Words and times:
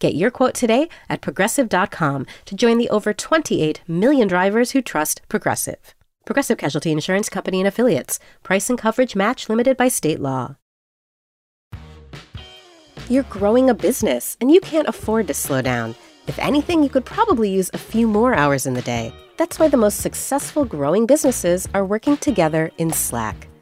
Get 0.00 0.14
your 0.14 0.30
quote 0.30 0.54
today 0.54 0.88
at 1.08 1.20
progressive.com 1.20 2.26
to 2.46 2.54
join 2.56 2.78
the 2.78 2.88
over 2.88 3.12
28 3.12 3.82
million 3.86 4.26
drivers 4.26 4.72
who 4.72 4.80
trust 4.82 5.20
Progressive. 5.28 5.94
Progressive 6.24 6.56
Casualty 6.58 6.90
Insurance 6.90 7.28
Company 7.28 7.60
and 7.60 7.68
Affiliates. 7.68 8.18
Price 8.42 8.70
and 8.70 8.78
coverage 8.78 9.14
match 9.14 9.48
limited 9.48 9.76
by 9.76 9.88
state 9.88 10.18
law. 10.18 10.56
You're 13.10 13.24
growing 13.24 13.68
a 13.68 13.74
business 13.74 14.38
and 14.40 14.50
you 14.50 14.60
can't 14.60 14.88
afford 14.88 15.26
to 15.28 15.34
slow 15.34 15.60
down. 15.60 15.94
If 16.26 16.38
anything, 16.38 16.82
you 16.82 16.88
could 16.88 17.04
probably 17.04 17.50
use 17.50 17.70
a 17.74 17.78
few 17.78 18.08
more 18.08 18.34
hours 18.34 18.64
in 18.64 18.72
the 18.72 18.82
day. 18.82 19.12
That's 19.36 19.58
why 19.58 19.68
the 19.68 19.76
most 19.76 20.00
successful 20.00 20.64
growing 20.64 21.04
businesses 21.06 21.68
are 21.74 21.84
working 21.84 22.16
together 22.16 22.70
in 22.78 22.90
Slack. 22.90 23.49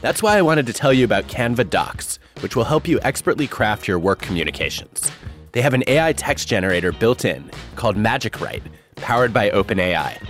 That's 0.00 0.22
why 0.22 0.38
I 0.38 0.42
wanted 0.42 0.66
to 0.66 0.72
tell 0.72 0.94
you 0.94 1.04
about 1.04 1.26
Canva 1.26 1.68
Docs, 1.68 2.18
which 2.40 2.56
will 2.56 2.64
help 2.64 2.88
you 2.88 2.98
expertly 3.02 3.46
craft 3.46 3.86
your 3.86 3.98
work 3.98 4.20
communications. 4.20 5.12
They 5.52 5.60
have 5.60 5.74
an 5.74 5.84
AI 5.86 6.14
text 6.14 6.48
generator 6.48 6.90
built 6.90 7.24
in 7.26 7.50
called 7.76 7.98
Magic 7.98 8.40
Write, 8.40 8.62
powered 8.96 9.34
by 9.34 9.50
OpenAI. 9.50 10.26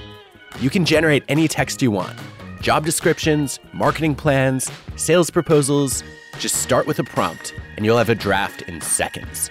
You 0.59 0.71
can 0.71 0.85
generate 0.85 1.23
any 1.29 1.47
text 1.47 1.83
you 1.83 1.91
want 1.91 2.19
job 2.61 2.85
descriptions, 2.85 3.59
marketing 3.73 4.15
plans, 4.15 4.71
sales 4.97 5.31
proposals. 5.31 6.03
Just 6.39 6.57
start 6.57 6.87
with 6.87 6.99
a 6.99 7.05
prompt, 7.05 7.55
and 7.77 7.87
you'll 7.87 7.97
have 7.97 8.11
a 8.11 8.15
draft 8.15 8.63
in 8.63 8.81
seconds. 8.81 9.51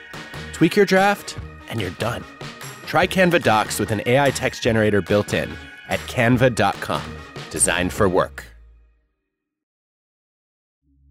Tweak 0.54 0.76
your 0.76 0.86
draft, 0.86 1.38
and 1.70 1.82
you're 1.82 1.90
done. 1.92 2.24
Try 2.86 3.08
Canva 3.08 3.42
Docs 3.42 3.80
with 3.80 3.92
an 3.92 4.02
AI 4.06 4.32
text 4.32 4.62
generator 4.62 5.02
built 5.02 5.34
in 5.34 5.50
at 5.88 6.00
canva.com, 6.02 7.04
designed 7.50 7.94
for 7.94 8.08
work. 8.08 8.49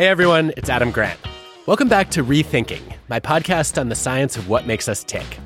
Hey 0.00 0.08
everyone, 0.08 0.54
it's 0.56 0.70
Adam 0.70 0.92
Grant. 0.92 1.20
Welcome 1.66 1.88
back 1.88 2.08
to 2.12 2.24
Rethinking, 2.24 2.94
my 3.10 3.20
podcast 3.20 3.78
on 3.78 3.90
the 3.90 3.94
science 3.94 4.38
of 4.38 4.48
what 4.48 4.66
makes 4.66 4.88
us 4.88 5.04
tick. 5.04 5.38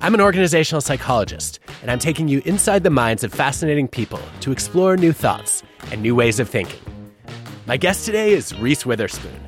I'm 0.00 0.12
an 0.12 0.20
organizational 0.20 0.80
psychologist, 0.80 1.60
and 1.82 1.88
I'm 1.88 2.00
taking 2.00 2.26
you 2.26 2.42
inside 2.44 2.82
the 2.82 2.90
minds 2.90 3.22
of 3.22 3.32
fascinating 3.32 3.86
people 3.86 4.18
to 4.40 4.50
explore 4.50 4.96
new 4.96 5.12
thoughts 5.12 5.62
and 5.92 6.02
new 6.02 6.16
ways 6.16 6.40
of 6.40 6.50
thinking. 6.50 6.80
My 7.66 7.76
guest 7.76 8.04
today 8.04 8.32
is 8.32 8.52
Reese 8.58 8.84
Witherspoon, 8.84 9.40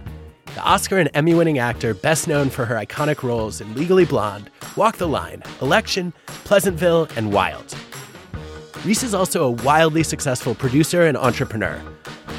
the 0.54 0.62
Oscar 0.62 0.98
and 0.98 1.10
Emmy 1.14 1.34
winning 1.34 1.58
actor 1.58 1.92
best 1.92 2.28
known 2.28 2.48
for 2.48 2.64
her 2.64 2.76
iconic 2.76 3.24
roles 3.24 3.60
in 3.60 3.74
Legally 3.74 4.04
Blonde, 4.04 4.50
Walk 4.76 4.98
the 4.98 5.08
Line, 5.08 5.42
Election, 5.62 6.14
Pleasantville, 6.44 7.08
and 7.16 7.32
Wild. 7.32 7.74
Reese 8.84 9.02
is 9.02 9.14
also 9.14 9.42
a 9.42 9.50
wildly 9.50 10.04
successful 10.04 10.54
producer 10.54 11.02
and 11.02 11.16
entrepreneur. 11.16 11.82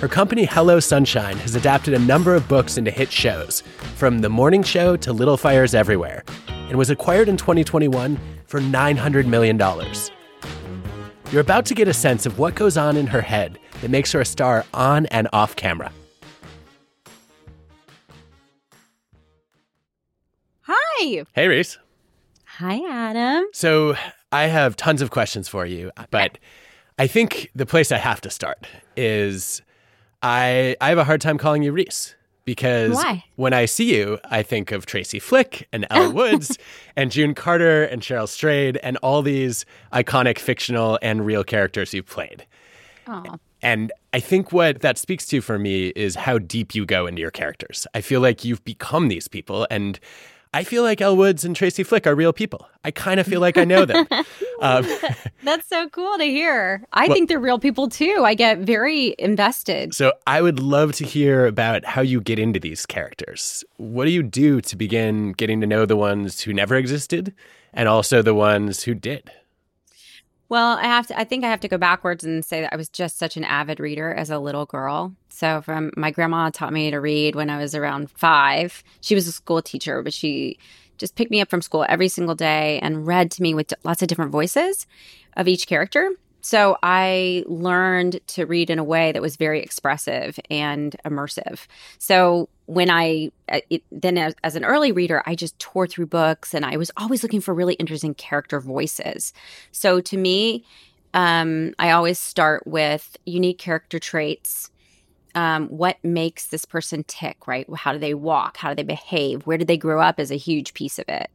Her 0.01 0.09
company 0.09 0.43
Hello 0.43 0.81
Sunshine 0.81 1.37
has 1.37 1.55
adapted 1.55 1.93
a 1.93 1.99
number 1.99 2.35
of 2.35 2.45
books 2.49 2.77
into 2.77 2.91
hit 2.91 3.09
shows, 3.09 3.61
from 3.95 4.19
The 4.19 4.27
Morning 4.27 4.61
Show 4.61 4.97
to 4.97 5.13
Little 5.13 5.37
Fires 5.37 5.73
Everywhere, 5.73 6.25
and 6.47 6.77
was 6.77 6.89
acquired 6.89 7.29
in 7.29 7.37
2021 7.37 8.19
for 8.45 8.59
$900 8.59 9.25
million. 9.25 9.57
You're 11.31 11.41
about 11.41 11.65
to 11.67 11.73
get 11.73 11.87
a 11.87 11.93
sense 11.93 12.25
of 12.25 12.37
what 12.37 12.55
goes 12.55 12.75
on 12.75 12.97
in 12.97 13.07
her 13.07 13.21
head 13.21 13.57
that 13.79 13.89
makes 13.89 14.11
her 14.11 14.19
a 14.19 14.25
star 14.25 14.65
on 14.73 15.05
and 15.07 15.29
off 15.31 15.55
camera. 15.55 15.93
Hi. 20.63 21.23
Hey, 21.33 21.47
Reese. 21.47 21.77
Hi, 22.57 22.81
Adam. 22.89 23.47
So, 23.53 23.95
I 24.29 24.47
have 24.47 24.75
tons 24.75 25.01
of 25.01 25.09
questions 25.09 25.47
for 25.47 25.65
you, 25.65 25.89
but 26.11 26.37
I 26.99 27.07
think 27.07 27.49
the 27.55 27.65
place 27.65 27.93
I 27.93 27.97
have 27.97 28.19
to 28.21 28.29
start 28.29 28.67
is 28.97 29.61
I, 30.25 30.75
I 30.81 30.89
have 30.89 30.97
a 30.97 31.03
hard 31.03 31.21
time 31.21 31.37
calling 31.37 31.61
you 31.61 31.71
Reese 31.71 32.15
because 32.45 32.95
Why? 32.95 33.23
when 33.35 33.53
I 33.53 33.65
see 33.65 33.95
you, 33.95 34.17
I 34.25 34.41
think 34.41 34.71
of 34.71 34.87
Tracy 34.87 35.19
Flick 35.19 35.67
and 35.71 35.85
Ella 35.91 36.09
Woods 36.13 36.57
and 36.95 37.11
June 37.11 37.35
Carter 37.35 37.83
and 37.83 38.01
Cheryl 38.01 38.27
Strayed 38.27 38.77
and 38.77 38.97
all 38.97 39.21
these 39.21 39.65
iconic 39.93 40.39
fictional 40.39 40.97
and 41.03 41.27
real 41.27 41.43
characters 41.43 41.93
you've 41.93 42.07
played. 42.07 42.47
Oh, 43.07 43.37
And 43.61 43.91
I 44.13 44.19
think 44.19 44.51
what 44.51 44.81
that 44.81 44.97
speaks 44.97 45.27
to 45.27 45.41
for 45.41 45.59
me 45.59 45.89
is 45.89 46.15
how 46.15 46.39
deep 46.39 46.73
you 46.73 46.87
go 46.87 47.05
into 47.05 47.21
your 47.21 47.29
characters. 47.29 47.85
I 47.93 48.01
feel 48.01 48.19
like 48.19 48.43
you've 48.43 48.65
become 48.65 49.09
these 49.09 49.27
people 49.27 49.67
and 49.69 49.99
I 50.55 50.63
feel 50.63 50.83
like 50.83 51.01
Elle 51.01 51.17
Woods 51.17 51.43
and 51.43 51.53
Tracy 51.53 51.83
Flick 51.83 52.07
are 52.07 52.15
real 52.15 52.31
people. 52.31 52.65
I 52.85 52.91
kind 52.91 53.19
of 53.19 53.27
feel 53.27 53.41
like 53.41 53.57
I 53.57 53.65
know 53.65 53.83
them. 53.83 54.07
um, 54.61 54.87
that's 55.43 55.67
so 55.67 55.89
cool 55.89 56.17
to 56.17 56.23
hear. 56.23 56.81
I 56.93 57.09
think 57.09 57.27
they're 57.27 57.41
real 57.41 57.59
people 57.59 57.89
too. 57.89 58.21
I 58.23 58.35
get 58.35 58.59
very 58.59 59.15
invested. 59.19 59.93
so 59.93 60.13
I 60.25 60.41
would 60.41 60.61
love 60.61 60.93
to 60.93 61.05
hear 61.05 61.45
about 61.45 61.83
how 61.83 61.99
you 61.99 62.21
get 62.21 62.39
into 62.39 62.57
these 62.57 62.85
characters. 62.85 63.65
What 63.75 64.05
do 64.05 64.11
you 64.11 64.23
do 64.23 64.61
to 64.61 64.77
begin 64.77 65.33
getting 65.33 65.59
to 65.59 65.67
know 65.67 65.85
the 65.85 65.97
ones 65.97 66.39
who 66.39 66.53
never 66.53 66.75
existed 66.75 67.33
and 67.73 67.89
also 67.89 68.21
the 68.21 68.33
ones 68.33 68.83
who 68.83 68.93
did? 68.93 69.29
Well, 70.47 70.77
I 70.77 70.83
have 70.83 71.07
to 71.07 71.19
I 71.19 71.23
think 71.23 71.43
I 71.43 71.49
have 71.49 71.59
to 71.61 71.67
go 71.67 71.77
backwards 71.77 72.23
and 72.23 72.45
say 72.45 72.61
that 72.61 72.73
I 72.73 72.75
was 72.75 72.89
just 72.89 73.17
such 73.17 73.35
an 73.35 73.43
avid 73.43 73.79
reader 73.79 74.13
as 74.13 74.29
a 74.29 74.39
little 74.39 74.65
girl. 74.65 75.13
So 75.29 75.61
from 75.61 75.91
my 75.97 76.11
grandma 76.11 76.49
taught 76.49 76.73
me 76.73 76.91
to 76.91 76.97
read 76.97 77.35
when 77.35 77.49
I 77.49 77.57
was 77.57 77.73
around 77.73 78.11
5. 78.11 78.83
She 79.01 79.15
was 79.15 79.27
a 79.27 79.31
school 79.31 79.61
teacher, 79.61 80.01
but 80.03 80.13
she 80.13 80.57
just 80.97 81.15
picked 81.15 81.31
me 81.31 81.41
up 81.41 81.49
from 81.49 81.61
school 81.61 81.85
every 81.89 82.07
single 82.07 82.35
day 82.35 82.79
and 82.79 83.05
read 83.07 83.31
to 83.31 83.41
me 83.41 83.53
with 83.53 83.73
lots 83.83 84.01
of 84.01 84.07
different 84.07 84.31
voices 84.31 84.87
of 85.35 85.47
each 85.47 85.67
character. 85.67 86.11
So 86.45 86.77
I 86.83 87.43
learned 87.47 88.19
to 88.27 88.45
read 88.45 88.69
in 88.69 88.77
a 88.77 88.83
way 88.83 89.11
that 89.11 89.19
was 89.19 89.35
very 89.35 89.61
expressive 89.61 90.39
and 90.51 90.95
immersive. 91.03 91.65
So 91.97 92.49
when 92.67 92.91
I 92.91 93.31
uh, 93.51 93.61
it, 93.71 93.81
then 93.91 94.19
as, 94.19 94.35
as 94.43 94.55
an 94.55 94.63
early 94.63 94.91
reader, 94.91 95.23
I 95.25 95.33
just 95.33 95.57
tore 95.57 95.87
through 95.87 96.05
books 96.05 96.53
and 96.53 96.63
I 96.63 96.77
was 96.77 96.91
always 96.97 97.23
looking 97.23 97.41
for 97.41 97.55
really 97.55 97.73
interesting 97.73 98.13
character 98.13 98.59
voices. 98.59 99.33
So 99.71 99.99
to 100.01 100.17
me, 100.17 100.63
um, 101.15 101.73
I 101.79 101.89
always 101.89 102.19
start 102.19 102.67
with 102.67 103.17
unique 103.25 103.57
character 103.57 103.97
traits. 103.97 104.69
Um, 105.33 105.67
what 105.69 105.97
makes 106.03 106.45
this 106.45 106.63
person 106.63 107.05
tick, 107.07 107.47
right? 107.47 107.65
How 107.75 107.91
do 107.91 107.97
they 107.97 108.13
walk? 108.13 108.57
How 108.57 108.69
do 108.69 108.75
they 108.75 108.83
behave? 108.83 109.47
Where 109.47 109.57
did 109.57 109.65
they 109.65 109.77
grow 109.77 109.99
up 109.99 110.19
is 110.19 110.29
a 110.29 110.37
huge 110.37 110.75
piece 110.75 110.99
of 110.99 111.05
it. 111.09 111.31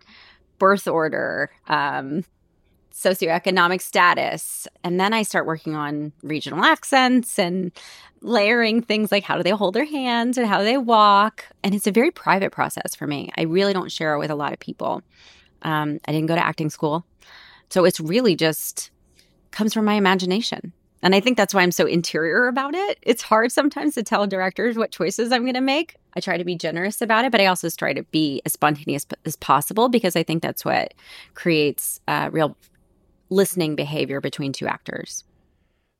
Birth 0.60 0.86
order, 0.86 1.50
um, 1.66 2.24
socioeconomic 2.92 3.80
status. 3.80 4.66
And 4.84 4.98
then 4.98 5.12
I 5.12 5.22
start 5.22 5.46
working 5.46 5.74
on 5.74 6.12
regional 6.22 6.64
accents 6.64 7.38
and 7.38 7.72
layering 8.22 8.82
things 8.82 9.10
like 9.10 9.24
how 9.24 9.36
do 9.36 9.42
they 9.42 9.50
hold 9.50 9.74
their 9.74 9.84
hands 9.84 10.36
and 10.36 10.46
how 10.46 10.58
do 10.58 10.64
they 10.64 10.78
walk. 10.78 11.46
And 11.62 11.74
it's 11.74 11.86
a 11.86 11.92
very 11.92 12.10
private 12.10 12.52
process 12.52 12.94
for 12.94 13.06
me. 13.06 13.30
I 13.36 13.42
really 13.42 13.72
don't 13.72 13.90
share 13.90 14.14
it 14.14 14.18
with 14.18 14.30
a 14.30 14.34
lot 14.34 14.52
of 14.52 14.58
people. 14.58 15.02
Um, 15.62 15.98
I 16.06 16.12
didn't 16.12 16.28
go 16.28 16.34
to 16.34 16.44
acting 16.44 16.70
school. 16.70 17.04
So 17.70 17.84
it's 17.84 18.00
really 18.00 18.36
just 18.36 18.90
comes 19.50 19.72
from 19.72 19.84
my 19.84 19.94
imagination. 19.94 20.72
And 21.02 21.14
I 21.14 21.20
think 21.20 21.36
that's 21.36 21.54
why 21.54 21.62
I'm 21.62 21.72
so 21.72 21.86
interior 21.86 22.46
about 22.46 22.74
it. 22.74 22.98
It's 23.02 23.22
hard 23.22 23.52
sometimes 23.52 23.94
to 23.94 24.02
tell 24.02 24.26
directors 24.26 24.76
what 24.76 24.90
choices 24.90 25.32
I'm 25.32 25.42
going 25.42 25.54
to 25.54 25.60
make. 25.60 25.96
I 26.14 26.20
try 26.20 26.36
to 26.36 26.44
be 26.44 26.56
generous 26.56 27.00
about 27.00 27.24
it, 27.24 27.32
but 27.32 27.40
I 27.40 27.46
also 27.46 27.70
try 27.70 27.94
to 27.94 28.02
be 28.04 28.42
as 28.44 28.52
spontaneous 28.52 29.06
as 29.24 29.36
possible 29.36 29.88
because 29.88 30.14
I 30.14 30.22
think 30.22 30.42
that's 30.42 30.64
what 30.64 30.92
creates 31.34 32.00
uh, 32.06 32.28
real 32.32 32.56
listening 33.30 33.76
behavior 33.76 34.20
between 34.20 34.52
two 34.52 34.66
actors. 34.66 35.24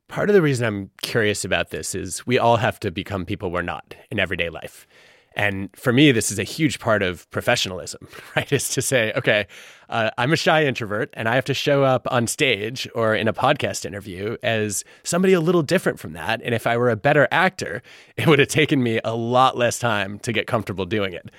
Part 0.07 0.29
of 0.29 0.33
the 0.33 0.41
reason 0.41 0.65
I'm 0.65 0.91
curious 1.01 1.45
about 1.45 1.69
this 1.69 1.95
is 1.95 2.27
we 2.27 2.37
all 2.37 2.57
have 2.57 2.79
to 2.81 2.91
become 2.91 3.25
people 3.25 3.49
we're 3.49 3.61
not 3.61 3.95
in 4.11 4.19
everyday 4.19 4.49
life. 4.49 4.85
And 5.33 5.69
for 5.75 5.93
me, 5.93 6.11
this 6.11 6.31
is 6.31 6.39
a 6.39 6.43
huge 6.43 6.79
part 6.79 7.01
of 7.01 7.29
professionalism, 7.31 8.07
right? 8.35 8.51
Is 8.51 8.69
to 8.69 8.81
say, 8.81 9.13
okay, 9.15 9.47
uh, 9.89 10.09
I'm 10.17 10.33
a 10.33 10.35
shy 10.35 10.65
introvert 10.65 11.09
and 11.13 11.29
I 11.29 11.35
have 11.35 11.45
to 11.45 11.53
show 11.53 11.83
up 11.83 12.05
on 12.11 12.27
stage 12.27 12.87
or 12.93 13.15
in 13.15 13.27
a 13.27 13.33
podcast 13.33 13.85
interview 13.85 14.35
as 14.43 14.83
somebody 15.03 15.33
a 15.33 15.39
little 15.39 15.63
different 15.63 15.99
from 15.99 16.13
that. 16.13 16.41
And 16.43 16.53
if 16.53 16.67
I 16.67 16.75
were 16.75 16.89
a 16.89 16.97
better 16.97 17.27
actor, 17.31 17.81
it 18.17 18.27
would 18.27 18.39
have 18.39 18.49
taken 18.49 18.83
me 18.83 18.99
a 19.05 19.15
lot 19.15 19.57
less 19.57 19.79
time 19.79 20.19
to 20.19 20.33
get 20.33 20.47
comfortable 20.47 20.85
doing 20.85 21.13
it. 21.13 21.31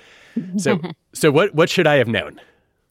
So, 0.57 0.79
so 1.13 1.31
what, 1.31 1.53
what 1.53 1.69
should 1.69 1.85
I 1.85 1.95
have 1.95 2.07
known? 2.07 2.41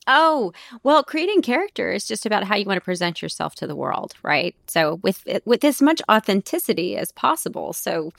Oh, 0.06 0.52
well, 0.82 1.04
creating 1.04 1.42
character 1.42 1.92
is 1.92 2.06
just 2.06 2.26
about 2.26 2.44
how 2.44 2.56
you 2.56 2.64
want 2.64 2.76
to 2.76 2.84
present 2.84 3.22
yourself 3.22 3.54
to 3.56 3.66
the 3.66 3.76
world, 3.76 4.14
right? 4.22 4.54
So 4.66 4.96
with 5.02 5.24
with 5.44 5.64
as 5.64 5.80
much 5.80 6.02
authenticity 6.10 6.96
as 6.96 7.12
possible. 7.12 7.72
So 7.72 8.12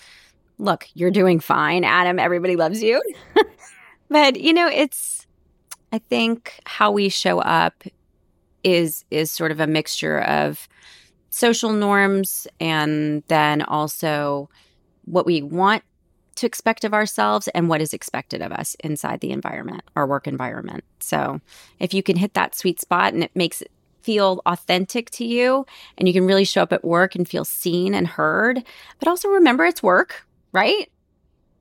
look, 0.58 0.88
you're 0.94 1.12
doing 1.12 1.40
fine, 1.40 1.84
Adam. 1.84 2.20
Everybody 2.20 2.56
loves 2.56 2.82
you. 2.82 3.02
but, 4.10 4.40
you 4.40 4.54
know, 4.54 4.68
it's 4.68 5.28
I 5.92 6.00
think 6.00 6.60
how 6.66 6.92
we 6.92 7.10
show 7.10 7.40
up 7.40 7.84
is 8.64 9.06
is 9.12 9.30
sort 9.30 9.52
of 9.52 9.60
a 9.60 9.68
mixture 9.68 10.22
of 10.22 10.68
social 11.30 11.74
norms 11.74 12.48
and 12.60 13.24
then 13.28 13.62
also 13.64 14.50
what 15.06 15.26
we 15.26 15.42
want 15.42 15.84
to 16.36 16.46
expect 16.46 16.84
of 16.84 16.94
ourselves 16.94 17.48
and 17.50 17.70
what 17.70 17.82
is 17.82 17.94
expected 17.94 18.42
of 18.42 18.52
us 18.52 18.76
inside 18.84 19.20
the 19.20 19.32
environment, 19.32 19.84
our 19.96 20.08
work 20.08 20.28
environment. 20.28 20.84
So, 21.00 21.42
if 21.80 21.94
you 21.94 22.04
can 22.04 22.18
hit 22.18 22.34
that 22.34 22.56
sweet 22.56 22.80
spot 22.80 23.14
and 23.14 23.24
it 23.24 23.36
makes 23.36 23.62
it 23.62 23.72
feel 24.02 24.42
authentic 24.46 25.10
to 25.12 25.26
you 25.26 25.66
and 25.98 26.08
you 26.08 26.14
can 26.14 26.26
really 26.26 26.44
show 26.44 26.62
up 26.62 26.74
at 26.74 26.84
work 26.84 27.16
and 27.16 27.28
feel 27.28 27.46
seen 27.46 27.94
and 27.94 28.08
heard, 28.08 28.64
but 29.00 29.08
also 29.08 29.30
remember 29.30 29.66
it's 29.66 29.82
work 29.82 30.26
right? 30.54 30.90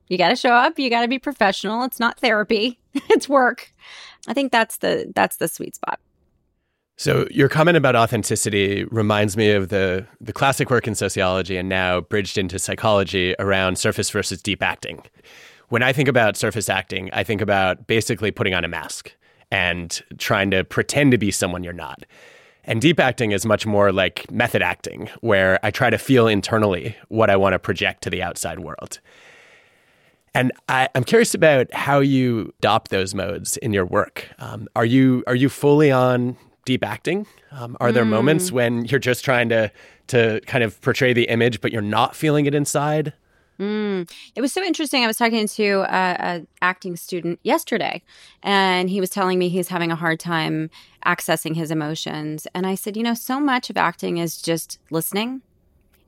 You 0.07 0.17
got 0.17 0.29
to 0.29 0.35
show 0.37 0.51
up, 0.51 0.79
you 0.79 0.89
got 0.89 1.01
to 1.01 1.07
be 1.07 1.19
professional. 1.19 1.83
It's 1.83 1.99
not 1.99 2.19
therapy, 2.19 2.79
it's 2.93 3.27
work. 3.27 3.73
I 4.27 4.33
think 4.33 4.53
that's 4.53 4.77
the 4.77 5.11
that's 5.13 5.37
the 5.37 5.49
sweet 5.49 5.75
spot. 5.75 5.99
So 6.95 7.27
your 7.31 7.49
comment 7.49 7.75
about 7.75 7.95
authenticity 7.95 8.85
reminds 8.85 9.35
me 9.35 9.51
of 9.51 9.69
the 9.69 10.05
the 10.21 10.33
classic 10.33 10.69
work 10.69 10.87
in 10.87 10.95
sociology 10.95 11.57
and 11.57 11.67
now 11.67 12.01
bridged 12.01 12.37
into 12.37 12.59
psychology 12.59 13.35
around 13.39 13.77
surface 13.77 14.09
versus 14.09 14.41
deep 14.41 14.61
acting. 14.61 15.01
When 15.69 15.81
I 15.81 15.91
think 15.91 16.07
about 16.07 16.37
surface 16.37 16.69
acting, 16.69 17.09
I 17.13 17.23
think 17.23 17.41
about 17.41 17.87
basically 17.87 18.31
putting 18.31 18.53
on 18.53 18.63
a 18.63 18.67
mask 18.67 19.11
and 19.51 20.01
trying 20.17 20.51
to 20.51 20.63
pretend 20.63 21.11
to 21.11 21.17
be 21.17 21.31
someone 21.31 21.63
you're 21.63 21.73
not. 21.73 22.05
And 22.65 22.79
deep 22.79 22.99
acting 22.99 23.31
is 23.31 23.45
much 23.45 23.65
more 23.65 23.91
like 23.91 24.29
method 24.31 24.61
acting, 24.61 25.09
where 25.21 25.59
I 25.63 25.71
try 25.71 25.89
to 25.89 25.97
feel 25.97 26.27
internally 26.27 26.95
what 27.09 27.29
I 27.29 27.35
want 27.35 27.53
to 27.53 27.59
project 27.59 28.03
to 28.03 28.09
the 28.09 28.23
outside 28.23 28.59
world. 28.59 28.99
And 30.33 30.51
I, 30.69 30.89
am 30.95 31.03
curious 31.03 31.33
about 31.33 31.71
how 31.73 31.99
you 31.99 32.53
adopt 32.59 32.89
those 32.89 33.13
modes 33.13 33.57
in 33.57 33.73
your 33.73 33.85
work. 33.85 34.29
Um, 34.39 34.67
are 34.75 34.85
you 34.85 35.23
are 35.27 35.35
you 35.35 35.49
fully 35.49 35.91
on 35.91 36.37
deep 36.65 36.83
acting? 36.83 37.27
Um, 37.51 37.77
are 37.79 37.91
there 37.91 38.05
mm. 38.05 38.09
moments 38.09 38.51
when 38.51 38.85
you're 38.85 38.99
just 38.99 39.23
trying 39.23 39.49
to 39.49 39.71
to 40.07 40.41
kind 40.45 40.63
of 40.63 40.79
portray 40.81 41.13
the 41.13 41.23
image, 41.23 41.61
but 41.61 41.71
you're 41.71 41.81
not 41.81 42.15
feeling 42.15 42.45
it 42.45 42.53
inside? 42.53 43.13
Mm. 43.59 44.11
It 44.35 44.41
was 44.41 44.51
so 44.51 44.63
interesting. 44.63 45.03
I 45.03 45.07
was 45.07 45.17
talking 45.17 45.47
to 45.47 45.85
a, 45.87 46.17
a, 46.19 46.47
acting 46.61 46.95
student 46.95 47.39
yesterday, 47.43 48.01
and 48.41 48.89
he 48.89 48.99
was 48.99 49.09
telling 49.09 49.37
me 49.37 49.47
he's 49.47 49.67
having 49.67 49.91
a 49.91 49.95
hard 49.95 50.19
time 50.19 50.69
accessing 51.05 51.55
his 51.55 51.69
emotions. 51.69 52.47
And 52.55 52.65
I 52.65 52.75
said, 52.75 52.97
you 52.97 53.03
know, 53.03 53.13
so 53.13 53.39
much 53.39 53.69
of 53.69 53.77
acting 53.77 54.17
is 54.17 54.41
just 54.41 54.79
listening 54.89 55.41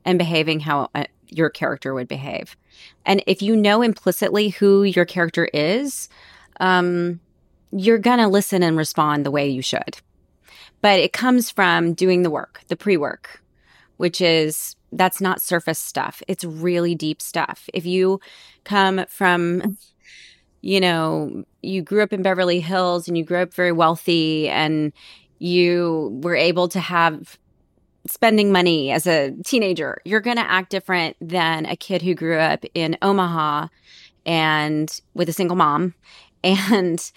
and 0.04 0.18
behaving 0.18 0.60
how 0.60 0.90
uh, 0.94 1.04
your 1.28 1.50
character 1.50 1.94
would 1.94 2.08
behave. 2.08 2.56
And 3.04 3.22
if 3.26 3.42
you 3.42 3.56
know 3.56 3.80
implicitly 3.80 4.50
who 4.50 4.82
your 4.82 5.04
character 5.04 5.48
is, 5.54 6.08
um, 6.60 7.20
you're 7.70 7.98
gonna 7.98 8.28
listen 8.28 8.62
and 8.62 8.76
respond 8.76 9.24
the 9.24 9.30
way 9.30 9.48
you 9.48 9.62
should. 9.62 9.98
But 10.80 11.00
it 11.00 11.12
comes 11.12 11.50
from 11.50 11.94
doing 11.94 12.22
the 12.22 12.30
work, 12.30 12.60
the 12.68 12.76
pre 12.76 12.96
work, 12.96 13.42
which 13.96 14.20
is 14.20 14.76
that's 14.92 15.20
not 15.20 15.42
surface 15.42 15.78
stuff. 15.78 16.22
It's 16.28 16.44
really 16.44 16.94
deep 16.94 17.20
stuff. 17.20 17.68
If 17.74 17.86
you 17.86 18.20
come 18.64 19.04
from, 19.08 19.78
you 20.60 20.80
know, 20.80 21.44
you 21.62 21.82
grew 21.82 22.02
up 22.02 22.12
in 22.12 22.22
Beverly 22.22 22.60
Hills 22.60 23.08
and 23.08 23.16
you 23.16 23.24
grew 23.24 23.42
up 23.42 23.52
very 23.52 23.72
wealthy 23.72 24.48
and 24.48 24.92
you 25.38 26.18
were 26.22 26.36
able 26.36 26.68
to 26.68 26.80
have 26.80 27.38
spending 28.08 28.52
money 28.52 28.90
as 28.90 29.06
a 29.06 29.32
teenager, 29.44 30.00
you're 30.04 30.20
going 30.20 30.36
to 30.36 30.50
act 30.50 30.70
different 30.70 31.16
than 31.20 31.66
a 31.66 31.76
kid 31.76 32.02
who 32.02 32.14
grew 32.14 32.38
up 32.38 32.64
in 32.74 32.96
Omaha 33.02 33.68
and 34.24 35.00
with 35.14 35.28
a 35.28 35.32
single 35.32 35.56
mom 35.56 35.94
and 36.44 37.12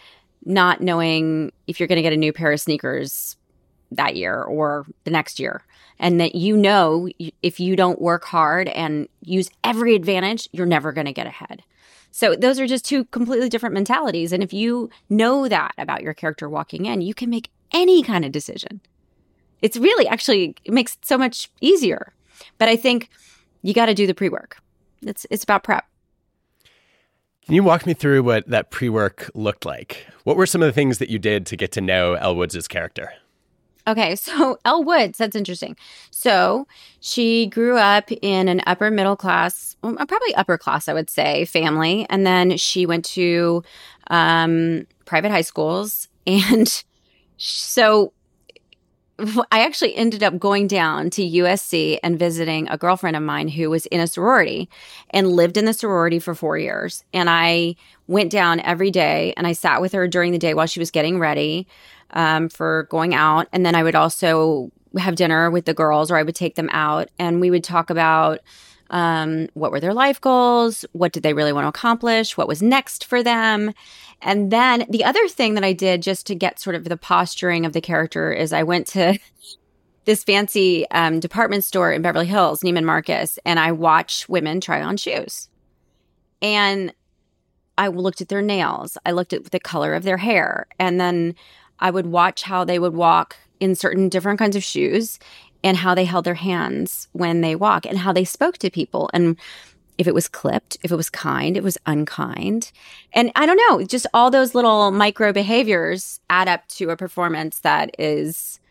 not 0.46 0.82
knowing 0.82 1.52
if 1.68 1.80
you're 1.80 1.88
going 1.88 1.98
to 1.98 2.02
get 2.02 2.14
a 2.14 2.18
new 2.18 2.34
pair 2.34 2.52
of 2.52 2.62
sneakers 2.62 3.36
that 3.92 4.16
year 4.16 4.42
or 4.42 4.86
the 5.04 5.12
next 5.12 5.40
year. 5.40 5.64
And 6.00 6.20
that 6.20 6.36
you 6.36 6.56
know, 6.56 7.10
if 7.42 7.60
you 7.60 7.76
don't 7.76 8.02
work 8.02 8.24
hard 8.26 8.70
and 8.70 9.08
use 9.22 9.50
every 9.64 9.96
advantage, 9.96 10.48
you're 10.52 10.66
never 10.66 10.92
going 10.92 11.08
to 11.08 11.14
get 11.14 11.28
ahead. 11.28 11.64
So 12.12 12.36
those 12.36 12.60
are 12.60 12.68
just 12.68 12.86
two 12.86 13.06
completely 13.06 13.50
different 13.50 13.74
mentalities. 13.74 14.32
And 14.32 14.42
if 14.42 14.54
you 14.54 14.90
know 15.10 15.48
that 15.48 15.74
about 15.78 16.02
your 16.02 16.14
character 16.14 16.50
walking 16.50 16.86
in, 16.86 17.02
you 17.02 17.14
can 17.14 17.30
make 17.30 17.50
any 17.74 18.02
kind 18.02 18.26
of 18.26 18.32
decision. 18.32 18.82
It's 19.62 19.78
really 19.78 20.08
actually, 20.08 20.56
it 20.64 20.74
makes 20.74 20.96
it 20.96 21.06
so 21.06 21.18
much 21.18 21.52
easier. 21.62 22.14
But 22.58 22.70
I 22.70 22.76
think 22.76 23.10
you 23.62 23.74
got 23.74 23.88
to 23.88 23.94
do 23.94 24.08
the 24.08 24.14
pre 24.14 24.30
work. 24.30 24.58
It's, 25.02 25.26
it's 25.30 25.44
about 25.44 25.64
prep. 25.64 25.86
Can 27.46 27.56
you 27.56 27.64
walk 27.64 27.86
me 27.86 27.94
through 27.94 28.24
what 28.24 28.48
that 28.48 28.70
pre 28.70 28.90
work 28.90 29.30
looked 29.34 29.66
like? 29.66 30.06
What 30.24 30.38
were 30.38 30.46
some 30.46 30.62
of 30.62 30.68
the 30.68 30.74
things 30.74 31.00
that 31.00 31.10
you 31.10 31.20
did 31.20 31.46
to 31.48 31.58
get 31.58 31.72
to 31.74 31.82
know 31.82 32.14
Elle 32.14 32.36
Woods' 32.36 32.68
character? 32.68 33.12
Okay, 33.90 34.16
so 34.16 34.60
Elle 34.66 34.84
Woods, 34.84 35.18
that's 35.18 35.36
interesting. 35.36 35.76
So 36.12 36.68
she 37.00 37.48
grew 37.48 37.78
up 37.78 38.12
in 38.22 38.48
an 38.48 38.62
upper 38.68 38.92
middle 38.92 39.16
class, 39.16 39.76
probably 39.82 40.36
upper 40.36 40.58
class, 40.58 40.88
I 40.88 40.94
would 40.94 41.10
say, 41.10 41.46
family. 41.46 42.06
And 42.10 42.26
then 42.26 42.58
she 42.58 42.86
went 42.86 43.04
to 43.06 43.64
um, 44.08 44.86
private 45.06 45.32
high 45.32 45.42
schools. 45.42 46.08
And 46.28 46.84
so 47.38 48.14
I 49.52 49.64
actually 49.66 49.96
ended 49.96 50.22
up 50.22 50.38
going 50.38 50.68
down 50.68 51.10
to 51.12 51.24
USC 51.24 51.98
and 52.04 52.20
visiting 52.20 52.70
a 52.70 52.78
girlfriend 52.78 53.18
of 53.18 53.24
mine 53.24 53.48
who 53.48 53.72
was 53.72 53.88
in 53.88 54.00
a 54.00 54.06
sorority 54.06 54.70
and 55.10 55.32
lived 55.32 55.58
in 55.58 55.66
the 55.66 55.74
sorority 55.74 56.20
for 56.20 56.36
four 56.36 56.58
years. 56.58 57.04
And 57.14 57.30
I 57.30 57.76
went 58.08 58.32
down 58.32 58.60
every 58.60 58.92
day 58.92 59.34
and 59.38 59.48
I 59.48 59.54
sat 59.54 59.82
with 59.82 59.94
her 59.94 60.08
during 60.08 60.34
the 60.34 60.38
day 60.38 60.54
while 60.54 60.68
she 60.68 60.80
was 60.80 60.92
getting 60.92 61.18
ready 61.18 61.66
um, 62.12 62.50
for 62.50 62.88
going 62.90 63.14
out. 63.14 63.48
And 63.52 63.66
then 63.66 63.76
I 63.76 63.84
would 63.84 63.96
also 63.96 64.72
have 64.98 65.16
dinner 65.16 65.52
with 65.52 65.66
the 65.66 65.74
girls 65.74 66.10
or 66.10 66.18
I 66.18 66.24
would 66.24 66.36
take 66.36 66.56
them 66.56 66.70
out 66.72 67.10
and 67.20 67.40
we 67.40 67.52
would 67.52 67.64
talk 67.64 67.90
about 67.90 68.40
um, 68.90 69.48
what 69.54 69.72
were 69.72 69.80
their 69.80 69.94
life 69.94 70.20
goals? 70.20 70.84
What 70.94 71.12
did 71.12 71.24
they 71.24 71.34
really 71.34 71.54
want 71.54 71.66
to 71.66 71.70
accomplish? 71.70 72.36
What 72.36 72.48
was 72.48 72.62
next 72.62 73.06
for 73.06 73.22
them? 73.22 73.74
And 74.22 74.52
then 74.52 74.86
the 74.90 75.04
other 75.04 75.28
thing 75.28 75.54
that 75.54 75.64
I 75.64 75.74
did 75.74 76.02
just 76.02 76.26
to 76.28 76.36
get 76.36 76.60
sort 76.60 76.76
of 76.76 76.86
the 76.86 76.98
posturing 76.98 77.66
of 77.66 77.74
the 77.74 77.82
character 77.82 78.32
is 78.34 78.52
I 78.52 78.64
went 78.64 78.88
to 78.88 79.20
this 80.06 80.24
fancy 80.24 80.90
um, 80.90 81.20
department 81.20 81.64
store 81.64 81.92
in 81.92 82.02
Beverly 82.02 82.26
Hills, 82.26 82.62
Neiman 82.62 82.84
Marcus, 82.84 83.38
and 83.46 83.60
I 83.60 83.72
watched 83.72 84.28
women 84.28 84.60
try 84.60 84.82
on 84.82 84.98
shoes. 84.98 85.50
And 86.42 86.94
I 87.78 87.88
looked 87.88 88.22
at 88.22 88.28
their 88.28 88.42
nails. 88.42 88.98
I 89.06 89.12
looked 89.12 89.34
at 89.34 89.52
the 89.52 89.60
color 89.60 89.94
of 89.94 90.04
their 90.04 90.18
hair. 90.18 90.68
And 90.80 91.00
then 91.00 91.36
I 91.80 91.92
would 91.92 92.08
watch 92.08 92.44
how 92.44 92.64
they 92.64 92.80
would 92.80 92.94
walk 92.94 93.38
in 93.60 93.76
certain 93.76 94.10
different 94.10 94.40
kinds 94.40 94.56
of 94.56 94.64
shoes 94.64 95.20
and 95.64 95.78
how 95.78 95.94
they 95.94 96.06
held 96.06 96.26
their 96.26 96.36
hands 96.36 97.08
when 97.12 97.42
they 97.42 97.56
walk 97.56 97.86
and 97.86 97.98
how 97.98 98.14
they 98.14 98.24
spoke 98.24 98.58
to 98.60 98.70
people 98.70 99.10
and 99.14 99.38
if 100.00 100.08
it 100.08 100.14
was 100.14 100.30
clipped, 100.30 100.78
if 100.82 100.94
it 100.94 100.96
was 100.96 101.10
kind, 101.10 101.58
it 101.58 101.64
was 101.64 101.78
unkind. 101.86 102.72
And 103.12 103.34
I 103.36 103.46
don't 103.46 103.60
know, 103.68 103.84
just 103.84 104.08
all 104.14 104.32
those 104.32 104.56
little 104.56 104.92
micro 104.92 105.34
behaviors 105.34 106.22
add 106.30 106.48
up 106.48 106.66
to 106.70 106.90
a 106.90 106.96
performance 106.96 107.60
that 107.60 107.94
is 108.00 108.62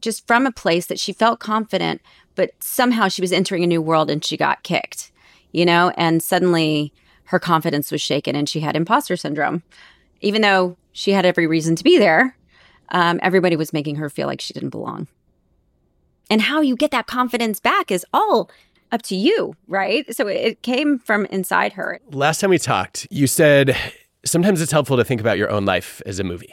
just 0.00 0.26
from 0.26 0.46
a 0.46 0.52
place 0.52 0.86
that 0.86 0.98
she 0.98 1.12
felt 1.12 1.38
confident, 1.38 2.00
but 2.34 2.52
somehow 2.60 3.08
she 3.08 3.20
was 3.20 3.30
entering 3.30 3.62
a 3.62 3.66
new 3.66 3.82
world 3.82 4.08
and 4.08 4.24
she 4.24 4.38
got 4.38 4.62
kicked, 4.62 5.12
you 5.52 5.66
know, 5.66 5.92
and 5.98 6.22
suddenly 6.22 6.94
her 7.24 7.38
confidence 7.38 7.92
was 7.92 8.00
shaken 8.00 8.34
and 8.34 8.48
she 8.48 8.60
had 8.60 8.74
imposter 8.74 9.18
syndrome. 9.18 9.62
Even 10.22 10.40
though 10.40 10.78
she 10.92 11.12
had 11.12 11.26
every 11.26 11.46
reason 11.46 11.76
to 11.76 11.84
be 11.84 11.98
there, 11.98 12.34
um, 12.90 13.20
everybody 13.22 13.56
was 13.56 13.72
making 13.72 13.96
her 13.96 14.08
feel 14.08 14.26
like 14.26 14.40
she 14.40 14.52
didn't 14.52 14.70
belong. 14.70 15.06
And 16.30 16.40
how 16.40 16.60
you 16.60 16.76
get 16.76 16.92
that 16.92 17.06
confidence 17.06 17.58
back 17.58 17.90
is 17.90 18.06
all 18.12 18.50
up 18.92 19.02
to 19.02 19.16
you, 19.16 19.54
right? 19.68 20.14
So 20.14 20.26
it 20.26 20.62
came 20.62 20.98
from 20.98 21.26
inside 21.26 21.72
her. 21.74 22.00
Last 22.10 22.40
time 22.40 22.50
we 22.50 22.58
talked, 22.58 23.06
you 23.10 23.26
said 23.26 23.76
sometimes 24.24 24.60
it's 24.60 24.72
helpful 24.72 24.96
to 24.96 25.04
think 25.04 25.20
about 25.20 25.38
your 25.38 25.50
own 25.50 25.64
life 25.64 26.02
as 26.06 26.18
a 26.18 26.24
movie. 26.24 26.52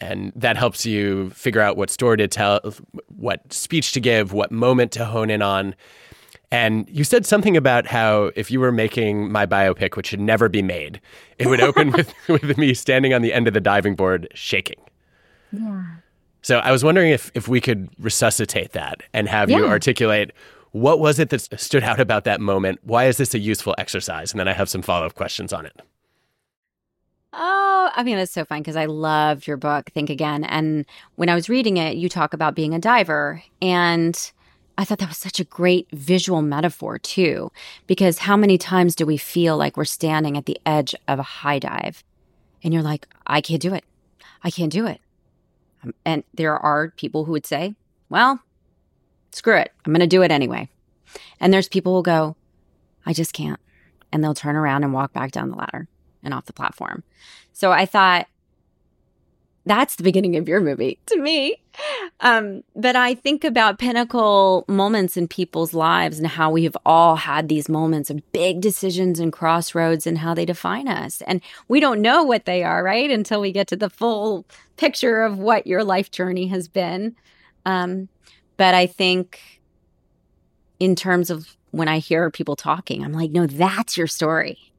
And 0.00 0.32
that 0.34 0.56
helps 0.56 0.84
you 0.84 1.30
figure 1.30 1.60
out 1.60 1.76
what 1.76 1.88
story 1.88 2.16
to 2.16 2.26
tell, 2.26 2.60
what 3.06 3.52
speech 3.52 3.92
to 3.92 4.00
give, 4.00 4.32
what 4.32 4.50
moment 4.50 4.92
to 4.92 5.04
hone 5.04 5.30
in 5.30 5.42
on. 5.42 5.76
And 6.50 6.88
you 6.90 7.04
said 7.04 7.24
something 7.24 7.56
about 7.56 7.86
how 7.86 8.32
if 8.34 8.50
you 8.50 8.60
were 8.60 8.72
making 8.72 9.30
my 9.30 9.46
biopic, 9.46 9.96
which 9.96 10.08
should 10.08 10.20
never 10.20 10.48
be 10.48 10.60
made, 10.60 11.00
it 11.38 11.46
would 11.46 11.60
open 11.60 11.92
with, 11.92 12.12
with 12.28 12.58
me 12.58 12.74
standing 12.74 13.14
on 13.14 13.22
the 13.22 13.32
end 13.32 13.46
of 13.46 13.54
the 13.54 13.60
diving 13.60 13.94
board 13.94 14.28
shaking. 14.34 14.76
Yeah. 15.52 15.84
So 16.42 16.58
I 16.58 16.72
was 16.72 16.82
wondering 16.82 17.10
if, 17.10 17.30
if 17.34 17.46
we 17.46 17.60
could 17.60 17.88
resuscitate 17.98 18.72
that 18.72 19.02
and 19.12 19.28
have 19.28 19.48
Yeah. 19.48 19.58
you 19.58 19.66
articulate 19.66 20.32
what 20.72 20.98
was 20.98 21.18
it 21.18 21.28
that 21.28 21.60
stood 21.60 21.84
out 21.84 22.00
about 22.00 22.24
that 22.24 22.40
moment? 22.40 22.80
Why 22.82 23.04
is 23.04 23.18
this 23.18 23.34
a 23.34 23.38
useful 23.38 23.74
exercise? 23.76 24.32
And 24.32 24.40
then 24.40 24.48
I 24.48 24.54
have 24.54 24.70
some 24.70 24.80
follow 24.80 25.04
up 25.04 25.14
questions 25.14 25.52
on 25.52 25.66
it. 25.66 25.78
Oh, 27.34 27.90
I 27.94 28.02
mean, 28.02 28.16
that's 28.16 28.32
so 28.32 28.44
fun 28.44 28.60
because 28.60 28.76
I 28.76 28.86
loved 28.86 29.46
your 29.46 29.56
book, 29.56 29.90
Think 29.90 30.10
Again. 30.10 30.44
And 30.44 30.84
when 31.16 31.28
I 31.28 31.34
was 31.34 31.48
reading 31.48 31.76
it, 31.76 31.96
you 31.96 32.08
talk 32.08 32.34
about 32.34 32.54
being 32.54 32.74
a 32.74 32.78
diver. 32.78 33.42
And 33.60 34.18
I 34.76 34.84
thought 34.84 34.98
that 34.98 35.08
was 35.08 35.18
such 35.18 35.40
a 35.40 35.44
great 35.44 35.88
visual 35.92 36.42
metaphor, 36.42 36.98
too, 36.98 37.52
because 37.86 38.18
how 38.18 38.36
many 38.36 38.58
times 38.58 38.94
do 38.94 39.06
we 39.06 39.16
feel 39.16 39.56
like 39.56 39.76
we're 39.76 39.84
standing 39.84 40.36
at 40.36 40.46
the 40.46 40.58
edge 40.66 40.94
of 41.08 41.18
a 41.18 41.22
high 41.22 41.58
dive 41.58 42.02
and 42.62 42.72
you're 42.72 42.82
like, 42.82 43.06
I 43.26 43.40
can't 43.40 43.60
do 43.62 43.74
it. 43.74 43.84
I 44.42 44.50
can't 44.50 44.72
do 44.72 44.86
it. 44.86 45.00
And 46.04 46.24
there 46.34 46.56
are 46.56 46.90
people 46.90 47.24
who 47.24 47.32
would 47.32 47.46
say, 47.46 47.74
well, 48.08 48.40
screw 49.32 49.56
it. 49.56 49.72
I'm 49.84 49.92
going 49.92 50.00
to 50.00 50.06
do 50.06 50.22
it 50.22 50.30
anyway. 50.30 50.68
And 51.40 51.52
there's 51.52 51.68
people 51.68 51.96
who 51.96 52.02
go, 52.02 52.36
I 53.04 53.12
just 53.12 53.32
can't. 53.32 53.60
And 54.12 54.22
they'll 54.22 54.34
turn 54.34 54.56
around 54.56 54.84
and 54.84 54.92
walk 54.92 55.12
back 55.12 55.32
down 55.32 55.50
the 55.50 55.56
ladder 55.56 55.88
and 56.22 56.32
off 56.34 56.46
the 56.46 56.52
platform. 56.52 57.02
So 57.52 57.72
I 57.72 57.86
thought 57.86 58.28
that's 59.64 59.96
the 59.96 60.02
beginning 60.02 60.36
of 60.36 60.48
your 60.48 60.60
movie 60.60 60.98
to 61.06 61.16
me. 61.18 61.56
Um, 62.20 62.64
but 62.74 62.96
I 62.96 63.14
think 63.14 63.44
about 63.44 63.78
pinnacle 63.78 64.64
moments 64.68 65.16
in 65.16 65.28
people's 65.28 65.72
lives 65.72 66.18
and 66.18 66.26
how 66.26 66.50
we 66.50 66.64
have 66.64 66.76
all 66.84 67.16
had 67.16 67.48
these 67.48 67.68
moments 67.68 68.10
of 68.10 68.32
big 68.32 68.60
decisions 68.60 69.20
and 69.20 69.32
crossroads 69.32 70.06
and 70.06 70.18
how 70.18 70.34
they 70.34 70.44
define 70.44 70.88
us. 70.88 71.22
And 71.22 71.40
we 71.68 71.80
don't 71.80 72.02
know 72.02 72.24
what 72.24 72.44
they 72.44 72.62
are, 72.64 72.82
right? 72.82 73.10
Until 73.10 73.40
we 73.40 73.52
get 73.52 73.68
to 73.68 73.76
the 73.76 73.90
full 73.90 74.44
picture 74.76 75.22
of 75.22 75.38
what 75.38 75.66
your 75.66 75.84
life 75.84 76.10
journey 76.10 76.48
has 76.48 76.68
been. 76.68 77.14
Um, 77.64 78.08
but 78.56 78.74
I 78.74 78.86
think 78.86 79.60
in 80.80 80.96
terms 80.96 81.30
of 81.30 81.56
when 81.70 81.88
I 81.88 81.98
hear 81.98 82.30
people 82.30 82.56
talking, 82.56 83.04
I'm 83.04 83.12
like, 83.12 83.30
no, 83.30 83.46
that's 83.46 83.96
your 83.96 84.08
story 84.08 84.71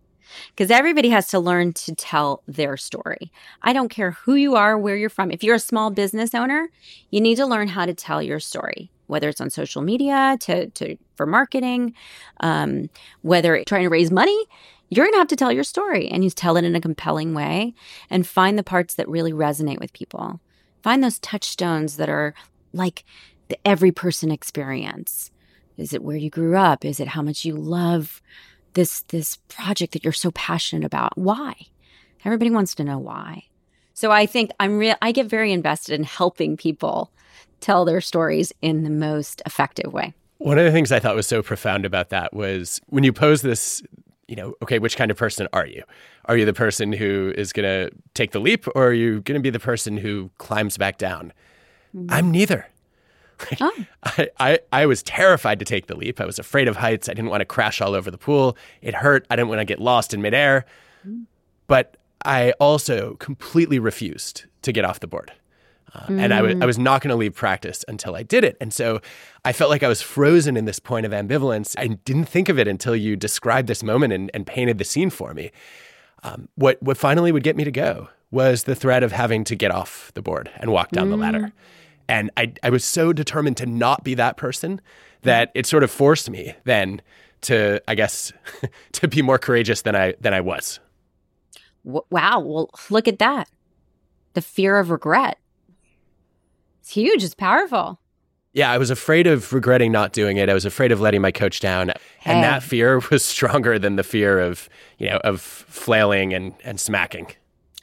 because 0.50 0.72
everybody 0.72 1.10
has 1.10 1.28
to 1.28 1.40
learn 1.40 1.74
to 1.74 1.96
tell 1.96 2.44
their 2.48 2.78
story. 2.78 3.32
I 3.62 3.74
don't 3.74 3.90
care 3.90 4.12
who 4.12 4.36
you 4.36 4.56
are, 4.56 4.78
where 4.78 4.96
you're 4.96 5.10
from. 5.10 5.32
If 5.32 5.44
you're 5.44 5.56
a 5.56 5.60
small 5.60 5.92
business 5.92 6.34
owner, 6.34 6.70
you 7.12 7.22
need 7.22 7.36
to 7.36 7.46
learn 7.46 7.68
how 7.68 7.86
to 7.86 7.94
tell 7.94 8.22
your 8.22 8.40
story, 8.40 8.92
whether 9.08 9.30
it's 9.30 9.42
on 9.42 9.50
social 9.50 9.82
media 9.82 10.38
to, 10.42 10.70
to 10.72 10.98
for 11.16 11.26
marketing, 11.26 11.94
um, 12.40 12.90
whether 13.22 13.64
trying 13.66 13.84
to 13.84 13.90
raise 13.90 14.12
money. 14.12 14.46
You're 14.90 15.06
going 15.06 15.14
to 15.14 15.20
have 15.20 15.28
to 15.30 15.36
tell 15.36 15.52
your 15.52 15.64
story 15.64 16.08
and 16.08 16.24
you 16.24 16.30
tell 16.30 16.56
it 16.56 16.64
in 16.64 16.76
a 16.76 16.82
compelling 16.82 17.34
way 17.34 17.74
and 18.10 18.28
find 18.28 18.60
the 18.60 18.64
parts 18.64 18.94
that 18.96 19.10
really 19.10 19.34
resonate 19.34 19.80
with 19.80 19.94
people. 19.94 20.40
Find 20.84 21.04
those 21.04 21.20
touchstones 21.20 21.98
that 21.98 22.10
are 22.10 22.36
like 22.74 23.04
the 23.48 23.58
every 23.66 23.92
person 23.92 24.32
experience. 24.32 25.32
Is 25.78 25.94
it 25.94 26.04
where 26.04 26.18
you 26.18 26.30
grew 26.30 26.56
up? 26.56 26.86
Is 26.86 27.00
it 27.00 27.10
how 27.10 27.22
much 27.22 27.46
you 27.46 27.56
love 27.56 28.22
this 28.74 29.02
this 29.04 29.38
project 29.48 29.94
that 29.94 30.04
you're 30.04 30.14
so 30.14 30.32
passionate 30.32 30.86
about 30.86 31.18
why 31.18 31.54
everybody 32.26 32.50
wants 32.50 32.76
to 32.76 32.84
know 32.84 32.98
why 32.98 33.44
so 33.94 34.12
i 34.12 34.26
think 34.26 34.52
i'm 34.60 34.78
real 34.78 34.96
i 35.02 35.12
get 35.12 35.28
very 35.28 35.52
invested 35.52 35.94
in 35.94 36.04
helping 36.04 36.58
people 36.58 37.12
tell 37.60 37.86
their 37.86 38.02
stories 38.02 38.52
in 38.62 38.84
the 38.84 38.90
most 38.90 39.42
effective 39.46 39.94
way 39.94 40.14
One 40.40 40.58
of 40.60 40.66
the 40.66 40.72
things 40.72 40.92
I 40.92 41.00
thought 41.00 41.16
was 41.16 41.28
so 41.28 41.42
profound 41.42 41.86
about 41.86 42.10
that 42.10 42.34
was 42.34 42.82
when 42.88 43.06
you 43.06 43.14
pose 43.14 43.42
this, 43.44 43.82
you 44.28 44.36
know, 44.36 44.56
okay, 44.62 44.78
which 44.78 44.98
kind 44.98 45.10
of 45.10 45.16
person 45.16 45.48
are 45.54 45.66
you? 45.66 45.84
Are 46.26 46.36
you 46.36 46.44
the 46.46 46.54
person 46.54 46.92
who 46.92 47.34
is 47.38 47.54
going 47.54 47.64
to 47.64 47.96
take 48.14 48.32
the 48.32 48.40
leap 48.40 48.68
or 48.76 48.88
are 48.88 48.94
you 48.94 49.22
going 49.22 49.40
to 49.40 49.42
be 49.42 49.50
the 49.50 49.60
person 49.60 49.96
who 49.96 50.30
climbs 50.40 50.78
back 50.78 50.98
down? 50.98 51.32
Mm-hmm. 51.96 52.08
I'm 52.10 52.32
neither. 52.32 52.68
oh 53.62 53.86
I, 54.04 54.30
I, 54.40 54.60
I 54.72 54.86
was 54.86 55.04
terrified 55.04 55.60
to 55.60 55.66
take 55.66 55.88
the 55.88 55.96
leap. 55.96 56.20
I 56.22 56.26
was 56.26 56.40
afraid 56.40 56.68
of 56.68 56.78
heights. 56.78 57.10
I 57.10 57.14
didn't 57.14 57.30
want 57.30 57.42
to 57.42 57.46
crash 57.46 57.82
all 57.82 57.94
over 57.96 58.10
the 58.12 58.18
pool. 58.18 58.58
It 58.82 58.96
hurt. 58.96 59.26
I 59.30 59.36
didn't 59.36 59.50
want 59.50 59.60
to 59.60 59.66
get 59.66 59.80
lost 59.80 60.14
in 60.14 60.22
midair. 60.22 60.66
But 61.68 61.98
I 62.26 62.52
also 62.60 63.16
completely 63.16 63.80
refused 63.80 64.46
to 64.62 64.72
get 64.72 64.86
off 64.86 65.00
the 65.00 65.08
board. 65.08 65.32
Uh, 65.94 66.06
And 66.10 66.34
I 66.34 66.66
was 66.66 66.80
not 66.80 67.02
going 67.02 67.10
to 67.10 67.16
leave 67.16 67.36
practice 67.36 67.86
until 67.88 68.16
I 68.16 68.24
did 68.24 68.44
it. 68.44 68.58
And 68.60 68.74
so 68.74 69.00
I 69.46 69.54
felt 69.54 69.70
like 69.70 69.84
I 69.84 69.88
was 69.88 70.02
frozen 70.02 70.58
in 70.58 70.66
this 70.66 70.80
point 70.80 71.06
of 71.06 71.12
ambivalence. 71.12 71.76
I 71.78 71.88
didn't 71.88 72.26
think 72.26 72.50
of 72.50 72.58
it 72.58 72.68
until 72.68 72.96
you 72.96 73.16
described 73.16 73.68
this 73.68 73.84
moment 73.84 74.12
and, 74.14 74.32
and 74.34 74.48
painted 74.48 74.78
the 74.80 74.86
scene 74.86 75.10
for 75.10 75.34
me. 75.34 75.52
Um, 76.24 76.48
what, 76.56 76.82
what 76.82 76.98
finally 76.98 77.32
would 77.32 77.44
get 77.44 77.56
me 77.56 77.64
to 77.64 77.72
go 77.72 78.08
was 78.32 78.64
the 78.64 78.74
threat 78.76 79.04
of 79.04 79.12
having 79.12 79.44
to 79.44 79.56
get 79.56 79.70
off 79.70 80.12
the 80.16 80.22
board 80.22 80.50
and 80.56 80.72
walk 80.72 80.90
down 80.90 81.10
the 81.12 81.18
ladder. 81.18 81.52
And 82.08 82.32
I, 82.38 82.54
I 82.64 82.70
was 82.70 82.84
so 82.84 83.14
determined 83.14 83.58
to 83.58 83.66
not 83.66 84.04
be 84.04 84.14
that 84.16 84.38
person 84.38 84.82
that 85.22 85.52
it 85.56 85.66
sort 85.66 85.84
of 85.84 85.92
forced 85.92 86.30
me 86.30 86.54
then 86.66 87.02
to, 87.42 87.82
I 87.88 87.96
guess, 87.96 88.32
to 88.94 89.08
be 89.08 89.22
more 89.22 89.38
courageous 89.40 89.82
than 89.84 89.96
I 89.96 90.14
than 90.22 90.34
I 90.34 90.42
was. 90.42 90.80
wow 91.84 92.40
well 92.40 92.70
look 92.90 93.08
at 93.08 93.20
that 93.20 93.50
the 94.34 94.42
fear 94.42 94.78
of 94.80 94.90
regret 94.90 95.38
it's 96.80 96.92
huge 96.92 97.24
it's 97.24 97.36
powerful 97.36 98.00
Yeah, 98.54 98.72
I 98.72 98.78
was 98.78 98.90
afraid 98.90 99.26
of 99.28 99.52
regretting 99.52 99.92
not 99.92 100.14
doing 100.14 100.38
it. 100.38 100.48
I 100.50 100.54
was 100.54 100.64
afraid 100.66 100.92
of 100.92 101.02
letting 101.02 101.22
my 101.22 101.32
coach 101.32 101.60
down, 101.60 101.90
Hey. 102.20 102.34
and 102.34 102.44
that 102.44 102.62
fear 102.64 103.02
was 103.12 103.26
stronger 103.26 103.80
than 103.80 103.96
the 103.96 104.04
fear 104.04 104.40
of 104.40 104.70
you 104.98 105.10
know 105.10 105.18
of 105.24 105.42
flailing 105.42 106.34
and 106.34 106.54
and 106.64 106.80
smacking. 106.80 107.28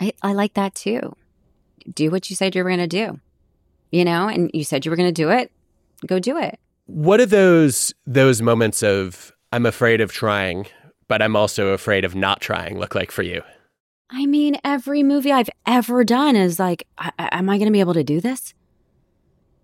I, 0.01 0.13
I 0.23 0.33
like 0.33 0.55
that 0.55 0.75
too 0.75 1.15
do 1.95 2.11
what 2.11 2.31
you 2.31 2.37
said 2.37 2.55
you 2.55 2.63
were 2.63 2.71
going 2.71 2.79
to 2.79 2.87
do 2.87 3.19
you 3.91 4.05
know 4.05 4.29
and 4.29 4.51
you 4.55 4.65
said 4.65 4.85
you 4.85 4.91
were 4.91 4.97
going 4.97 5.09
to 5.09 5.13
do 5.13 5.31
it 5.31 5.51
go 6.07 6.19
do 6.19 6.37
it 6.39 6.59
What 6.87 7.21
are 7.21 7.27
those 7.27 7.95
those 8.07 8.43
moments 8.43 8.83
of 8.83 9.33
I'm 9.53 9.67
afraid 9.67 10.01
of 10.01 10.13
trying, 10.13 10.67
but 11.09 11.21
I'm 11.21 11.35
also 11.35 11.69
afraid 11.69 12.05
of 12.05 12.15
not 12.15 12.41
trying 12.41 12.79
look 12.79 12.95
like 12.95 13.11
for 13.11 13.23
you? 13.23 13.43
I 14.11 14.27
mean, 14.27 14.59
every 14.65 15.03
movie 15.03 15.33
I've 15.33 15.51
ever 15.67 16.05
done 16.05 16.37
is 16.37 16.59
like, 16.59 16.87
I, 16.99 17.13
am 17.19 17.49
I 17.49 17.59
going 17.59 17.67
to 17.67 17.73
be 17.73 17.81
able 17.81 17.95
to 17.95 18.05
do 18.05 18.21
this? 18.21 18.55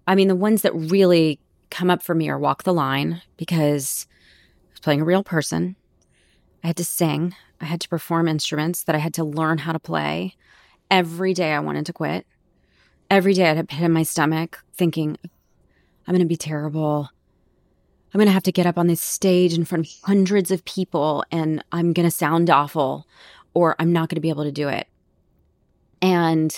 I 0.06 0.14
mean, 0.14 0.28
the 0.28 0.36
ones 0.36 0.62
that 0.62 0.72
really 0.74 1.40
come 1.70 1.90
up 1.90 2.02
for 2.02 2.14
me 2.14 2.28
are 2.28 2.38
Walk 2.38 2.62
the 2.62 2.74
Line 2.74 3.22
because 3.36 4.06
I 4.68 4.72
was 4.72 4.80
playing 4.80 5.00
a 5.00 5.04
real 5.04 5.24
person. 5.24 5.76
I 6.62 6.68
had 6.68 6.76
to 6.76 6.84
sing, 6.84 7.34
I 7.60 7.64
had 7.64 7.80
to 7.80 7.88
perform 7.88 8.28
instruments 8.28 8.84
that 8.84 8.94
I 8.94 8.98
had 8.98 9.14
to 9.14 9.24
learn 9.24 9.58
how 9.58 9.72
to 9.72 9.80
play. 9.80 10.34
Every 10.90 11.34
day 11.34 11.52
I 11.52 11.60
wanted 11.60 11.86
to 11.86 11.92
quit. 11.92 12.26
Every 13.10 13.34
day 13.34 13.48
I'd 13.50 13.56
have 13.56 13.68
pit 13.68 13.82
in 13.82 13.92
my 13.92 14.02
stomach 14.02 14.62
thinking, 14.74 15.16
I'm 16.06 16.12
going 16.12 16.20
to 16.20 16.26
be 16.26 16.36
terrible. 16.36 17.08
I'm 18.12 18.18
going 18.18 18.26
to 18.26 18.32
have 18.32 18.42
to 18.44 18.52
get 18.52 18.66
up 18.66 18.78
on 18.78 18.86
this 18.86 19.00
stage 19.00 19.54
in 19.54 19.64
front 19.64 19.86
of 19.86 19.92
hundreds 20.04 20.50
of 20.50 20.64
people 20.64 21.24
and 21.30 21.62
I'm 21.72 21.92
going 21.92 22.06
to 22.06 22.10
sound 22.10 22.48
awful 22.50 23.06
or 23.54 23.76
I'm 23.78 23.92
not 23.92 24.08
going 24.08 24.16
to 24.16 24.20
be 24.20 24.28
able 24.30 24.44
to 24.44 24.52
do 24.52 24.68
it. 24.68 24.86
And 26.02 26.54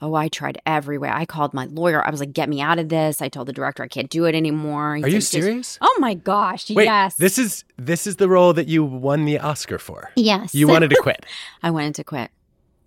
oh, 0.00 0.14
I 0.14 0.28
tried 0.28 0.60
every 0.64 0.96
way. 0.98 1.10
I 1.10 1.26
called 1.26 1.52
my 1.54 1.66
lawyer. 1.66 2.06
I 2.06 2.10
was 2.10 2.20
like, 2.20 2.32
get 2.32 2.48
me 2.48 2.60
out 2.60 2.78
of 2.78 2.88
this. 2.88 3.20
I 3.20 3.28
told 3.28 3.48
the 3.48 3.52
director 3.52 3.82
I 3.82 3.88
can't 3.88 4.10
do 4.10 4.24
it 4.24 4.34
anymore. 4.34 4.96
He 4.96 5.02
Are 5.04 5.08
you 5.08 5.20
said, 5.20 5.38
"Just- 5.38 5.44
serious? 5.46 5.78
Oh 5.80 5.96
my 6.00 6.14
gosh. 6.14 6.70
Wait, 6.70 6.84
yes. 6.84 7.16
this 7.16 7.38
is 7.38 7.64
this 7.76 8.06
is 8.06 8.16
the 8.16 8.28
role 8.28 8.52
that 8.54 8.68
you 8.68 8.84
won 8.84 9.24
the 9.24 9.38
Oscar 9.38 9.78
for. 9.78 10.10
yes. 10.16 10.54
You 10.54 10.68
wanted 10.68 10.90
to 10.90 10.96
quit. 11.02 11.26
I 11.62 11.70
wanted 11.70 11.94
to 11.96 12.04
quit. 12.04 12.30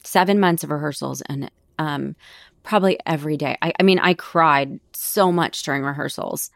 Seven 0.03 0.39
months 0.39 0.63
of 0.63 0.69
rehearsals 0.71 1.21
and 1.23 1.49
um, 1.79 2.15
probably 2.63 2.97
every 3.05 3.37
day. 3.37 3.57
I, 3.61 3.73
I 3.79 3.83
mean, 3.83 3.99
I 3.99 4.13
cried 4.13 4.79
so 4.93 5.31
much 5.31 5.63
during 5.63 5.83
rehearsals. 5.83 6.49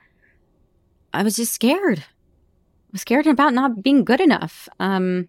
I 1.14 1.24
was 1.24 1.36
just 1.36 1.54
scared. 1.54 2.00
I 2.00 2.92
was 2.94 3.02
scared 3.02 3.28
about 3.28 3.54
not 3.54 3.84
being 3.84 4.04
good 4.04 4.22
enough. 4.22 4.68
Um, 4.80 5.28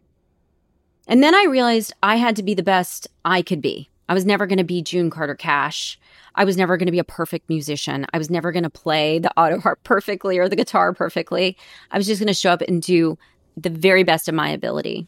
and 1.07 1.23
then 1.23 1.35
I 1.35 1.47
realized 1.51 1.93
I 2.03 2.17
had 2.17 2.37
to 2.37 2.43
be 2.43 2.55
the 2.55 2.63
best 2.63 3.09
I 3.25 3.43
could 3.43 3.61
be. 3.61 3.89
I 4.09 4.15
was 4.15 4.25
never 4.25 4.47
going 4.47 4.59
to 4.59 4.65
be 4.65 4.83
June 4.83 5.11
Carter 5.11 5.35
Cash. 5.35 5.99
I 6.35 6.45
was 6.45 6.57
never 6.57 6.77
going 6.77 6.87
to 6.87 6.93
be 6.93 6.99
a 6.99 7.05
perfect 7.05 7.49
musician. 7.49 8.07
I 8.13 8.19
was 8.19 8.31
never 8.31 8.53
going 8.53 8.63
to 8.63 8.71
play 8.71 9.19
the 9.19 9.31
auto 9.39 9.61
harp 9.61 9.83
perfectly 9.85 10.39
or 10.39 10.49
the 10.49 10.57
guitar 10.57 10.95
perfectly. 10.95 11.57
I 11.91 11.99
was 11.99 12.07
just 12.07 12.21
going 12.21 12.29
to 12.29 12.35
show 12.35 12.51
up 12.51 12.63
and 12.63 12.81
do 12.81 13.19
the 13.57 13.71
very 13.71 14.05
best 14.05 14.29
of 14.29 14.35
my 14.35 14.49
ability. 14.49 15.07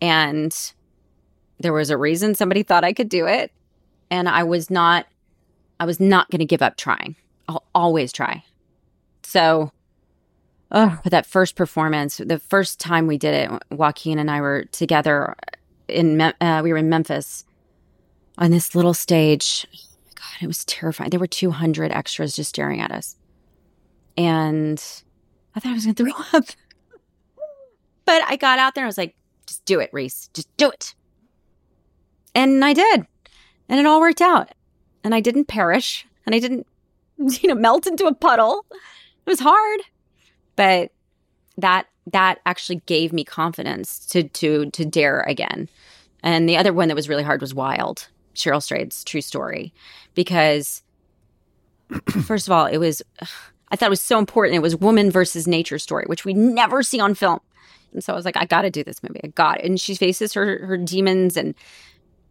And 0.00 0.54
there 1.60 1.72
was 1.72 1.90
a 1.90 1.96
reason 1.96 2.34
somebody 2.34 2.62
thought 2.62 2.84
I 2.84 2.92
could 2.92 3.08
do 3.08 3.26
it. 3.26 3.52
And 4.10 4.28
I 4.28 4.42
was 4.42 4.70
not, 4.70 5.06
I 5.80 5.84
was 5.84 6.00
not 6.00 6.30
going 6.30 6.40
to 6.40 6.44
give 6.44 6.62
up 6.62 6.76
trying. 6.76 7.16
I'll 7.48 7.64
always 7.74 8.12
try. 8.12 8.44
So, 9.22 9.72
oh, 10.70 11.00
that 11.04 11.26
first 11.26 11.56
performance, 11.56 12.18
the 12.18 12.38
first 12.38 12.78
time 12.80 13.06
we 13.06 13.18
did 13.18 13.34
it, 13.34 13.62
Joaquin 13.70 14.18
and 14.18 14.30
I 14.30 14.40
were 14.40 14.64
together 14.66 15.34
in, 15.88 16.20
uh, 16.20 16.60
we 16.62 16.72
were 16.72 16.78
in 16.78 16.88
Memphis 16.88 17.44
on 18.38 18.50
this 18.50 18.74
little 18.74 18.94
stage. 18.94 19.66
Oh 19.74 19.78
my 20.06 20.12
God, 20.14 20.42
it 20.42 20.46
was 20.46 20.64
terrifying. 20.64 21.10
There 21.10 21.20
were 21.20 21.26
200 21.26 21.92
extras 21.92 22.36
just 22.36 22.50
staring 22.50 22.80
at 22.80 22.90
us. 22.90 23.16
And 24.16 24.82
I 25.54 25.60
thought 25.60 25.70
I 25.70 25.74
was 25.74 25.84
going 25.84 25.94
to 25.96 26.04
throw 26.04 26.12
up. 26.38 26.44
but 28.04 28.22
I 28.26 28.36
got 28.36 28.58
out 28.58 28.74
there 28.74 28.82
and 28.82 28.86
I 28.86 28.88
was 28.88 28.98
like, 28.98 29.14
just 29.46 29.64
do 29.64 29.80
it, 29.80 29.90
Reese. 29.92 30.28
Just 30.34 30.54
do 30.56 30.70
it. 30.70 30.94
And 32.34 32.64
I 32.64 32.72
did. 32.72 33.06
And 33.68 33.80
it 33.80 33.86
all 33.86 34.00
worked 34.00 34.20
out. 34.20 34.50
And 35.02 35.14
I 35.14 35.20
didn't 35.20 35.46
perish 35.46 36.06
and 36.26 36.34
I 36.34 36.38
didn't, 36.38 36.66
you 37.18 37.48
know, 37.48 37.54
melt 37.54 37.86
into 37.86 38.06
a 38.06 38.14
puddle. 38.14 38.64
It 38.70 39.30
was 39.30 39.40
hard, 39.40 39.80
but 40.56 40.90
that 41.56 41.86
that 42.12 42.40
actually 42.44 42.82
gave 42.86 43.12
me 43.12 43.24
confidence 43.24 44.04
to 44.06 44.24
to 44.24 44.70
to 44.70 44.84
dare 44.84 45.20
again. 45.20 45.68
And 46.22 46.48
the 46.48 46.56
other 46.56 46.72
one 46.72 46.88
that 46.88 46.94
was 46.94 47.08
really 47.08 47.22
hard 47.22 47.40
was 47.40 47.54
Wild, 47.54 48.08
Cheryl 48.34 48.62
Strayed's 48.62 49.04
true 49.04 49.20
story, 49.20 49.72
because 50.14 50.82
first 52.24 52.46
of 52.46 52.52
all, 52.52 52.66
it 52.66 52.78
was 52.78 53.02
I 53.70 53.76
thought 53.76 53.86
it 53.86 53.90
was 53.90 54.02
so 54.02 54.18
important. 54.18 54.56
It 54.56 54.62
was 54.62 54.76
woman 54.76 55.10
versus 55.10 55.48
nature 55.48 55.78
story, 55.78 56.04
which 56.06 56.24
we 56.24 56.32
never 56.32 56.82
see 56.82 57.00
on 57.00 57.14
film. 57.14 57.40
And 57.92 58.04
so 58.04 58.12
I 58.12 58.16
was 58.16 58.24
like, 58.24 58.36
I 58.36 58.44
got 58.44 58.62
to 58.62 58.70
do 58.70 58.84
this 58.84 59.02
movie. 59.02 59.20
I 59.24 59.28
got 59.28 59.60
it. 59.60 59.64
And 59.64 59.80
she 59.80 59.94
faces 59.94 60.32
her 60.34 60.64
her 60.66 60.76
demons 60.76 61.36
and 61.36 61.54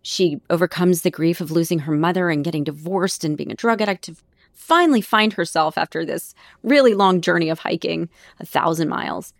she 0.03 0.41
overcomes 0.49 1.01
the 1.01 1.09
grief 1.09 1.41
of 1.41 1.49
losing 1.49 1.79
her 1.79 1.93
mother 1.93 2.29
and 2.29 2.43
getting 2.43 2.65
divorced 2.65 3.23
and 3.23 3.37
being 3.37 3.51
a 3.51 3.55
drug 3.55 3.81
addict 3.81 4.03
to 4.03 4.15
finally 4.51 5.01
find 5.01 5.33
herself 5.33 5.77
after 5.77 6.05
this 6.05 6.35
really 6.61 6.93
long 6.93 7.21
journey 7.21 7.49
of 7.49 7.59
hiking 7.59 8.09
a 8.39 8.45
thousand 8.45 8.89
miles. 8.89 9.33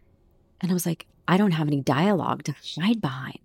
And 0.62 0.72
I 0.72 0.74
was 0.74 0.86
like, 0.86 1.06
I 1.28 1.38
don't 1.38 1.52
have 1.52 1.68
any 1.68 1.82
dialogue 1.82 2.44
to 2.46 2.56
hide 2.78 3.02
behind. 3.02 3.40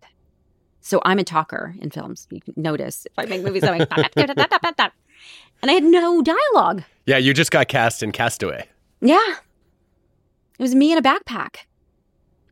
So 0.80 1.02
I'm 1.04 1.18
a 1.18 1.25
talker 1.25 1.75
in 1.80 1.90
films. 1.90 2.28
You 2.30 2.40
can 2.40 2.54
notice 2.56 3.04
if 3.04 3.18
I 3.18 3.26
make 3.26 3.42
movies, 3.42 3.64
I'm 3.64 3.78
like, 3.78 3.90
and 4.16 5.70
I 5.70 5.72
had 5.72 5.84
no 5.84 6.22
dialogue. 6.22 6.84
Yeah, 7.04 7.18
you 7.18 7.34
just 7.34 7.50
got 7.50 7.66
cast 7.66 8.02
in 8.02 8.12
Castaway. 8.12 8.68
Yeah. 9.00 9.34
It 10.58 10.62
was 10.62 10.75
me 10.75 10.92
in 10.92 10.98
a 10.98 11.02
backpack 11.02 11.66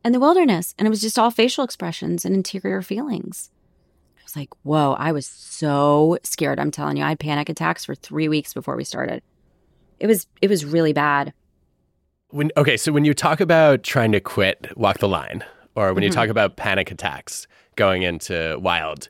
and 0.03 0.13
the 0.13 0.19
wilderness. 0.19 0.75
And 0.77 0.85
it 0.85 0.89
was 0.89 1.01
just 1.01 1.17
all 1.17 1.31
facial 1.31 1.63
expressions 1.63 2.25
and 2.25 2.35
interior 2.35 2.81
feelings 2.81 3.49
was 4.27 4.35
like, 4.35 4.49
whoa, 4.63 4.93
I 4.93 5.11
was 5.11 5.25
so 5.25 6.17
scared. 6.23 6.59
I'm 6.59 6.71
telling 6.71 6.97
you, 6.97 7.03
I 7.03 7.09
had 7.09 7.19
panic 7.19 7.49
attacks 7.49 7.85
for 7.85 7.95
three 7.95 8.27
weeks 8.27 8.53
before 8.53 8.75
we 8.75 8.83
started. 8.83 9.23
It 9.99 10.07
was 10.07 10.27
it 10.41 10.49
was 10.49 10.65
really 10.65 10.93
bad. 10.93 11.33
When 12.29 12.51
okay, 12.57 12.77
so 12.77 12.91
when 12.91 13.05
you 13.05 13.13
talk 13.13 13.39
about 13.39 13.83
trying 13.83 14.11
to 14.11 14.19
quit 14.19 14.77
Walk 14.77 14.99
the 14.99 15.07
Line, 15.07 15.43
or 15.75 15.93
when 15.93 16.01
mm-hmm. 16.01 16.03
you 16.03 16.11
talk 16.11 16.29
about 16.29 16.57
panic 16.57 16.91
attacks 16.91 17.47
going 17.75 18.03
into 18.03 18.59
Wild, 18.59 19.09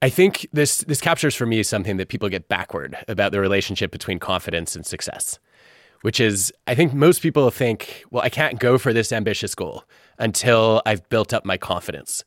I 0.00 0.08
think 0.08 0.48
this 0.52 0.78
this 0.78 1.00
captures 1.00 1.34
for 1.34 1.44
me 1.44 1.62
something 1.62 1.98
that 1.98 2.08
people 2.08 2.28
get 2.28 2.48
backward 2.48 2.96
about 3.08 3.32
the 3.32 3.40
relationship 3.40 3.92
between 3.92 4.18
confidence 4.18 4.74
and 4.74 4.86
success. 4.86 5.38
Which 6.02 6.18
is, 6.18 6.50
I 6.66 6.74
think 6.74 6.94
most 6.94 7.20
people 7.20 7.50
think, 7.50 8.04
well, 8.10 8.22
I 8.22 8.30
can't 8.30 8.58
go 8.58 8.78
for 8.78 8.94
this 8.94 9.12
ambitious 9.12 9.54
goal 9.54 9.84
until 10.18 10.80
I've 10.86 11.06
built 11.10 11.34
up 11.34 11.44
my 11.44 11.58
confidence. 11.58 12.24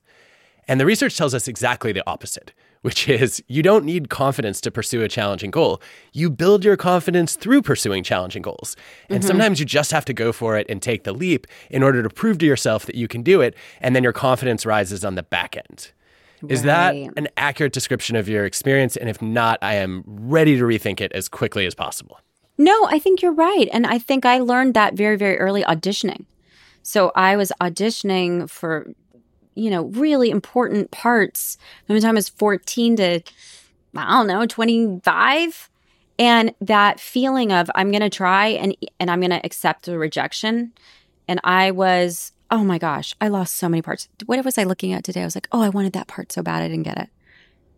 And 0.67 0.79
the 0.79 0.86
research 0.86 1.17
tells 1.17 1.34
us 1.34 1.48
exactly 1.48 1.91
the 1.91 2.03
opposite, 2.08 2.53
which 2.82 3.10
is 3.10 3.43
you 3.48 3.62
don't 3.62 3.86
need 3.86 4.10
confidence 4.10 4.62
to 4.62 4.72
pursue 4.72 5.01
a 5.01 5.08
challenging 5.08 5.51
goal. 5.51 5.82
You 6.13 6.29
build 6.29 6.63
your 6.63 6.77
confidence 6.77 7.36
through 7.36 7.62
pursuing 7.62 8.03
challenging 8.03 8.41
goals. 8.41 8.75
And 9.10 9.20
mm-hmm. 9.20 9.27
sometimes 9.27 9.60
you 9.60 9.65
just 9.65 9.91
have 9.91 10.05
to 10.05 10.13
go 10.13 10.32
for 10.32 10.58
it 10.58 10.65
and 10.70 10.82
take 10.82 11.03
the 11.03 11.13
leap 11.13 11.48
in 11.70 11.84
order 11.84 12.03
to 12.03 12.10
prove 12.10 12.38
to 12.39 12.46
yourself 12.46 12.86
that 12.86 12.96
you 12.96 13.08
can 13.08 13.24
do 13.24 13.41
it. 13.41 13.55
And 13.82 13.96
then 13.96 14.03
your 14.03 14.13
confidence 14.13 14.65
rises 14.65 15.04
on 15.04 15.15
the 15.15 15.23
back 15.23 15.58
end. 15.58 15.91
Is 16.49 16.63
that 16.63 16.93
an 16.93 17.30
accurate 17.38 17.71
description 17.71 18.17
of 18.17 18.28
your 18.28 18.43
experience? 18.45 18.97
And 18.97 19.10
if 19.10 19.21
not, 19.21 19.60
I 19.62 19.76
am 19.76 20.04
ready 20.06 20.58
to 20.58 20.63
rethink 20.63 20.99
it 20.99 21.12
as 21.13 21.30
quickly 21.30 21.65
as 21.65 21.73
possible. 21.73 22.19
No, 22.58 22.86
I 22.86 22.99
think 22.99 23.21
you're 23.21 23.34
right. 23.34 23.69
And 23.71 23.88
I 23.88 23.97
think 23.97 24.26
I 24.26 24.39
learned 24.39 24.73
that 24.73 24.93
very, 24.93 25.15
very 25.15 25.39
early 25.39 25.63
auditioning. 25.63 26.26
So 26.82 27.12
I 27.15 27.38
was 27.38 27.52
auditioning 27.62 28.49
for 28.49 28.91
you 29.56 29.70
know, 29.70 29.84
really 29.86 30.30
important 30.30 30.92
parts 30.92 31.58
from 31.86 31.96
the 31.96 32.02
time 32.02 32.12
I 32.12 32.13
was 32.16 32.30
14 32.30 32.96
to, 32.98 33.22
I 33.96 34.12
don't 34.12 34.28
know, 34.28 34.46
25. 34.46 35.70
And 36.20 36.54
that 36.62 37.00
feeling 37.00 37.52
of 37.52 37.70
I'm 37.76 37.92
going 37.92 38.02
to 38.02 38.10
try 38.10 38.48
and, 38.48 38.76
and 39.00 39.10
I'm 39.10 39.20
going 39.20 39.32
to 39.32 39.46
accept 39.46 39.86
the 39.86 39.98
rejection. 39.98 40.74
And 41.28 41.39
I 41.44 41.72
was, 41.72 42.32
oh 42.52 42.63
my 42.63 42.78
gosh, 42.78 43.16
I 43.20 43.30
lost 43.30 43.56
so 43.56 43.68
many 43.68 43.82
parts. 43.82 44.08
What 44.26 44.44
was 44.46 44.58
I 44.58 44.63
looking 44.63 44.94
at 44.94 45.04
today? 45.04 45.22
I 45.22 45.26
was 45.26 45.36
like, 45.36 45.48
oh, 45.52 45.62
I 45.62 45.70
wanted 45.70 45.94
that 45.94 46.08
part 46.08 46.32
so 46.32 46.44
bad. 46.44 46.62
I 46.62 46.68
didn't 46.68 46.84
get 46.84 47.00
it. 47.00 47.10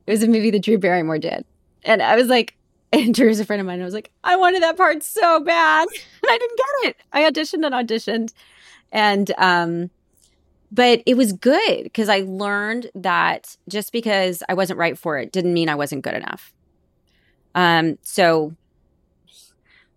It 0.08 0.12
was 0.12 0.24
a 0.24 0.28
movie 0.28 0.52
that 0.52 0.64
Drew 0.64 0.78
Barrymore 0.78 1.18
did. 1.18 1.46
And 1.84 2.02
I 2.02 2.16
was 2.16 2.28
like, 2.28 2.56
and 2.94 3.14
Drew's 3.14 3.40
a 3.40 3.46
friend 3.46 3.60
of 3.60 3.68
mine. 3.68 3.82
I 3.82 3.86
was 3.86 3.94
like, 3.94 4.12
I 4.24 4.36
wanted 4.36 4.64
that 4.64 4.78
part 4.78 5.04
so 5.04 5.40
bad. 5.40 5.88
And 5.88 6.32
I 6.32 6.38
didn't 6.38 6.58
get 6.58 6.90
it. 6.90 6.98
I 7.14 7.30
auditioned 7.30 7.66
and 7.66 7.76
auditioned. 7.76 8.34
And 8.92 9.32
um, 9.38 9.90
but 10.76 11.02
it 11.06 11.16
was 11.16 11.32
good 11.32 11.84
because 11.84 12.10
I 12.10 12.20
learned 12.28 12.92
that 12.96 13.56
just 13.70 13.94
because 13.94 14.44
I 14.50 14.54
wasn't 14.54 14.78
right 14.78 14.98
for 14.98 15.18
it 15.18 15.32
didn't 15.32 15.54
mean 15.54 15.70
I 15.70 15.76
wasn't 15.76 16.04
good 16.04 16.14
enough. 16.14 16.54
Um, 17.56 17.98
so 18.02 18.54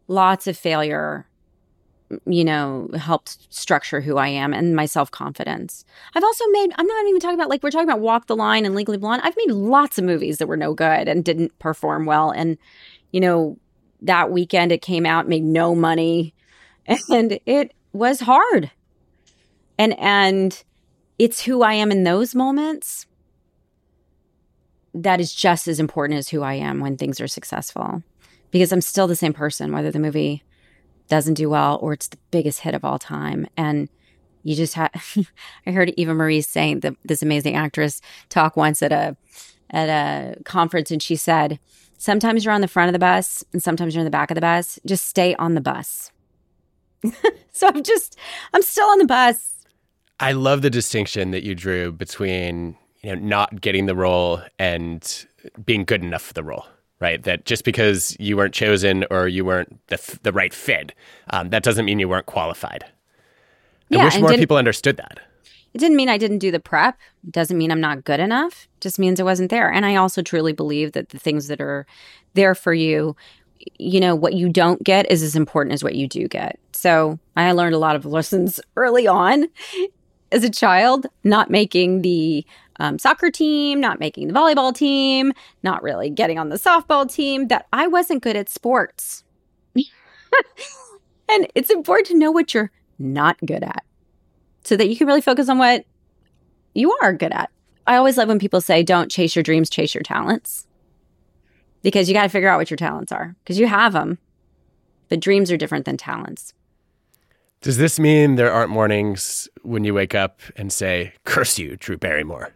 lots 0.07 0.47
of 0.47 0.57
failure, 0.57 1.27
you 2.27 2.45
know, 2.45 2.91
helped 2.97 3.53
structure 3.53 4.01
who 4.01 4.19
I 4.19 4.29
am 4.29 4.55
and 4.55 4.77
my 4.77 4.87
self 4.87 5.11
confidence. 5.11 5.85
I've 6.15 6.23
also 6.23 6.45
made, 6.53 6.71
I'm 6.77 6.87
not 6.87 7.07
even 7.09 7.19
talking 7.19 7.35
about 7.35 7.51
like 7.51 7.65
we're 7.65 7.73
talking 7.73 7.89
about 7.89 8.01
Walk 8.01 8.29
the 8.29 8.37
Line 8.37 8.65
and 8.65 8.77
Legally 8.77 8.99
Blonde. 8.99 9.23
I've 9.25 9.37
made 9.37 9.51
lots 9.51 9.99
of 9.99 10.05
movies 10.05 10.39
that 10.39 10.47
were 10.47 10.57
no 10.57 10.75
good 10.75 11.09
and 11.09 11.25
didn't 11.25 11.59
perform 11.59 12.07
well. 12.07 12.31
And, 12.31 12.57
you 13.11 13.19
know, 13.19 13.59
that 14.03 14.31
weekend 14.31 14.71
it 14.71 14.81
came 14.81 15.05
out, 15.05 15.27
made 15.27 15.43
no 15.43 15.75
money, 15.75 16.35
and 17.11 17.41
it 17.47 17.75
was 17.93 18.21
hard. 18.21 18.71
And, 19.77 19.99
and, 19.99 20.63
it's 21.19 21.43
who 21.43 21.63
I 21.63 21.75
am 21.75 21.91
in 21.91 22.05
those 22.05 22.35
moments 22.35 23.07
that 24.95 25.21
is 25.21 25.35
just 25.35 25.69
as 25.69 25.81
important 25.81 26.19
as 26.19 26.29
who 26.29 26.43
I 26.43 26.55
am 26.55 26.81
when 26.81 26.97
things 26.97 27.21
are 27.21 27.29
successful 27.29 28.03
because 28.51 28.73
I'm 28.73 28.81
still 28.81 29.07
the 29.07 29.17
same 29.17 29.33
person, 29.33 29.73
whether 29.73 29.91
the 29.91 29.99
movie 29.99 30.43
doesn't 31.09 31.35
do 31.35 31.51
well 31.51 31.79
or 31.83 31.93
it's 31.93 32.09
the 32.09 32.19
biggest 32.31 32.61
hit 32.61 32.75
of 32.75 32.85
all 32.85 32.99
time. 32.99 33.47
And 33.57 33.89
you 34.43 34.55
just 34.55 34.75
have, 34.75 34.91
I 35.67 35.71
heard 35.71 35.93
Eva 35.97 36.15
Marie 36.15 36.41
Saint 36.41 36.85
this 37.05 37.23
amazing 37.23 37.55
actress 37.55 38.01
talk 38.29 38.57
once 38.57 38.83
at 38.83 38.93
a, 38.93 39.17
at 39.71 39.89
a 39.89 40.43
conference 40.45 40.91
and 40.91 41.03
she 41.03 41.17
said, 41.17 41.59
sometimes 41.99 42.45
you're 42.45 42.55
on 42.55 42.61
the 42.61 42.69
front 42.69 42.89
of 42.89 42.93
the 42.93 42.99
bus 42.99 43.45
and 43.53 43.63
sometimes 43.63 43.95
you're 43.95 44.01
in 44.01 44.07
the 44.07 44.11
back 44.11 44.31
of 44.31 44.37
the 44.37 44.41
bus. 44.41 44.79
Just 44.87 45.07
stay 45.07 45.35
on 45.35 45.55
the 45.55 45.61
bus. 45.61 46.11
so 47.53 47.69
I'm 47.69 47.83
just, 47.83 48.17
I'm 48.55 48.63
still 48.63 48.89
on 48.89 48.99
the 48.99 49.07
bus 49.07 49.58
I 50.21 50.33
love 50.33 50.63
the 50.63 50.71
distinction 50.71 51.31
that 51.31 51.45
you 51.45 51.55
drew 51.55 51.93
between 51.93 52.77
you 53.03 53.15
know 53.15 53.21
not 53.23 53.61
getting 53.61 53.87
the 53.87 53.95
role 53.95 54.43
and 54.59 55.27
being 55.65 55.85
good 55.85 56.03
enough 56.03 56.23
for 56.23 56.35
the 56.35 56.43
role. 56.43 56.67
Right, 57.01 57.23
that 57.23 57.45
just 57.45 57.63
because 57.63 58.17
you 58.19 58.37
weren't 58.37 58.53
chosen 58.53 59.05
or 59.09 59.29
you 59.29 59.45
weren't 59.45 59.79
the, 59.87 60.19
the 60.25 60.33
right 60.33 60.53
fit, 60.53 60.93
um, 61.31 61.51
that 61.51 61.63
doesn't 61.63 61.85
mean 61.85 62.01
you 62.01 62.09
weren't 62.09 62.27
qualified. 62.27 62.85
I 63.93 64.05
wish 64.05 64.19
more 64.19 64.35
people 64.35 64.57
understood 64.57 64.97
that. 64.97 65.21
It 65.75 65.79
didn't 65.79 65.97
mean 65.97 66.09
I 66.09 66.19
didn't 66.19 66.39
do 66.39 66.51
the 66.51 66.59
prep. 66.59 66.99
It 67.25 67.31
doesn't 67.31 67.57
mean 67.57 67.71
I'm 67.71 67.81
not 67.81 68.03
good 68.03 68.19
enough. 68.19 68.67
It 68.77 68.81
just 68.81 68.99
means 68.99 69.21
I 69.21 69.23
wasn't 69.23 69.51
there. 69.51 69.71
And 69.71 69.87
I 69.87 69.95
also 69.95 70.23
truly 70.23 70.53
believe 70.53 70.91
that 70.93 71.11
the 71.11 71.21
things 71.21 71.47
that 71.47 71.61
are 71.61 71.87
there 72.35 72.57
for 72.57 72.75
you, 72.75 73.15
you 73.79 74.01
know, 74.01 74.17
what 74.17 74.33
you 74.33 74.49
don't 74.49 74.83
get 74.83 75.09
is 75.09 75.23
as 75.23 75.37
important 75.37 75.75
as 75.75 75.85
what 75.85 75.95
you 75.95 76.09
do 76.09 76.27
get. 76.27 76.59
So 76.73 77.21
I 77.37 77.53
learned 77.53 77.77
a 77.77 77.79
lot 77.79 77.95
of 77.95 78.07
lessons 78.07 78.61
early 78.77 79.07
on 79.07 79.47
as 80.33 80.45
a 80.45 80.51
child, 80.51 81.07
not 81.25 81.51
making 81.51 82.03
the 82.03 82.45
um, 82.81 82.99
soccer 82.99 83.31
team, 83.31 83.81
not 83.81 83.99
making 83.99 84.29
the 84.29 84.35
volleyball 84.35 84.75
team, 84.75 85.33
not 85.63 85.83
really 85.83 86.11
getting 86.11 86.39
on 86.39 86.49
the 86.49 86.57
softball 86.57 87.11
team, 87.13 87.49
that 87.49 87.67
I 87.73 87.87
wasn't 87.87 88.23
good 88.23 88.37
at 88.37 88.49
sports. 88.49 89.25
and 91.29 91.49
it's 91.55 91.71
important 91.71 92.09
to 92.09 92.19
know 92.19 92.31
what 92.31 92.55
you're 92.55 92.71
not 92.99 93.39
good 93.45 93.63
at 93.63 93.85
so 94.65 94.77
that 94.77 94.89
you 94.89 94.97
can 94.97 95.07
really 95.07 95.21
focus 95.21 95.49
on 95.49 95.59
what 95.59 95.85
you 96.75 96.97
are 97.03 97.13
good 97.13 97.33
at. 97.33 97.51
I 97.87 97.97
always 97.97 98.17
love 98.17 98.29
when 98.29 98.39
people 98.39 98.61
say, 98.61 98.83
don't 98.83 99.11
chase 99.11 99.35
your 99.35 99.43
dreams, 99.43 99.71
chase 99.71 99.95
your 99.95 100.03
talents. 100.03 100.67
Because 101.83 102.09
you 102.09 102.15
got 102.15 102.25
to 102.25 102.29
figure 102.29 102.49
out 102.49 102.59
what 102.59 102.71
your 102.71 102.77
talents 102.77 103.13
are 103.13 103.35
because 103.43 103.59
you 103.59 103.67
have 103.67 103.93
them. 103.93 104.19
But 105.09 105.21
dreams 105.21 105.51
are 105.51 105.57
different 105.57 105.87
than 105.87 105.97
talents. 105.97 106.53
Does 107.61 107.77
this 107.77 107.99
mean 107.99 108.37
there 108.37 108.53
aren't 108.53 108.71
mornings 108.71 109.49
when 109.63 109.83
you 109.85 109.93
wake 109.95 110.15
up 110.15 110.41
and 110.57 110.73
say, 110.73 111.13
Curse 111.25 111.59
you, 111.59 111.77
Drew 111.77 111.97
Barrymore? 111.97 112.55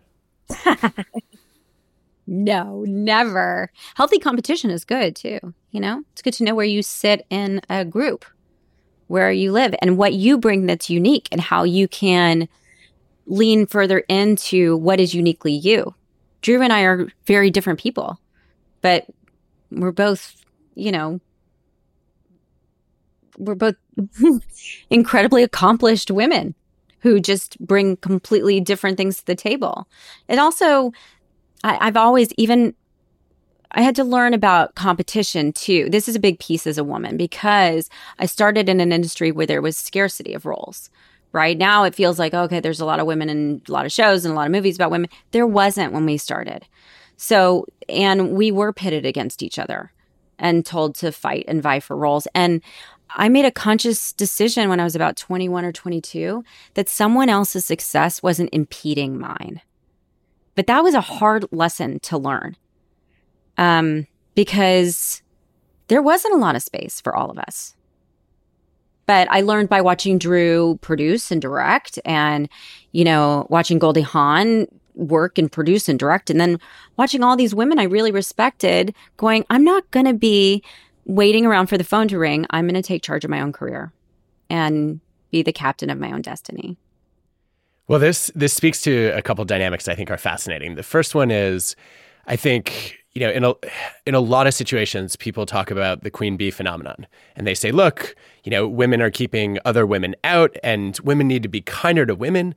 no, 2.26 2.84
never. 2.86 3.70
Healthy 3.96 4.18
competition 4.18 4.70
is 4.70 4.84
good 4.84 5.16
too. 5.16 5.40
You 5.70 5.80
know, 5.80 6.02
it's 6.12 6.22
good 6.22 6.34
to 6.34 6.44
know 6.44 6.54
where 6.54 6.66
you 6.66 6.82
sit 6.82 7.26
in 7.30 7.60
a 7.68 7.84
group. 7.84 8.24
where 9.08 9.30
you 9.32 9.52
live 9.52 9.74
and 9.82 9.98
what 9.98 10.14
you 10.14 10.38
bring 10.38 10.64
that's 10.66 10.88
unique 10.88 11.28
and 11.30 11.40
how 11.40 11.64
you 11.64 11.86
can 11.86 12.48
lean 13.26 13.66
further 13.66 13.98
into 14.08 14.76
what 14.78 14.98
is 15.00 15.14
uniquely 15.14 15.52
you. 15.52 15.94
Drew 16.40 16.62
and 16.62 16.72
I 16.72 16.82
are 16.82 17.08
very 17.26 17.50
different 17.50 17.78
people, 17.78 18.18
but 18.80 19.06
we're 19.70 19.92
both, 19.92 20.36
you 20.74 20.90
know, 20.90 21.20
we're 23.38 23.54
both 23.54 23.76
incredibly 24.90 25.42
accomplished 25.42 26.10
women 26.10 26.54
who 27.00 27.20
just 27.20 27.58
bring 27.60 27.96
completely 27.96 28.60
different 28.60 28.96
things 28.96 29.18
to 29.18 29.26
the 29.26 29.34
table. 29.34 29.88
And 30.28 30.38
also, 30.38 30.92
I, 31.64 31.78
I've 31.80 31.96
always 31.96 32.32
even 32.38 32.74
I 33.74 33.82
had 33.82 33.96
to 33.96 34.04
learn 34.04 34.34
about 34.34 34.74
competition 34.74 35.52
too. 35.52 35.88
This 35.90 36.08
is 36.08 36.14
a 36.14 36.20
big 36.20 36.38
piece 36.38 36.66
as 36.66 36.78
a 36.78 36.84
woman 36.84 37.16
because 37.16 37.88
I 38.18 38.26
started 38.26 38.68
in 38.68 38.80
an 38.80 38.92
industry 38.92 39.32
where 39.32 39.46
there 39.46 39.62
was 39.62 39.76
scarcity 39.76 40.34
of 40.34 40.44
roles. 40.44 40.90
Right 41.32 41.56
now, 41.56 41.84
it 41.84 41.94
feels 41.94 42.18
like, 42.18 42.34
okay, 42.34 42.60
there's 42.60 42.80
a 42.80 42.84
lot 42.84 43.00
of 43.00 43.06
women 43.06 43.30
in 43.30 43.62
a 43.66 43.72
lot 43.72 43.86
of 43.86 43.92
shows 43.92 44.24
and 44.24 44.32
a 44.32 44.36
lot 44.36 44.46
of 44.46 44.52
movies 44.52 44.76
about 44.76 44.90
women. 44.90 45.08
There 45.30 45.46
wasn't 45.46 45.94
when 45.94 46.04
we 46.04 46.18
started. 46.18 46.66
So, 47.16 47.64
and 47.88 48.32
we 48.32 48.50
were 48.50 48.72
pitted 48.74 49.06
against 49.06 49.42
each 49.42 49.58
other 49.58 49.92
and 50.38 50.66
told 50.66 50.94
to 50.96 51.10
fight 51.10 51.46
and 51.48 51.62
vie 51.62 51.80
for 51.80 51.96
roles. 51.96 52.28
And 52.34 52.60
I 53.16 53.28
made 53.28 53.44
a 53.44 53.50
conscious 53.50 54.12
decision 54.12 54.68
when 54.68 54.80
I 54.80 54.84
was 54.84 54.96
about 54.96 55.16
21 55.16 55.64
or 55.64 55.72
22 55.72 56.44
that 56.74 56.88
someone 56.88 57.28
else's 57.28 57.64
success 57.64 58.22
wasn't 58.22 58.50
impeding 58.52 59.18
mine. 59.18 59.60
But 60.54 60.66
that 60.66 60.82
was 60.82 60.94
a 60.94 61.00
hard 61.00 61.46
lesson 61.50 62.00
to 62.00 62.18
learn 62.18 62.56
um, 63.56 64.06
because 64.34 65.22
there 65.88 66.02
wasn't 66.02 66.34
a 66.34 66.38
lot 66.38 66.56
of 66.56 66.62
space 66.62 67.00
for 67.00 67.14
all 67.16 67.30
of 67.30 67.38
us. 67.38 67.74
But 69.06 69.28
I 69.30 69.40
learned 69.40 69.68
by 69.68 69.80
watching 69.80 70.18
Drew 70.18 70.78
produce 70.80 71.30
and 71.30 71.42
direct 71.42 71.98
and, 72.04 72.48
you 72.92 73.04
know, 73.04 73.46
watching 73.50 73.78
Goldie 73.78 74.00
Hawn 74.00 74.66
work 74.94 75.38
and 75.38 75.50
produce 75.50 75.88
and 75.88 75.98
direct. 75.98 76.30
And 76.30 76.40
then 76.40 76.60
watching 76.96 77.22
all 77.22 77.36
these 77.36 77.54
women 77.54 77.78
I 77.78 77.84
really 77.84 78.12
respected 78.12 78.94
going, 79.16 79.44
I'm 79.50 79.64
not 79.64 79.90
going 79.90 80.06
to 80.06 80.14
be 80.14 80.62
waiting 81.04 81.46
around 81.46 81.66
for 81.66 81.78
the 81.78 81.84
phone 81.84 82.08
to 82.08 82.18
ring. 82.18 82.46
I'm 82.50 82.66
going 82.66 82.74
to 82.74 82.82
take 82.82 83.02
charge 83.02 83.24
of 83.24 83.30
my 83.30 83.40
own 83.40 83.52
career 83.52 83.92
and 84.48 85.00
be 85.30 85.42
the 85.42 85.52
captain 85.52 85.90
of 85.90 85.98
my 85.98 86.12
own 86.12 86.22
destiny. 86.22 86.76
Well, 87.88 87.98
this 87.98 88.30
this 88.34 88.52
speaks 88.52 88.80
to 88.82 89.08
a 89.08 89.22
couple 89.22 89.44
dynamics 89.44 89.88
I 89.88 89.94
think 89.94 90.10
are 90.10 90.16
fascinating. 90.16 90.76
The 90.76 90.82
first 90.82 91.14
one 91.14 91.30
is 91.30 91.74
I 92.26 92.36
think 92.36 92.96
you 93.12 93.20
know 93.20 93.30
in 93.30 93.44
a 93.44 93.54
in 94.06 94.14
a 94.14 94.20
lot 94.20 94.46
of 94.46 94.54
situations 94.54 95.16
people 95.16 95.46
talk 95.46 95.70
about 95.70 96.02
the 96.02 96.10
queen 96.10 96.36
bee 96.36 96.50
phenomenon 96.50 97.06
and 97.34 97.46
they 97.46 97.54
say 97.54 97.72
look, 97.72 98.14
you 98.44 98.50
know, 98.50 98.68
women 98.68 99.02
are 99.02 99.10
keeping 99.10 99.58
other 99.64 99.84
women 99.84 100.14
out 100.24 100.56
and 100.62 100.98
women 101.00 101.26
need 101.26 101.42
to 101.42 101.48
be 101.48 101.60
kinder 101.60 102.06
to 102.06 102.14
women. 102.14 102.54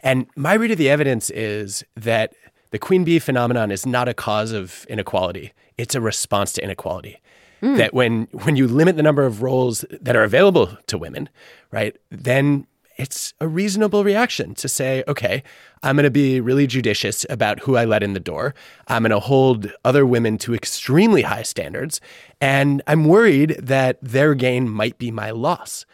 And 0.00 0.26
my 0.36 0.54
read 0.54 0.70
of 0.70 0.78
the 0.78 0.90
evidence 0.90 1.30
is 1.30 1.84
that 1.96 2.34
the 2.70 2.78
queen 2.78 3.04
bee 3.04 3.18
phenomenon 3.18 3.70
is 3.70 3.86
not 3.86 4.08
a 4.08 4.14
cause 4.14 4.52
of 4.52 4.86
inequality. 4.88 5.52
It's 5.78 5.94
a 5.94 6.00
response 6.00 6.52
to 6.54 6.64
inequality. 6.64 7.20
Mm. 7.64 7.78
That 7.78 7.94
when 7.94 8.28
when 8.44 8.56
you 8.56 8.68
limit 8.68 8.96
the 8.96 9.02
number 9.02 9.24
of 9.24 9.40
roles 9.40 9.86
that 9.90 10.14
are 10.14 10.22
available 10.22 10.76
to 10.86 10.98
women, 10.98 11.30
right, 11.70 11.96
then 12.10 12.66
it's 12.96 13.32
a 13.40 13.48
reasonable 13.48 14.04
reaction 14.04 14.54
to 14.54 14.68
say, 14.68 15.02
okay, 15.08 15.42
I'm 15.82 15.96
going 15.96 16.04
to 16.04 16.10
be 16.10 16.40
really 16.40 16.66
judicious 16.66 17.26
about 17.28 17.60
who 17.60 17.76
I 17.76 17.84
let 17.84 18.02
in 18.02 18.12
the 18.12 18.20
door. 18.20 18.54
I'm 18.88 19.02
going 19.02 19.10
to 19.10 19.20
hold 19.20 19.72
other 19.84 20.06
women 20.06 20.38
to 20.38 20.54
extremely 20.54 21.22
high 21.22 21.42
standards. 21.42 22.00
And 22.40 22.82
I'm 22.86 23.06
worried 23.06 23.56
that 23.60 23.98
their 24.00 24.34
gain 24.34 24.68
might 24.68 24.98
be 24.98 25.10
my 25.10 25.30
loss. 25.30 25.86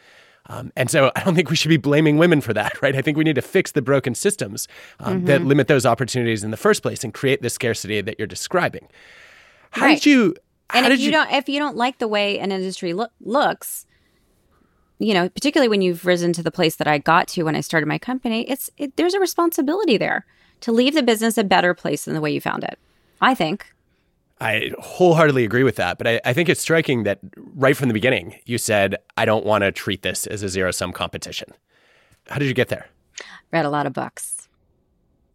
Um, 0.46 0.72
and 0.76 0.90
so 0.90 1.12
I 1.16 1.22
don't 1.22 1.34
think 1.34 1.48
we 1.48 1.56
should 1.56 1.68
be 1.68 1.76
blaming 1.76 2.18
women 2.18 2.40
for 2.40 2.52
that, 2.52 2.82
right? 2.82 2.96
I 2.96 3.02
think 3.02 3.16
we 3.16 3.24
need 3.24 3.36
to 3.36 3.42
fix 3.42 3.72
the 3.72 3.82
broken 3.82 4.14
systems 4.14 4.68
um, 4.98 5.18
mm-hmm. 5.18 5.26
that 5.26 5.42
limit 5.42 5.68
those 5.68 5.86
opportunities 5.86 6.44
in 6.44 6.50
the 6.50 6.56
first 6.56 6.82
place 6.82 7.04
and 7.04 7.14
create 7.14 7.40
the 7.40 7.50
scarcity 7.50 8.00
that 8.00 8.18
you're 8.18 8.26
describing. 8.26 8.88
How 9.70 9.86
right. 9.86 9.94
did 9.94 10.06
you 10.06 10.34
and 10.74 10.92
if 10.92 11.00
you, 11.00 11.06
you, 11.06 11.12
don't 11.12 11.30
if 11.30 11.48
you 11.48 11.58
don't 11.58 11.76
like 11.76 11.98
the 11.98 12.08
way 12.08 12.38
an 12.38 12.52
industry 12.52 12.92
lo- 12.92 13.08
looks, 13.20 13.86
you 14.98 15.14
know, 15.14 15.28
particularly 15.28 15.68
when 15.68 15.82
you've 15.82 16.04
risen 16.04 16.32
to 16.34 16.42
the 16.42 16.50
place 16.50 16.76
that 16.76 16.86
I 16.86 16.98
got 16.98 17.28
to 17.28 17.42
when 17.44 17.56
I 17.56 17.60
started 17.60 17.86
my 17.86 17.98
company, 17.98 18.48
it's 18.48 18.70
it, 18.76 18.96
there's 18.96 19.14
a 19.14 19.20
responsibility 19.20 19.96
there 19.96 20.26
to 20.60 20.72
leave 20.72 20.94
the 20.94 21.02
business 21.02 21.38
a 21.38 21.44
better 21.44 21.74
place 21.74 22.04
than 22.04 22.14
the 22.14 22.20
way 22.20 22.30
you 22.30 22.40
found 22.40 22.64
it. 22.64 22.78
I 23.20 23.34
think. 23.34 23.72
I 24.42 24.72
wholeheartedly 24.78 25.44
agree 25.44 25.64
with 25.64 25.76
that, 25.76 25.98
but 25.98 26.06
I, 26.06 26.20
I 26.24 26.32
think 26.32 26.48
it's 26.48 26.62
striking 26.62 27.02
that 27.02 27.18
right 27.36 27.76
from 27.76 27.88
the 27.88 27.94
beginning 27.94 28.36
you 28.46 28.58
said, 28.58 28.96
"I 29.16 29.24
don't 29.24 29.44
want 29.44 29.62
to 29.64 29.72
treat 29.72 30.02
this 30.02 30.26
as 30.26 30.42
a 30.42 30.48
zero 30.48 30.70
sum 30.70 30.92
competition." 30.92 31.52
How 32.28 32.38
did 32.38 32.48
you 32.48 32.54
get 32.54 32.68
there? 32.68 32.86
Read 33.52 33.64
a 33.64 33.70
lot 33.70 33.86
of 33.86 33.92
books. 33.92 34.48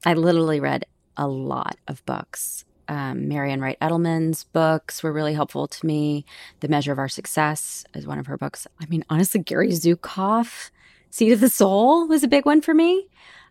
I 0.06 0.14
literally 0.14 0.60
read 0.60 0.86
a 1.18 1.28
lot 1.28 1.78
of 1.88 2.06
books 2.06 2.65
um, 2.88 3.28
Marian 3.28 3.62
Wright 3.62 3.78
Edelman's 3.82 4.44
books 4.46 5.04
were 5.04 5.14
really 5.14 5.34
helpful 5.34 5.68
to 5.68 5.86
me. 5.86 6.26
The 6.60 6.68
Measure 6.68 6.92
of 6.92 7.00
Our 7.00 7.10
Success 7.10 7.86
is 7.94 8.08
one 8.08 8.20
of 8.20 8.28
her 8.28 8.38
books. 8.38 8.68
I 8.82 8.86
mean, 8.88 9.04
honestly, 9.10 9.42
Gary 9.42 9.70
Zukav, 9.70 10.70
Seat 11.10 11.32
of 11.32 11.40
the 11.40 11.50
Soul 11.50 12.08
was 12.08 12.24
a 12.24 12.28
big 12.28 12.46
one 12.46 12.62
for 12.62 12.74
me. 12.74 13.08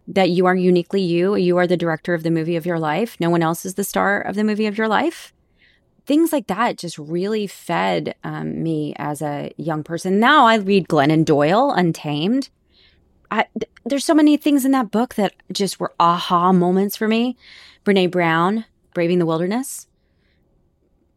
That 0.07 0.29
you 0.29 0.45
are 0.45 0.55
uniquely 0.55 1.01
you. 1.01 1.35
You 1.35 1.57
are 1.57 1.67
the 1.67 1.79
director 1.79 2.13
of 2.13 2.23
the 2.23 2.31
movie 2.31 2.57
of 2.57 2.67
your 2.67 2.79
life. 2.79 3.17
No 3.21 3.31
one 3.31 3.43
else 3.43 3.65
is 3.65 3.75
the 3.75 3.85
star 3.85 4.21
of 4.21 4.35
the 4.35 4.45
movie 4.45 4.67
of 4.67 4.77
your 4.77 4.89
life. 4.89 5.33
Things 6.05 6.31
like 6.31 6.49
that 6.49 6.77
just 6.77 6.99
really 6.99 7.47
fed 7.47 8.15
um, 8.23 8.63
me 8.63 8.93
as 8.97 9.23
a 9.23 9.53
young 9.57 9.83
person. 9.83 10.21
Now 10.21 10.45
I 10.45 10.57
read 10.57 10.89
Glennon 10.89 11.25
Doyle, 11.25 11.71
Untamed. 11.71 12.51
I, 13.31 13.47
th- 13.59 13.71
there's 13.87 14.05
so 14.05 14.15
many 14.15 14.37
things 14.37 14.67
in 14.67 14.73
that 14.73 14.91
book 14.91 15.15
that 15.15 15.33
just 15.51 15.81
were 15.81 15.95
aha 15.99 16.53
moments 16.53 16.97
for 16.97 17.09
me. 17.09 17.37
Brene 17.85 18.11
Brown, 18.11 18.67
braving 18.95 19.19
the 19.19 19.27
wilderness, 19.27 19.87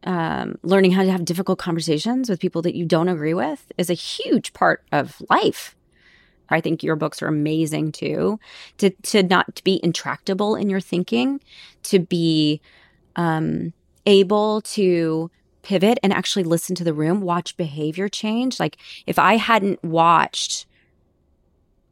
um, 0.04 0.58
learning 0.64 0.92
how 0.92 1.04
to 1.04 1.12
have 1.12 1.26
difficult 1.26 1.60
conversations 1.60 2.30
with 2.30 2.40
people 2.40 2.62
that 2.64 2.76
you 2.76 2.86
don't 2.86 3.10
agree 3.10 3.34
with 3.34 3.72
is 3.78 3.90
a 3.90 3.94
huge 3.94 4.54
part 4.54 4.84
of 4.92 5.22
life. 5.30 5.76
I 6.50 6.62
think 6.62 6.82
your 6.82 6.96
books 6.96 7.22
are 7.22 7.28
amazing 7.28 7.92
too. 7.92 8.40
To 8.78 8.90
to 8.90 9.24
not 9.24 9.56
to 9.56 9.64
be 9.64 9.80
intractable 9.84 10.56
in 10.56 10.70
your 10.70 10.80
thinking, 10.80 11.42
to 11.84 12.00
be 12.00 12.62
um, 13.16 13.74
able 14.06 14.62
to 14.62 15.30
pivot 15.62 16.00
and 16.02 16.14
actually 16.14 16.44
listen 16.44 16.76
to 16.76 16.84
the 16.86 16.94
room, 16.94 17.20
watch 17.20 17.58
behavior 17.58 18.08
change. 18.08 18.60
Like 18.60 18.78
if 19.06 19.20
I 19.20 19.36
hadn't 19.36 19.84
watched 19.84 20.66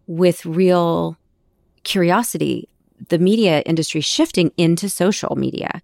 with 0.08 0.46
real 0.46 1.18
curiosity 1.84 2.70
the 3.10 3.20
media 3.20 3.62
industry 3.62 4.02
shifting 4.02 4.52
into 4.58 4.90
social 4.90 5.36
media, 5.36 5.82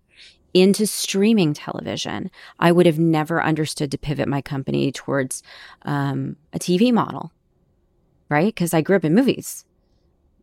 into 0.54 0.86
streaming 0.86 1.54
television, 1.54 2.30
I 2.60 2.72
would 2.72 2.86
have 2.86 3.00
never 3.00 3.42
understood 3.42 3.92
to 3.92 3.98
pivot 3.98 4.28
my 4.28 4.42
company 4.42 4.92
towards 4.92 5.44
um, 5.84 6.36
a 6.54 6.60
TV 6.60 6.92
model, 6.92 7.32
right? 8.30 8.54
Because 8.54 8.74
I 8.74 8.82
grew 8.82 8.96
up 8.96 9.06
in 9.06 9.16
movies. 9.16 9.66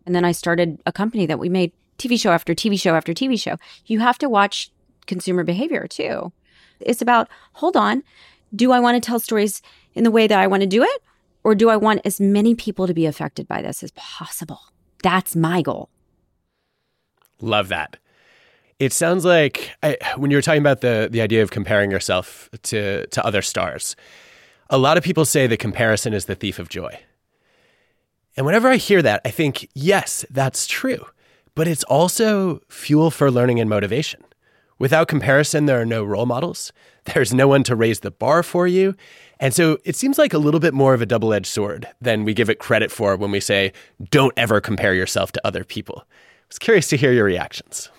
And 0.07 0.15
then 0.15 0.25
I 0.25 0.33
started 0.33 0.81
a 0.87 0.93
company 0.93 1.27
that 1.27 1.39
we 1.39 1.49
made 1.49 1.73
TV 1.99 2.19
show 2.19 2.31
after 2.31 2.55
TV 2.55 2.81
show 2.81 2.95
after 2.95 3.13
TV 3.13 3.41
show. 3.41 3.57
You 3.87 4.01
have 4.01 4.19
to 4.19 4.29
watch 4.29 4.71
consumer 5.07 5.45
behavior 5.45 5.87
too. 5.87 6.33
It's 6.81 7.03
about, 7.03 7.29
hold 7.55 7.77
on, 7.77 8.03
do 8.55 8.73
I 8.73 8.81
want 8.81 9.03
to 9.03 9.07
tell 9.07 9.19
stories 9.19 9.61
in 9.95 10.05
the 10.05 10.11
way 10.11 10.27
that 10.27 10.39
I 10.39 10.47
want 10.47 10.63
to 10.63 10.67
do 10.67 10.83
it? 10.83 11.03
Or 11.45 11.55
do 11.55 11.71
I 11.71 11.77
want 11.77 12.03
as 12.05 12.21
many 12.21 12.55
people 12.55 12.87
to 12.87 12.95
be 12.95 13.07
affected 13.07 13.47
by 13.47 13.63
this 13.63 13.83
as 13.83 13.91
possible? 13.93 14.61
That's 15.03 15.37
my 15.37 15.63
goal. 15.63 15.91
Love 17.41 17.69
that. 17.69 17.97
It 18.79 18.93
sounds 18.93 19.25
like 19.25 19.71
I, 19.83 19.97
when 20.17 20.31
you 20.31 20.37
were 20.37 20.43
talking 20.43 20.61
about 20.61 20.81
the 20.83 21.09
the 21.11 21.21
idea 21.21 21.43
of 21.43 21.51
comparing 21.51 21.91
yourself 21.91 22.49
to 22.65 23.07
to 23.07 23.25
other 23.25 23.43
stars, 23.43 23.97
a 24.71 24.79
lot 24.79 24.97
of 24.97 25.05
people 25.05 25.25
say 25.25 25.47
the 25.47 25.57
comparison 25.57 26.15
is 26.15 26.27
the 26.27 26.35
thief 26.35 26.59
of 26.59 26.69
joy. 26.69 27.01
And 28.37 28.47
whenever 28.47 28.69
I 28.69 28.77
hear 28.77 29.03
that, 29.03 29.21
I 29.25 29.31
think, 29.31 29.69
yes, 29.75 30.25
that's 30.31 30.69
true, 30.69 31.05
but 31.57 31.67
it's 31.67 31.83
also 31.85 32.61
fuel 32.69 33.11
for 33.11 33.33
learning 33.33 33.59
and 33.59 33.69
motivation. 33.69 34.23
Without 34.79 35.09
comparison, 35.09 35.67
there 35.67 35.81
are 35.81 35.85
no 35.85 36.05
role 36.05 36.27
models. 36.27 36.73
There's 37.05 37.35
no 37.35 37.49
one 37.49 37.65
to 37.65 37.75
raise 37.75 38.01
the 38.01 38.13
bar 38.13 38.45
for 38.45 38.69
you. 38.69 38.95
And 39.41 39.53
so 39.55 39.79
it 39.85 39.97
seems 39.97 40.19
like 40.19 40.33
a 40.33 40.39
little 40.39 40.61
bit 40.61 40.73
more 40.75 40.95
of 40.95 41.03
a 41.03 41.07
double 41.07 41.33
edged 41.33 41.47
sword 41.47 41.89
than 42.01 42.25
we 42.25 42.33
give 42.33 42.49
it 42.49 42.61
credit 42.61 42.93
for 42.93 43.17
when 43.17 43.33
we 43.33 43.41
say, 43.41 43.73
don't 44.09 44.33
ever 44.37 44.61
compare 44.61 44.95
yourself 44.95 45.33
to 45.33 45.45
other 45.45 45.65
people 45.65 46.05
was 46.49 46.59
curious 46.59 46.89
to 46.89 46.97
hear 46.97 47.13
your 47.13 47.25
reactions. 47.25 47.91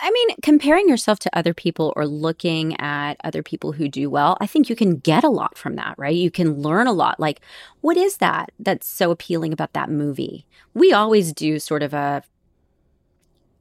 I 0.00 0.10
mean, 0.10 0.36
comparing 0.42 0.88
yourself 0.88 1.18
to 1.20 1.38
other 1.38 1.54
people 1.54 1.92
or 1.96 2.06
looking 2.06 2.78
at 2.80 3.14
other 3.22 3.42
people 3.42 3.72
who 3.72 3.88
do 3.88 4.10
well, 4.10 4.36
I 4.40 4.46
think 4.46 4.68
you 4.68 4.76
can 4.76 4.96
get 4.96 5.24
a 5.24 5.28
lot 5.28 5.56
from 5.56 5.76
that, 5.76 5.94
right? 5.96 6.14
You 6.14 6.30
can 6.30 6.60
learn 6.60 6.86
a 6.86 6.92
lot. 6.92 7.20
Like, 7.20 7.40
what 7.80 7.96
is 7.96 8.16
that 8.16 8.50
that's 8.58 8.88
so 8.88 9.10
appealing 9.10 9.52
about 9.52 9.72
that 9.74 9.90
movie? 9.90 10.46
We 10.74 10.92
always 10.92 11.32
do 11.32 11.58
sort 11.58 11.82
of 11.82 11.94
a 11.94 12.22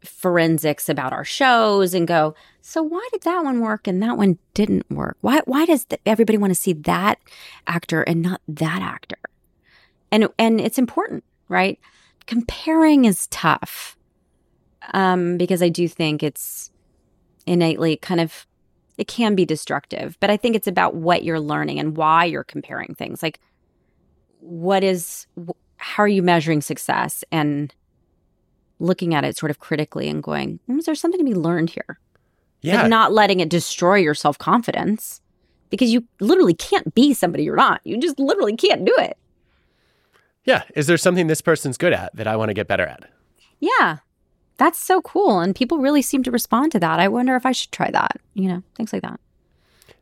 forensics 0.03 0.89
about 0.89 1.13
our 1.13 1.23
shows 1.23 1.93
and 1.93 2.07
go, 2.07 2.35
so 2.61 2.81
why 2.81 3.07
did 3.13 3.21
that 3.21 3.43
one 3.43 3.61
work 3.61 3.87
and 3.87 4.01
that 4.01 4.17
one 4.17 4.37
didn't 4.53 4.89
work? 4.89 5.17
Why 5.21 5.41
why 5.45 5.65
does 5.65 5.85
the, 5.85 5.99
everybody 6.05 6.37
want 6.37 6.51
to 6.51 6.59
see 6.59 6.73
that 6.73 7.19
actor 7.67 8.01
and 8.01 8.21
not 8.21 8.41
that 8.47 8.81
actor? 8.81 9.17
and 10.13 10.29
and 10.37 10.61
it's 10.61 10.77
important, 10.77 11.23
right? 11.49 11.79
Comparing 12.27 13.05
is 13.05 13.27
tough 13.27 13.97
um, 14.93 15.37
because 15.37 15.61
I 15.61 15.69
do 15.69 15.87
think 15.87 16.23
it's 16.23 16.71
innately 17.45 17.97
kind 17.97 18.21
of 18.21 18.45
it 18.97 19.07
can 19.07 19.35
be 19.35 19.45
destructive, 19.45 20.17
but 20.19 20.29
I 20.29 20.37
think 20.37 20.55
it's 20.55 20.67
about 20.67 20.95
what 20.95 21.23
you're 21.23 21.39
learning 21.39 21.79
and 21.79 21.97
why 21.97 22.25
you're 22.25 22.43
comparing 22.43 22.93
things. 22.93 23.23
Like, 23.23 23.39
what 24.39 24.83
is 24.83 25.25
how 25.77 26.03
are 26.03 26.07
you 26.07 26.21
measuring 26.21 26.61
success 26.61 27.23
and 27.31 27.73
looking 28.79 29.13
at 29.13 29.23
it 29.23 29.37
sort 29.37 29.49
of 29.49 29.59
critically 29.59 30.09
and 30.09 30.21
going, 30.21 30.59
hmm, 30.67 30.79
is 30.79 30.85
there 30.85 30.95
something 30.95 31.19
to 31.19 31.25
be 31.25 31.33
learned 31.33 31.71
here? 31.71 31.99
Yeah. 32.61 32.83
But 32.83 32.87
not 32.87 33.11
letting 33.11 33.39
it 33.39 33.49
destroy 33.49 33.95
your 33.95 34.13
self 34.13 34.37
confidence 34.37 35.21
because 35.69 35.91
you 35.91 36.07
literally 36.19 36.53
can't 36.53 36.93
be 36.93 37.13
somebody 37.13 37.43
you're 37.43 37.55
not. 37.55 37.81
You 37.83 37.97
just 37.97 38.19
literally 38.19 38.55
can't 38.55 38.85
do 38.85 38.95
it. 38.99 39.17
Yeah. 40.45 40.63
Is 40.75 40.87
there 40.87 40.97
something 40.97 41.27
this 41.27 41.41
person's 41.41 41.77
good 41.77 41.93
at 41.93 42.15
that 42.15 42.27
I 42.27 42.35
want 42.35 42.49
to 42.49 42.53
get 42.53 42.67
better 42.67 42.85
at? 42.85 43.09
Yeah. 43.59 43.97
That's 44.57 44.79
so 44.79 45.01
cool. 45.01 45.39
And 45.39 45.55
people 45.55 45.79
really 45.79 46.01
seem 46.01 46.23
to 46.23 46.31
respond 46.31 46.71
to 46.73 46.79
that. 46.79 46.99
I 46.99 47.07
wonder 47.07 47.35
if 47.35 47.45
I 47.45 47.51
should 47.51 47.71
try 47.71 47.89
that, 47.91 48.17
you 48.33 48.47
know, 48.47 48.63
things 48.75 48.93
like 48.93 49.01
that. 49.01 49.19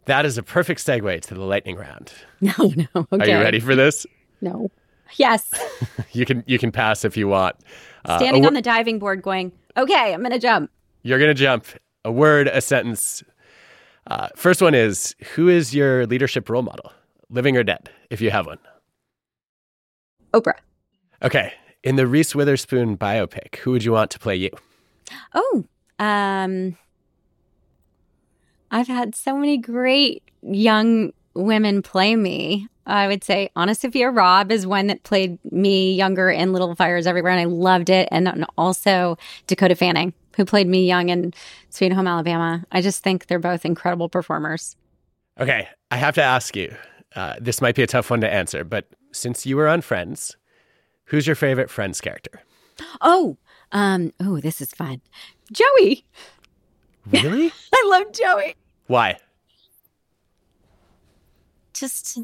That 0.05 0.25
is 0.25 0.37
a 0.37 0.43
perfect 0.43 0.85
segue 0.85 1.21
to 1.21 1.33
the 1.33 1.41
lightning 1.41 1.75
round. 1.75 2.11
No, 2.41 2.53
no. 2.59 3.07
Okay. 3.13 3.33
Are 3.33 3.37
you 3.37 3.43
ready 3.43 3.59
for 3.59 3.75
this? 3.75 4.05
No. 4.41 4.71
Yes. 5.17 5.47
you 6.11 6.25
can 6.25 6.43
you 6.47 6.57
can 6.57 6.71
pass 6.71 7.05
if 7.05 7.15
you 7.15 7.27
want. 7.27 7.55
Uh, 8.03 8.17
Standing 8.17 8.47
on 8.47 8.55
the 8.55 8.63
diving 8.63 8.97
board 8.97 9.21
going, 9.21 9.51
okay, 9.77 10.11
I'm 10.11 10.21
going 10.21 10.31
to 10.31 10.39
jump. 10.39 10.71
You're 11.03 11.19
going 11.19 11.29
to 11.29 11.39
jump. 11.39 11.65
A 12.03 12.11
word, 12.11 12.47
a 12.47 12.61
sentence. 12.61 13.23
Uh, 14.07 14.29
first 14.35 14.59
one 14.59 14.73
is 14.73 15.15
Who 15.35 15.49
is 15.49 15.75
your 15.75 16.07
leadership 16.07 16.49
role 16.49 16.63
model, 16.63 16.91
living 17.29 17.55
or 17.55 17.63
dead, 17.63 17.91
if 18.09 18.21
you 18.21 18.31
have 18.31 18.47
one? 18.47 18.57
Oprah. 20.33 20.57
Okay. 21.21 21.53
In 21.83 21.95
the 21.95 22.05
Reese 22.05 22.35
Witherspoon 22.35 22.97
biopic, 22.97 23.55
who 23.57 23.71
would 23.71 23.83
you 23.83 23.91
want 23.91 24.11
to 24.11 24.19
play 24.19 24.35
you? 24.35 24.51
Oh, 25.33 25.65
um, 25.97 26.77
I've 28.69 28.87
had 28.87 29.15
so 29.15 29.35
many 29.35 29.57
great 29.57 30.23
young 30.41 31.11
women 31.33 31.81
play 31.81 32.15
me. 32.15 32.67
I 32.85 33.07
would 33.07 33.23
say 33.23 33.49
AnnaSophia 33.55 34.15
Robb 34.15 34.51
is 34.51 34.67
one 34.67 34.87
that 34.87 35.03
played 35.03 35.39
me 35.51 35.93
younger 35.93 36.29
in 36.29 36.53
Little 36.53 36.75
Fires 36.75 37.07
Everywhere, 37.07 37.31
and 37.31 37.41
I 37.41 37.45
loved 37.45 37.89
it. 37.89 38.07
And 38.11 38.45
also 38.57 39.17
Dakota 39.47 39.75
Fanning, 39.75 40.13
who 40.35 40.45
played 40.45 40.67
me 40.67 40.87
young 40.87 41.09
in 41.09 41.33
Sweet 41.69 41.93
Home 41.93 42.07
Alabama. 42.07 42.63
I 42.71 42.81
just 42.81 43.03
think 43.03 43.27
they're 43.27 43.39
both 43.39 43.65
incredible 43.65 44.09
performers. 44.09 44.75
Okay, 45.39 45.67
I 45.89 45.97
have 45.97 46.15
to 46.15 46.23
ask 46.23 46.55
you. 46.55 46.75
Uh, 47.15 47.35
this 47.39 47.61
might 47.61 47.75
be 47.75 47.83
a 47.83 47.87
tough 47.87 48.09
one 48.09 48.21
to 48.21 48.31
answer, 48.31 48.63
but 48.63 48.87
since 49.11 49.45
you 49.45 49.57
were 49.57 49.67
on 49.67 49.81
Friends, 49.81 50.37
who's 51.05 51.27
your 51.27 51.35
favorite 51.35 51.69
Friends 51.69 52.01
character? 52.01 52.41
Oh, 53.01 53.37
um, 53.71 54.11
oh, 54.19 54.39
this 54.39 54.61
is 54.61 54.71
fun. 54.71 55.01
Joey. 55.51 56.05
Really? 57.11 57.51
I 57.73 57.83
love 57.89 58.11
Joey. 58.13 58.55
Why? 58.87 59.17
Just 61.73 62.19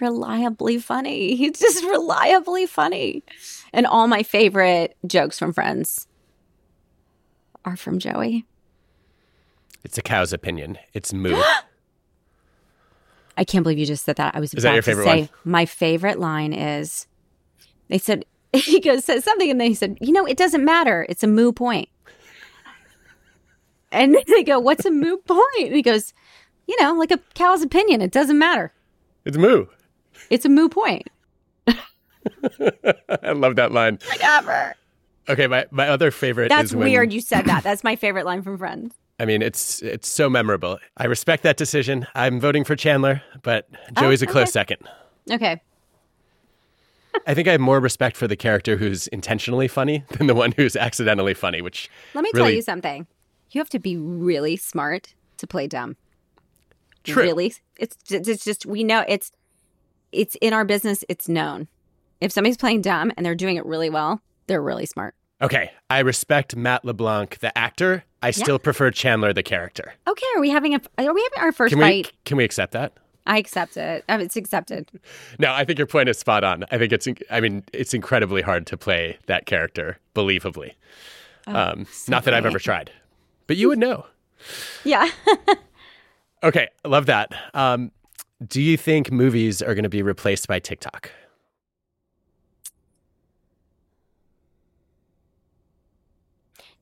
reliably 0.00 0.78
funny. 0.78 1.34
He's 1.36 1.58
just 1.58 1.84
reliably 1.84 2.66
funny. 2.66 3.22
And 3.72 3.86
all 3.86 4.06
my 4.06 4.22
favorite 4.22 4.96
jokes 5.06 5.38
from 5.38 5.52
Friends 5.52 6.06
are 7.64 7.76
from 7.76 7.98
Joey. 7.98 8.46
It's 9.84 9.98
a 9.98 10.02
cow's 10.02 10.32
opinion. 10.32 10.78
It's 10.92 11.12
moo. 11.12 11.40
I 13.36 13.44
can't 13.44 13.62
believe 13.62 13.78
you 13.78 13.86
just 13.86 14.04
said 14.04 14.16
that. 14.16 14.34
I 14.34 14.40
was 14.40 14.52
is 14.52 14.64
about 14.64 14.84
that 14.84 14.86
your 14.86 14.96
to 14.96 15.02
say 15.04 15.20
one? 15.20 15.28
my 15.44 15.64
favorite 15.64 16.18
line 16.18 16.52
is 16.52 17.06
they 17.88 17.98
said 17.98 18.24
he 18.52 18.80
goes 18.80 19.04
says 19.04 19.24
something 19.24 19.50
and 19.50 19.60
then 19.60 19.68
he 19.68 19.74
said, 19.74 19.98
you 20.00 20.12
know, 20.12 20.26
it 20.26 20.36
doesn't 20.36 20.64
matter. 20.64 21.06
It's 21.08 21.22
a 21.22 21.26
moo 21.26 21.52
point. 21.52 21.88
And 23.90 24.16
they 24.26 24.44
go, 24.44 24.58
What's 24.58 24.84
a 24.84 24.90
moo 24.90 25.16
point? 25.18 25.66
And 25.66 25.74
he 25.74 25.82
goes, 25.82 26.12
You 26.66 26.76
know, 26.80 26.94
like 26.94 27.10
a 27.10 27.18
cow's 27.34 27.62
opinion. 27.62 28.00
It 28.00 28.12
doesn't 28.12 28.38
matter. 28.38 28.72
It's 29.24 29.36
moo. 29.36 29.66
It's 30.30 30.44
a 30.44 30.48
moo 30.48 30.68
point. 30.68 31.08
I 31.66 33.32
love 33.32 33.56
that 33.56 33.72
line. 33.72 33.98
Whatever. 34.08 34.74
Okay, 35.28 35.46
my, 35.46 35.66
my 35.70 35.88
other 35.88 36.10
favorite 36.10 36.48
That's 36.48 36.70
is 36.70 36.76
when, 36.76 36.88
weird 36.88 37.12
you 37.12 37.20
said 37.20 37.44
that. 37.46 37.62
That's 37.62 37.84
my 37.84 37.96
favorite 37.96 38.24
line 38.24 38.42
from 38.42 38.56
Friends. 38.56 38.94
I 39.20 39.24
mean, 39.24 39.42
it's 39.42 39.82
it's 39.82 40.08
so 40.08 40.30
memorable. 40.30 40.78
I 40.96 41.06
respect 41.06 41.42
that 41.42 41.56
decision. 41.56 42.06
I'm 42.14 42.40
voting 42.40 42.64
for 42.64 42.76
Chandler, 42.76 43.20
but 43.42 43.68
Joey's 43.98 44.22
a 44.22 44.26
oh, 44.26 44.28
okay. 44.28 44.32
close 44.32 44.52
second. 44.52 44.78
Okay. 45.30 45.60
I 47.26 47.34
think 47.34 47.48
I 47.48 47.52
have 47.52 47.60
more 47.60 47.80
respect 47.80 48.16
for 48.16 48.26
the 48.26 48.36
character 48.36 48.76
who's 48.76 49.06
intentionally 49.08 49.68
funny 49.68 50.04
than 50.18 50.26
the 50.26 50.34
one 50.34 50.52
who's 50.52 50.76
accidentally 50.76 51.34
funny, 51.34 51.62
which 51.62 51.90
Let 52.14 52.22
me 52.22 52.30
really, 52.34 52.48
tell 52.48 52.54
you 52.56 52.62
something. 52.62 53.06
You 53.50 53.60
have 53.60 53.70
to 53.70 53.78
be 53.78 53.96
really 53.96 54.56
smart 54.56 55.14
to 55.38 55.46
play 55.46 55.66
dumb. 55.66 55.96
True. 57.04 57.22
Really, 57.22 57.54
it's 57.78 57.96
it's 58.10 58.44
just 58.44 58.66
we 58.66 58.84
know 58.84 59.04
it's 59.08 59.32
it's 60.12 60.36
in 60.42 60.52
our 60.52 60.64
business. 60.64 61.04
It's 61.08 61.28
known. 61.28 61.68
If 62.20 62.32
somebody's 62.32 62.56
playing 62.56 62.82
dumb 62.82 63.12
and 63.16 63.24
they're 63.24 63.34
doing 63.34 63.56
it 63.56 63.64
really 63.64 63.88
well, 63.88 64.20
they're 64.46 64.62
really 64.62 64.86
smart. 64.86 65.14
Okay, 65.40 65.70
I 65.88 66.00
respect 66.00 66.56
Matt 66.56 66.84
LeBlanc, 66.84 67.38
the 67.38 67.56
actor. 67.56 68.04
I 68.20 68.32
still 68.32 68.58
prefer 68.58 68.90
Chandler, 68.90 69.32
the 69.32 69.44
character. 69.44 69.94
Okay, 70.08 70.26
are 70.34 70.40
we 70.40 70.50
having 70.50 70.74
a 70.74 70.80
are 70.98 71.14
we 71.14 71.22
having 71.22 71.38
our 71.38 71.52
first 71.52 71.70
Can 71.70 71.78
we 71.78 71.84
fight? 71.84 72.12
can 72.24 72.36
we 72.36 72.44
accept 72.44 72.72
that? 72.72 72.92
I 73.28 73.38
accept 73.38 73.76
it. 73.76 74.04
It's 74.08 74.36
accepted. 74.36 74.90
No, 75.38 75.52
I 75.52 75.64
think 75.64 75.78
your 75.78 75.86
point 75.86 76.08
is 76.08 76.18
spot 76.18 76.42
on. 76.42 76.64
I 76.72 76.78
think 76.78 76.92
it's 76.92 77.06
I 77.30 77.40
mean, 77.40 77.62
it's 77.72 77.94
incredibly 77.94 78.42
hard 78.42 78.66
to 78.68 78.76
play 78.76 79.18
that 79.26 79.46
character 79.46 79.98
believably. 80.14 80.72
um, 81.46 81.86
not 82.08 82.24
that 82.24 82.34
I've 82.34 82.44
ever 82.46 82.58
tried. 82.58 82.90
But 83.46 83.56
you 83.56 83.68
would 83.68 83.78
know. 83.78 84.06
Yeah. 84.84 85.08
Okay, 86.44 86.68
love 86.84 87.06
that. 87.06 87.32
Um, 87.52 87.90
do 88.46 88.62
you 88.62 88.76
think 88.76 89.10
movies 89.10 89.60
are 89.60 89.74
going 89.74 89.82
to 89.82 89.88
be 89.88 90.02
replaced 90.02 90.46
by 90.46 90.60
TikTok? 90.60 91.10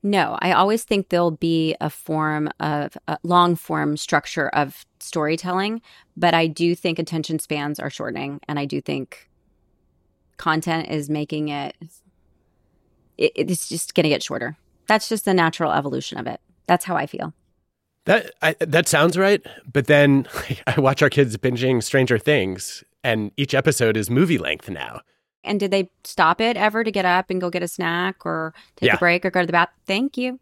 No, 0.02 0.38
I 0.40 0.52
always 0.52 0.84
think 0.84 1.08
there'll 1.08 1.30
be 1.32 1.74
a 1.80 1.90
form 1.90 2.48
of 2.60 2.96
a 3.08 3.18
long 3.22 3.56
form 3.56 3.96
structure 3.96 4.48
of 4.50 4.84
storytelling, 5.06 5.80
but 6.16 6.34
I 6.34 6.46
do 6.46 6.74
think 6.74 6.98
attention 6.98 7.38
spans 7.38 7.78
are 7.78 7.90
shortening, 7.90 8.40
and 8.48 8.58
I 8.58 8.64
do 8.64 8.80
think 8.80 9.28
content 10.36 10.88
is 10.88 11.08
making 11.08 11.48
it, 11.48 11.74
it 13.16 13.32
it's 13.36 13.68
just 13.68 13.94
going 13.94 14.04
to 14.04 14.10
get 14.10 14.22
shorter. 14.22 14.56
That's 14.86 15.08
just 15.08 15.24
the 15.24 15.34
natural 15.34 15.72
evolution 15.72 16.18
of 16.18 16.26
it. 16.26 16.40
That's 16.66 16.84
how 16.84 16.96
I 16.96 17.06
feel. 17.06 17.32
That 18.04 18.32
I, 18.42 18.54
that 18.60 18.86
sounds 18.88 19.16
right, 19.18 19.44
but 19.72 19.86
then 19.86 20.26
I 20.66 20.78
watch 20.80 21.02
our 21.02 21.10
kids 21.10 21.36
binging 21.36 21.82
Stranger 21.82 22.18
Things, 22.18 22.84
and 23.02 23.30
each 23.36 23.54
episode 23.54 23.96
is 23.96 24.10
movie 24.10 24.38
length 24.38 24.68
now. 24.68 25.00
And 25.42 25.60
did 25.60 25.70
they 25.70 25.90
stop 26.04 26.40
it 26.40 26.56
ever 26.56 26.82
to 26.82 26.90
get 26.90 27.04
up 27.04 27.30
and 27.30 27.40
go 27.40 27.50
get 27.50 27.62
a 27.62 27.68
snack 27.68 28.26
or 28.26 28.52
take 28.76 28.88
Yeah. 28.88 28.96
a 28.96 28.98
break 28.98 29.24
or 29.24 29.30
go 29.30 29.40
to 29.40 29.46
the 29.46 29.52
bath? 29.52 29.68
Thank 29.86 30.16
you. 30.16 30.40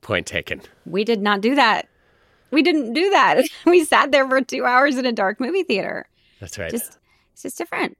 Point 0.00 0.26
taken. 0.26 0.62
We 0.86 1.04
did 1.04 1.20
not 1.20 1.42
do 1.42 1.54
that. 1.54 1.88
We 2.52 2.62
didn't 2.62 2.92
do 2.92 3.10
that. 3.10 3.42
We 3.66 3.84
sat 3.84 4.12
there 4.12 4.28
for 4.28 4.40
two 4.40 4.64
hours 4.64 4.96
in 4.96 5.06
a 5.06 5.12
dark 5.12 5.40
movie 5.40 5.62
theater. 5.62 6.06
That's 6.40 6.58
right. 6.58 6.70
Just 6.70 6.98
it's 7.32 7.42
just 7.42 7.58
different. 7.58 7.96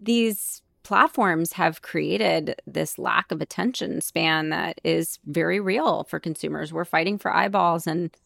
These 0.00 0.62
platforms 0.84 1.54
have 1.54 1.82
created 1.82 2.54
this 2.66 2.98
lack 2.98 3.32
of 3.32 3.40
attention 3.40 4.00
span 4.00 4.50
that 4.50 4.80
is 4.84 5.18
very 5.26 5.58
real 5.58 6.04
for 6.04 6.20
consumers. 6.20 6.72
We're 6.72 6.84
fighting 6.84 7.18
for 7.18 7.34
eyeballs 7.34 7.86
and 7.86 8.16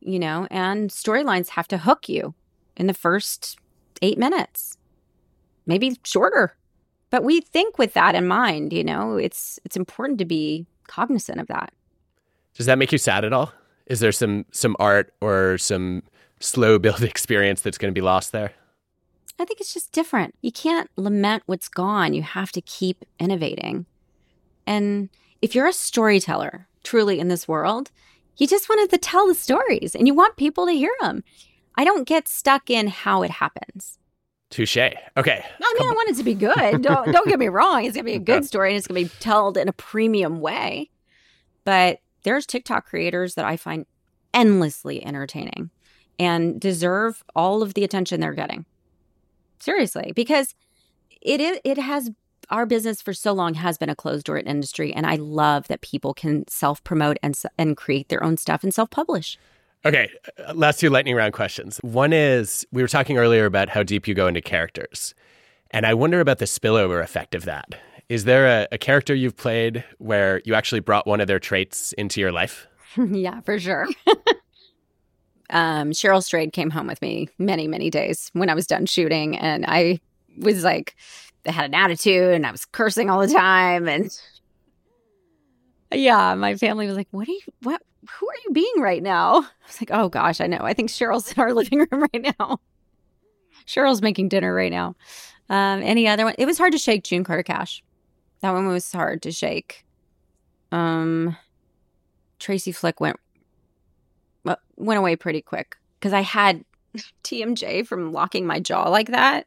you 0.00 0.18
know, 0.18 0.46
and 0.50 0.90
storylines 0.90 1.48
have 1.50 1.66
to 1.68 1.78
hook 1.78 2.08
you 2.08 2.34
in 2.76 2.86
the 2.86 2.94
first 2.94 3.58
8 4.02 4.18
minutes. 4.18 4.76
Maybe 5.66 5.98
shorter. 6.04 6.56
But 7.10 7.24
we 7.24 7.40
think 7.40 7.78
with 7.78 7.94
that 7.94 8.14
in 8.14 8.28
mind, 8.28 8.72
you 8.72 8.84
know, 8.84 9.16
it's 9.16 9.58
it's 9.64 9.76
important 9.76 10.18
to 10.20 10.24
be 10.24 10.66
cognizant 10.86 11.40
of 11.40 11.48
that. 11.48 11.72
Does 12.54 12.66
that 12.66 12.78
make 12.78 12.92
you 12.92 12.98
sad 12.98 13.24
at 13.24 13.32
all? 13.32 13.52
Is 13.86 14.00
there 14.00 14.12
some 14.12 14.46
some 14.50 14.76
art 14.78 15.12
or 15.20 15.58
some 15.58 16.02
slow 16.40 16.78
build 16.78 17.02
experience 17.14 17.60
that's 17.60 17.78
going 17.78 17.92
to 17.92 17.98
be 17.98 18.04
lost 18.04 18.32
there? 18.32 18.52
I 19.38 19.44
think 19.44 19.60
it's 19.60 19.74
just 19.74 19.92
different. 19.92 20.34
You 20.40 20.50
can't 20.50 20.90
lament 20.96 21.42
what's 21.46 21.68
gone. 21.68 22.14
You 22.14 22.22
have 22.22 22.52
to 22.52 22.62
keep 22.62 23.04
innovating. 23.18 23.84
And 24.66 25.10
if 25.42 25.54
you're 25.54 25.66
a 25.66 25.72
storyteller 25.72 26.66
truly 26.82 27.20
in 27.20 27.28
this 27.28 27.46
world, 27.46 27.90
you 28.38 28.46
just 28.46 28.68
wanted 28.68 28.90
to 28.90 28.98
tell 28.98 29.26
the 29.26 29.34
stories 29.34 29.94
and 29.94 30.06
you 30.06 30.14
want 30.14 30.36
people 30.36 30.66
to 30.66 30.72
hear 30.72 30.92
them. 31.00 31.22
I 31.76 31.84
don't 31.84 32.06
get 32.06 32.28
stuck 32.28 32.70
in 32.70 32.86
how 32.88 33.22
it 33.22 33.30
happens. 33.30 33.98
Touche. 34.50 34.76
Okay. 34.76 34.96
I 35.16 35.74
mean, 35.78 35.90
I 35.90 35.92
want 35.92 36.10
it 36.10 36.16
to 36.16 36.24
be 36.24 36.34
good. 36.34 36.82
Don't 36.82 37.12
don't 37.12 37.28
get 37.28 37.38
me 37.38 37.48
wrong. 37.48 37.84
It's 37.84 37.96
gonna 37.96 38.04
be 38.04 38.14
a 38.14 38.18
good 38.18 38.44
story 38.44 38.70
and 38.70 38.78
it's 38.78 38.86
gonna 38.86 39.00
be 39.00 39.08
told 39.20 39.56
in 39.56 39.68
a 39.68 39.72
premium 39.72 40.40
way. 40.40 40.88
But 41.64 42.00
there's 42.26 42.44
TikTok 42.44 42.86
creators 42.86 43.36
that 43.36 43.44
I 43.44 43.56
find 43.56 43.86
endlessly 44.34 45.02
entertaining 45.06 45.70
and 46.18 46.60
deserve 46.60 47.22
all 47.36 47.62
of 47.62 47.74
the 47.74 47.84
attention 47.84 48.20
they're 48.20 48.34
getting. 48.34 48.66
Seriously, 49.60 50.12
because 50.14 50.54
it 51.22 51.40
is 51.40 51.60
it 51.64 51.78
has 51.78 52.10
our 52.50 52.66
business 52.66 53.00
for 53.00 53.12
so 53.12 53.32
long 53.32 53.54
has 53.54 53.78
been 53.78 53.88
a 53.88 53.94
closed 53.94 54.26
door 54.26 54.38
industry 54.38 54.92
and 54.92 55.06
I 55.06 55.16
love 55.16 55.68
that 55.68 55.80
people 55.82 56.14
can 56.14 56.46
self 56.48 56.82
promote 56.82 57.16
and 57.22 57.40
and 57.56 57.76
create 57.76 58.08
their 58.08 58.24
own 58.24 58.36
stuff 58.36 58.64
and 58.64 58.74
self 58.74 58.90
publish. 58.90 59.38
Okay, 59.84 60.10
uh, 60.44 60.52
last 60.52 60.80
two 60.80 60.90
lightning 60.90 61.14
round 61.14 61.32
questions. 61.32 61.78
One 61.78 62.12
is 62.12 62.66
we 62.72 62.82
were 62.82 62.88
talking 62.88 63.18
earlier 63.18 63.44
about 63.44 63.68
how 63.68 63.84
deep 63.84 64.08
you 64.08 64.14
go 64.14 64.26
into 64.26 64.42
characters. 64.42 65.14
And 65.70 65.86
I 65.86 65.94
wonder 65.94 66.18
about 66.18 66.38
the 66.38 66.44
spillover 66.44 67.02
effect 67.02 67.36
of 67.36 67.44
that. 67.44 67.76
Is 68.08 68.24
there 68.24 68.46
a, 68.46 68.68
a 68.72 68.78
character 68.78 69.14
you've 69.14 69.36
played 69.36 69.84
where 69.98 70.40
you 70.44 70.54
actually 70.54 70.80
brought 70.80 71.06
one 71.06 71.20
of 71.20 71.26
their 71.26 71.40
traits 71.40 71.92
into 71.94 72.20
your 72.20 72.30
life? 72.30 72.68
yeah, 72.96 73.40
for 73.40 73.58
sure. 73.58 73.88
um, 75.50 75.90
Cheryl 75.90 76.22
Strayed 76.22 76.52
came 76.52 76.70
home 76.70 76.86
with 76.86 77.02
me 77.02 77.28
many, 77.38 77.66
many 77.66 77.90
days 77.90 78.30
when 78.32 78.48
I 78.48 78.54
was 78.54 78.66
done 78.66 78.86
shooting, 78.86 79.36
and 79.36 79.64
I 79.66 80.00
was 80.38 80.62
like, 80.62 80.94
I 81.46 81.50
had 81.50 81.64
an 81.64 81.74
attitude, 81.74 82.34
and 82.34 82.46
I 82.46 82.52
was 82.52 82.64
cursing 82.64 83.10
all 83.10 83.20
the 83.20 83.32
time, 83.32 83.88
and 83.88 84.08
yeah, 85.92 86.34
my 86.34 86.56
family 86.56 86.86
was 86.86 86.96
like, 86.96 87.08
"What 87.10 87.28
are 87.28 87.32
you? 87.32 87.40
What? 87.62 87.82
Who 88.08 88.28
are 88.28 88.34
you 88.44 88.52
being 88.52 88.74
right 88.78 89.02
now?" 89.02 89.42
I 89.42 89.66
was 89.66 89.80
like, 89.80 89.90
"Oh 89.92 90.08
gosh, 90.08 90.40
I 90.40 90.46
know. 90.46 90.60
I 90.60 90.74
think 90.74 90.90
Cheryl's 90.90 91.32
in 91.32 91.40
our 91.40 91.52
living 91.54 91.86
room 91.90 92.06
right 92.12 92.34
now. 92.38 92.60
Cheryl's 93.66 94.02
making 94.02 94.28
dinner 94.28 94.54
right 94.54 94.72
now." 94.72 94.94
Um, 95.48 95.80
any 95.82 96.08
other 96.08 96.24
one? 96.24 96.34
It 96.38 96.46
was 96.46 96.58
hard 96.58 96.72
to 96.72 96.78
shake 96.78 97.04
June 97.04 97.22
Carter 97.22 97.44
Cash. 97.44 97.84
That 98.40 98.52
one 98.52 98.66
was 98.66 98.90
hard 98.92 99.22
to 99.22 99.32
shake. 99.32 99.84
Um, 100.72 101.36
Tracy 102.38 102.72
Flick 102.72 103.00
went 103.00 103.16
went 104.76 104.98
away 104.98 105.16
pretty 105.16 105.42
quick 105.42 105.76
because 105.98 106.12
I 106.12 106.20
had 106.20 106.64
TMJ 107.24 107.86
from 107.86 108.12
locking 108.12 108.46
my 108.46 108.60
jaw 108.60 108.88
like 108.88 109.08
that. 109.08 109.46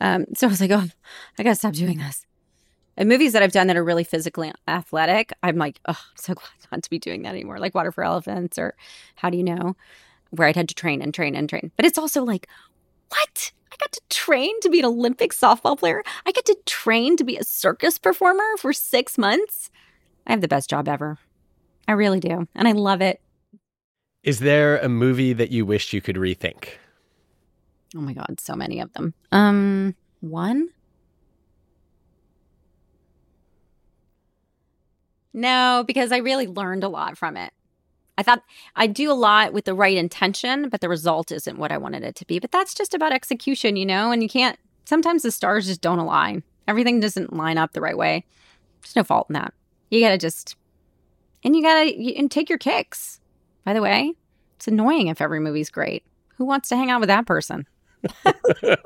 Um, 0.00 0.26
so 0.34 0.46
I 0.46 0.50
was 0.50 0.60
like, 0.60 0.70
oh, 0.70 0.84
I 1.38 1.42
gotta 1.42 1.56
stop 1.56 1.72
doing 1.72 1.98
this. 1.98 2.26
And 2.98 3.08
movies 3.08 3.32
that 3.32 3.42
I've 3.42 3.52
done 3.52 3.66
that 3.66 3.76
are 3.76 3.84
really 3.84 4.04
physically 4.04 4.52
athletic, 4.66 5.32
I'm 5.42 5.56
like, 5.56 5.80
oh, 5.86 5.92
I'm 5.92 6.16
so 6.16 6.34
glad 6.34 6.48
not 6.72 6.82
to 6.82 6.90
be 6.90 6.98
doing 6.98 7.22
that 7.22 7.30
anymore. 7.30 7.58
Like 7.58 7.74
Water 7.74 7.92
for 7.92 8.04
Elephants 8.04 8.58
or 8.58 8.74
How 9.16 9.30
Do 9.30 9.36
You 9.36 9.44
Know, 9.44 9.76
where 10.30 10.48
I'd 10.48 10.56
had 10.56 10.68
to 10.68 10.74
train 10.74 11.02
and 11.02 11.12
train 11.12 11.34
and 11.34 11.48
train. 11.48 11.70
But 11.76 11.86
it's 11.86 11.98
also 11.98 12.24
like, 12.24 12.48
what? 13.08 13.52
I 13.76 13.84
got 13.84 13.92
to 13.92 14.00
train 14.08 14.58
to 14.60 14.70
be 14.70 14.78
an 14.78 14.86
Olympic 14.86 15.32
softball 15.32 15.78
player. 15.78 16.02
I 16.24 16.32
get 16.32 16.46
to 16.46 16.56
train 16.64 17.16
to 17.18 17.24
be 17.24 17.36
a 17.36 17.44
circus 17.44 17.98
performer 17.98 18.56
for 18.58 18.72
six 18.72 19.18
months. 19.18 19.70
I 20.26 20.32
have 20.32 20.40
the 20.40 20.48
best 20.48 20.70
job 20.70 20.88
ever. 20.88 21.18
I 21.86 21.92
really 21.92 22.20
do. 22.20 22.48
And 22.54 22.66
I 22.66 22.72
love 22.72 23.02
it. 23.02 23.20
Is 24.22 24.40
there 24.40 24.78
a 24.78 24.88
movie 24.88 25.34
that 25.34 25.50
you 25.50 25.66
wish 25.66 25.92
you 25.92 26.00
could 26.00 26.16
rethink? 26.16 26.68
Oh 27.94 28.00
my 28.00 28.14
God, 28.14 28.40
so 28.40 28.56
many 28.56 28.80
of 28.80 28.92
them. 28.94 29.12
Um, 29.30 29.94
one? 30.20 30.70
No, 35.34 35.84
because 35.86 36.12
I 36.12 36.18
really 36.18 36.46
learned 36.46 36.82
a 36.82 36.88
lot 36.88 37.18
from 37.18 37.36
it. 37.36 37.52
I 38.18 38.22
thought 38.22 38.42
I 38.76 38.86
do 38.86 39.10
a 39.10 39.14
lot 39.14 39.52
with 39.52 39.66
the 39.66 39.74
right 39.74 39.96
intention, 39.96 40.68
but 40.68 40.80
the 40.80 40.88
result 40.88 41.30
isn't 41.30 41.58
what 41.58 41.72
I 41.72 41.78
wanted 41.78 42.02
it 42.02 42.14
to 42.16 42.26
be. 42.26 42.38
But 42.38 42.50
that's 42.50 42.74
just 42.74 42.94
about 42.94 43.12
execution, 43.12 43.76
you 43.76 43.86
know, 43.86 44.10
and 44.10 44.22
you 44.22 44.28
can't, 44.28 44.58
sometimes 44.84 45.22
the 45.22 45.30
stars 45.30 45.66
just 45.66 45.80
don't 45.80 45.98
align. 45.98 46.42
Everything 46.66 47.00
doesn't 47.00 47.32
line 47.32 47.58
up 47.58 47.72
the 47.72 47.80
right 47.80 47.96
way. 47.96 48.24
There's 48.82 48.96
no 48.96 49.04
fault 49.04 49.26
in 49.28 49.34
that. 49.34 49.52
You 49.90 50.00
got 50.00 50.10
to 50.10 50.18
just, 50.18 50.56
and 51.44 51.54
you 51.54 51.62
got 51.62 51.84
to, 51.84 52.14
and 52.16 52.30
take 52.30 52.48
your 52.48 52.58
kicks. 52.58 53.20
By 53.64 53.74
the 53.74 53.82
way, 53.82 54.14
it's 54.56 54.68
annoying 54.68 55.08
if 55.08 55.20
every 55.20 55.40
movie's 55.40 55.70
great. 55.70 56.04
Who 56.36 56.44
wants 56.44 56.68
to 56.70 56.76
hang 56.76 56.90
out 56.90 57.00
with 57.00 57.08
that 57.08 57.26
person? 57.26 57.66
yeah, 58.24 58.76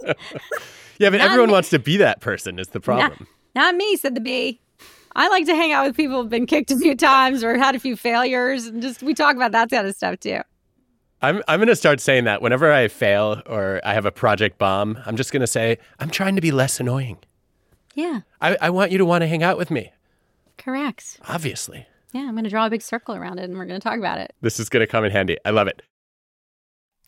but 0.99 1.19
not 1.19 1.21
everyone 1.21 1.49
me. 1.49 1.53
wants 1.53 1.71
to 1.71 1.79
be 1.79 1.97
that 1.99 2.21
person, 2.21 2.59
is 2.59 2.69
the 2.69 2.81
problem. 2.81 3.29
Not, 3.55 3.65
not 3.67 3.75
me, 3.77 3.97
said 3.97 4.15
the 4.15 4.21
bee. 4.21 4.61
I 5.17 5.29
like 5.29 5.47
to 5.47 5.55
hang 5.55 5.73
out 5.73 5.87
with 5.87 5.97
people 5.97 6.21
who've 6.21 6.31
been 6.31 6.47
kicked 6.47 6.71
a 6.71 6.77
few 6.77 6.95
times 6.95 7.43
or 7.43 7.59
had 7.59 7.75
a 7.75 7.81
few 7.81 7.97
failures 7.97 8.67
and 8.67 8.81
just 8.81 9.03
we 9.03 9.15
talk 9.15 9.37
about 9.37 9.53
that 9.53 9.71
kind 9.71 9.87
of 9.87 9.95
stuff 9.95 10.21
too. 10.21 10.41
I'm 11.23 11.43
I'm 11.49 11.61
gonna 11.61 11.77
start 11.77 12.01
saying 12.01 12.25
that 12.25 12.41
whenever 12.41 12.73
I 12.73 12.89
fail 12.89 13.43
or 13.47 13.81
I 13.85 13.93
have 13.93 14.07
a 14.07 14.13
project 14.13 14.59
bomb, 14.59 14.99
I'm 15.05 15.17
just 15.17 15.33
gonna 15.33 15.47
say, 15.47 15.79
I'm 15.99 16.11
trying 16.11 16.37
to 16.37 16.41
be 16.41 16.51
less 16.51 16.81
annoying. 16.81 17.19
Yeah. 17.95 18.21
I, 18.41 18.57
I 18.61 18.71
want 18.71 18.93
you 18.93 18.99
to 18.99 19.05
want 19.05 19.23
to 19.23 19.29
hang 19.29 19.43
out 19.43 19.59
with 19.59 19.71
me. 19.71 19.93
Correct. 20.57 21.19
Obviously. 21.29 21.87
Yeah, 22.13 22.23
I'm 22.23 22.35
gonna 22.35 22.49
draw 22.49 22.67
a 22.67 22.71
big 22.71 22.83
circle 22.83 23.15
around 23.15 23.39
it 23.39 23.45
and 23.45 23.59
we're 23.59 23.67
gonna 23.67 23.81
talk 23.81 23.99
about 23.99 24.19
it. 24.19 24.33
This 24.41 24.59
is 24.59 24.69
gonna 24.69 24.87
come 24.87 25.05
in 25.05 25.11
handy. 25.11 25.37
I 25.45 25.51
love 25.51 25.67
it. 25.69 25.83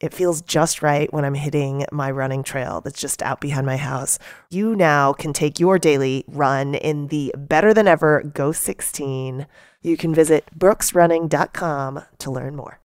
it 0.00 0.14
feels 0.14 0.42
just 0.42 0.82
right 0.82 1.12
when 1.12 1.24
I'm 1.24 1.34
hitting 1.34 1.84
my 1.92 2.10
running 2.10 2.42
trail 2.42 2.80
that's 2.80 3.00
just 3.00 3.22
out 3.22 3.40
behind 3.40 3.66
my 3.66 3.76
house. 3.76 4.18
You 4.50 4.76
now 4.76 5.12
can 5.12 5.32
take 5.32 5.60
your 5.60 5.78
daily 5.78 6.24
run 6.28 6.74
in 6.74 7.08
the 7.08 7.34
better 7.36 7.72
than 7.72 7.88
ever 7.88 8.22
Ghost 8.22 8.62
16. 8.62 9.46
You 9.82 9.96
can 9.96 10.14
visit 10.14 10.44
brooksrunning.com 10.56 12.02
to 12.18 12.30
learn 12.30 12.56
more. 12.56 12.80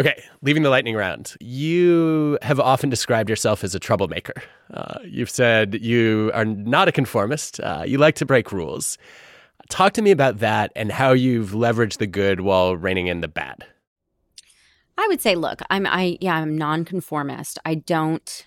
Okay, 0.00 0.22
leaving 0.42 0.62
the 0.62 0.70
lightning 0.70 0.94
round. 0.94 1.34
You 1.40 2.38
have 2.42 2.60
often 2.60 2.88
described 2.88 3.28
yourself 3.28 3.64
as 3.64 3.74
a 3.74 3.80
troublemaker. 3.80 4.34
Uh, 4.72 5.00
you've 5.04 5.30
said 5.30 5.74
you 5.80 6.30
are 6.34 6.44
not 6.44 6.86
a 6.86 6.92
conformist. 6.92 7.58
Uh, 7.58 7.82
you 7.84 7.98
like 7.98 8.14
to 8.16 8.26
break 8.26 8.52
rules. 8.52 8.96
Talk 9.70 9.94
to 9.94 10.02
me 10.02 10.12
about 10.12 10.38
that 10.38 10.70
and 10.76 10.92
how 10.92 11.12
you've 11.12 11.50
leveraged 11.50 11.98
the 11.98 12.06
good 12.06 12.40
while 12.40 12.76
reining 12.76 13.08
in 13.08 13.22
the 13.22 13.28
bad. 13.28 13.66
I 14.98 15.06
would 15.08 15.22
say, 15.22 15.34
look, 15.34 15.62
I'm 15.70 15.86
I 15.86 16.18
yeah, 16.20 16.34
I'm 16.34 16.58
nonconformist. 16.58 17.58
I 17.64 17.76
don't 17.76 18.46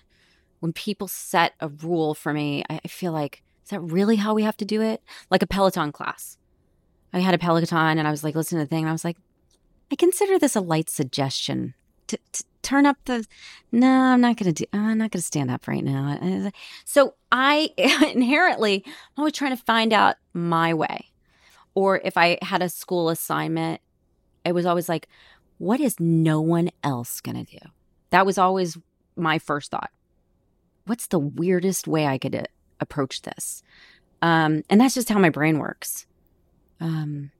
when 0.60 0.72
people 0.72 1.08
set 1.08 1.54
a 1.58 1.68
rule 1.68 2.14
for 2.14 2.32
me, 2.32 2.62
I, 2.70 2.78
I 2.84 2.88
feel 2.88 3.10
like, 3.10 3.42
is 3.64 3.70
that 3.70 3.80
really 3.80 4.16
how 4.16 4.32
we 4.32 4.44
have 4.44 4.56
to 4.58 4.64
do 4.64 4.80
it? 4.80 5.02
Like 5.28 5.42
a 5.42 5.46
Peloton 5.46 5.90
class. 5.90 6.38
I 7.12 7.18
had 7.18 7.34
a 7.34 7.38
Peloton 7.38 7.98
and 7.98 8.06
I 8.06 8.12
was 8.12 8.22
like 8.22 8.36
listening 8.36 8.60
to 8.60 8.64
the 8.66 8.68
thing 8.68 8.84
and 8.84 8.88
I 8.88 8.92
was 8.92 9.04
like, 9.04 9.16
I 9.90 9.96
consider 9.96 10.38
this 10.38 10.54
a 10.54 10.60
light 10.60 10.88
suggestion 10.88 11.74
to, 12.06 12.18
to 12.32 12.44
turn 12.62 12.86
up 12.86 12.96
the 13.06 13.26
no 13.72 13.88
i'm 13.88 14.20
not 14.20 14.36
gonna 14.36 14.52
do 14.52 14.64
i'm 14.72 14.98
not 14.98 15.10
gonna 15.10 15.22
stand 15.22 15.50
up 15.50 15.66
right 15.66 15.82
now 15.82 16.50
so 16.84 17.14
i 17.32 17.70
inherently 18.14 18.84
i'm 18.86 18.92
always 19.18 19.32
trying 19.32 19.56
to 19.56 19.62
find 19.62 19.92
out 19.92 20.16
my 20.32 20.72
way 20.72 21.10
or 21.74 22.00
if 22.04 22.16
i 22.16 22.38
had 22.40 22.62
a 22.62 22.68
school 22.68 23.08
assignment 23.08 23.80
it 24.44 24.52
was 24.52 24.64
always 24.64 24.88
like 24.88 25.08
what 25.62 25.80
is 25.80 26.00
no 26.00 26.40
one 26.40 26.70
else 26.82 27.20
going 27.20 27.36
to 27.36 27.58
do? 27.58 27.64
That 28.10 28.26
was 28.26 28.36
always 28.36 28.76
my 29.14 29.38
first 29.38 29.70
thought. 29.70 29.92
What's 30.86 31.06
the 31.06 31.20
weirdest 31.20 31.86
way 31.86 32.04
I 32.04 32.18
could 32.18 32.34
uh, 32.34 32.42
approach 32.80 33.22
this? 33.22 33.62
Um, 34.22 34.64
and 34.68 34.80
that's 34.80 34.94
just 34.94 35.08
how 35.08 35.20
my 35.20 35.30
brain 35.30 35.60
works. 35.60 36.06
Um, 36.80 37.30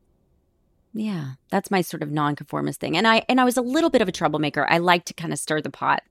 yeah, 0.95 1.33
that's 1.51 1.73
my 1.73 1.81
sort 1.81 2.05
of 2.05 2.13
nonconformist 2.13 2.79
thing. 2.79 2.97
And 2.97 3.09
I 3.09 3.25
and 3.29 3.41
I 3.41 3.45
was 3.45 3.57
a 3.57 3.63
little 3.63 3.91
bit 3.91 4.03
of 4.03 4.09
a 4.09 4.13
troublemaker. 4.13 4.69
I 4.71 4.79
like 4.79 5.05
to 5.07 5.15
kind 5.15 5.33
of 5.33 5.41
stir 5.41 5.61
the 5.61 5.71
pot. 5.71 6.05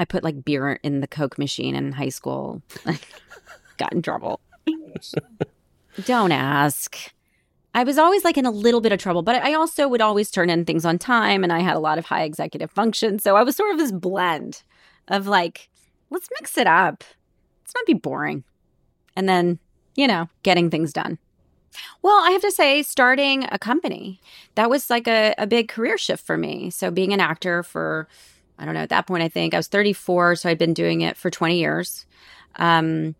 I 0.00 0.04
put 0.04 0.24
like 0.24 0.44
beer 0.44 0.80
in 0.82 0.98
the 0.98 1.06
Coke 1.06 1.38
machine 1.38 1.76
in 1.76 1.92
high 1.92 2.08
school. 2.08 2.62
Got 3.76 3.92
in 3.92 4.02
trouble. 4.02 4.40
Don't 6.04 6.32
ask. 6.32 7.12
I 7.74 7.84
was 7.84 7.96
always 7.96 8.24
like 8.24 8.36
in 8.36 8.44
a 8.44 8.50
little 8.50 8.80
bit 8.80 8.92
of 8.92 8.98
trouble, 8.98 9.22
but 9.22 9.42
I 9.42 9.54
also 9.54 9.88
would 9.88 10.02
always 10.02 10.30
turn 10.30 10.50
in 10.50 10.64
things 10.64 10.84
on 10.84 10.98
time 10.98 11.42
and 11.42 11.52
I 11.52 11.60
had 11.60 11.76
a 11.76 11.80
lot 11.80 11.98
of 11.98 12.06
high 12.06 12.24
executive 12.24 12.70
function. 12.70 13.18
So 13.18 13.36
I 13.36 13.42
was 13.42 13.56
sort 13.56 13.72
of 13.72 13.78
this 13.78 13.92
blend 13.92 14.62
of 15.08 15.26
like, 15.26 15.70
let's 16.10 16.28
mix 16.38 16.58
it 16.58 16.66
up. 16.66 17.02
Let's 17.62 17.74
not 17.74 17.86
be 17.86 17.94
boring. 17.94 18.44
And 19.16 19.28
then, 19.28 19.58
you 19.94 20.06
know, 20.06 20.28
getting 20.42 20.70
things 20.70 20.92
done. 20.92 21.18
Well, 22.02 22.22
I 22.22 22.32
have 22.32 22.42
to 22.42 22.50
say, 22.50 22.82
starting 22.82 23.46
a 23.50 23.58
company, 23.58 24.20
that 24.56 24.68
was 24.68 24.90
like 24.90 25.08
a, 25.08 25.34
a 25.38 25.46
big 25.46 25.68
career 25.68 25.96
shift 25.96 26.24
for 26.24 26.36
me. 26.36 26.68
So 26.68 26.90
being 26.90 27.14
an 27.14 27.20
actor 27.20 27.62
for, 27.62 28.08
I 28.58 28.66
don't 28.66 28.74
know, 28.74 28.80
at 28.80 28.90
that 28.90 29.06
point, 29.06 29.22
I 29.22 29.28
think 29.28 29.54
I 29.54 29.56
was 29.56 29.68
34. 29.68 30.36
So 30.36 30.50
I'd 30.50 30.58
been 30.58 30.74
doing 30.74 31.00
it 31.00 31.16
for 31.16 31.30
20 31.30 31.58
years. 31.58 32.04
Um, 32.56 33.14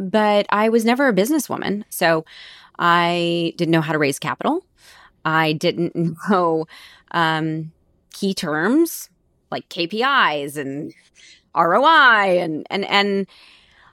but 0.00 0.46
I 0.50 0.68
was 0.68 0.84
never 0.84 1.06
a 1.06 1.12
businesswoman. 1.12 1.84
So 1.88 2.24
I 2.84 3.54
didn't 3.56 3.70
know 3.70 3.80
how 3.80 3.92
to 3.92 3.98
raise 3.98 4.18
capital. 4.18 4.66
I 5.24 5.52
didn't 5.52 5.94
know 6.28 6.66
um, 7.12 7.70
key 8.12 8.34
terms 8.34 9.08
like 9.52 9.68
KPIs 9.68 10.56
and 10.56 10.92
ROI 11.54 12.40
and 12.40 12.66
and 12.70 12.84
and 12.86 13.26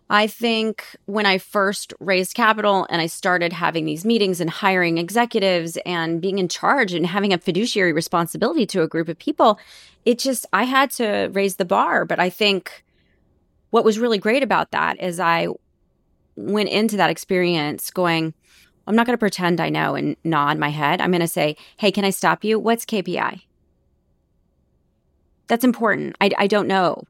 I 0.10 0.26
think 0.26 0.96
when 1.06 1.28
I 1.28 1.38
first 1.38 1.94
raised 2.00 2.34
capital 2.34 2.88
and 2.90 3.00
I 3.00 3.06
started 3.06 3.54
having 3.54 3.86
these 3.86 4.04
meetings 4.04 4.42
and 4.42 4.50
hiring 4.50 4.98
executives 4.98 5.78
and 5.86 6.20
being 6.20 6.40
in 6.40 6.48
charge 6.48 6.94
and 6.94 7.06
having 7.06 7.32
a 7.32 7.38
fiduciary 7.38 7.94
responsibility 7.94 8.66
to 8.68 8.82
a 8.82 8.88
group 8.88 9.08
of 9.08 9.20
people, 9.20 9.60
it 10.06 10.18
just, 10.18 10.48
I 10.52 10.64
had 10.64 10.90
to 10.92 11.30
raise 11.32 11.58
the 11.58 11.66
bar. 11.66 12.06
But 12.06 12.20
I 12.20 12.32
think 12.32 12.84
what 13.70 13.86
was 13.86 14.00
really 14.00 14.18
great 14.18 14.42
about 14.42 14.72
that 14.72 15.00
is 15.00 15.20
I 15.20 15.50
went 16.36 16.70
into 16.70 16.98
that 16.98 17.12
experience 17.12 17.92
going, 17.92 18.34
I'm 18.90 18.96
not 18.96 19.06
going 19.06 19.14
to 19.14 19.20
pretend 19.20 19.62
I 19.62 19.70
know 19.70 19.94
and 19.94 20.18
nod 20.24 20.58
my 20.58 20.70
head. 20.70 21.00
I'm 21.00 21.12
going 21.12 21.22
to 21.22 21.28
say, 21.28 21.56
hey, 21.78 21.92
can 21.92 22.04
I 22.04 22.10
stop 22.10 22.44
you? 22.44 22.58
What's 22.58 22.86
KPI? 22.86 23.42
That's 25.46 25.64
important. 25.64 26.16
I, 26.20 26.32
I 26.40 26.48
don't 26.48 26.68
know. 26.68 27.04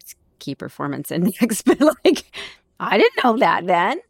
It's 0.00 0.14
key 0.38 0.54
performance 0.54 1.10
index, 1.10 1.62
but 1.66 1.80
like, 1.80 2.30
I 2.78 2.98
didn't 2.98 3.24
know 3.24 3.36
that 3.38 3.66
then. 3.66 4.00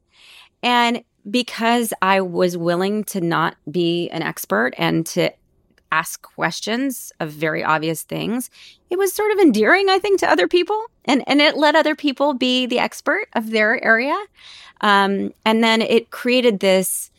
And 0.63 1.03
because 1.31 1.95
I 2.03 2.21
was 2.21 2.59
willing 2.59 3.05
to 3.05 3.23
not 3.23 3.57
be 3.71 4.11
an 4.11 4.23
expert 4.23 4.75
and 4.77 5.07
to 5.07 5.33
ask 5.91 6.21
questions 6.21 7.11
of 7.21 7.31
very 7.31 7.65
obvious 7.65 8.03
things, 8.03 8.51
it 8.91 8.99
was 8.99 9.15
sort 9.15 9.33
of 9.33 9.39
endearing, 9.39 9.89
I 9.89 9.99
think, 9.99 10.21
to 10.21 10.31
other 10.31 10.47
people. 10.47 10.85
And, 11.09 11.25
and 11.27 11.41
it 11.41 11.57
let 11.57 11.75
other 11.75 11.97
people 11.97 12.35
be 12.35 12.67
the 12.67 12.79
expert 12.79 13.27
of 13.35 13.51
their 13.51 13.83
area. 13.85 14.17
Um, 14.83 15.33
and 15.45 15.65
then 15.65 15.83
it 15.83 16.11
created 16.11 16.61
this 16.61 17.11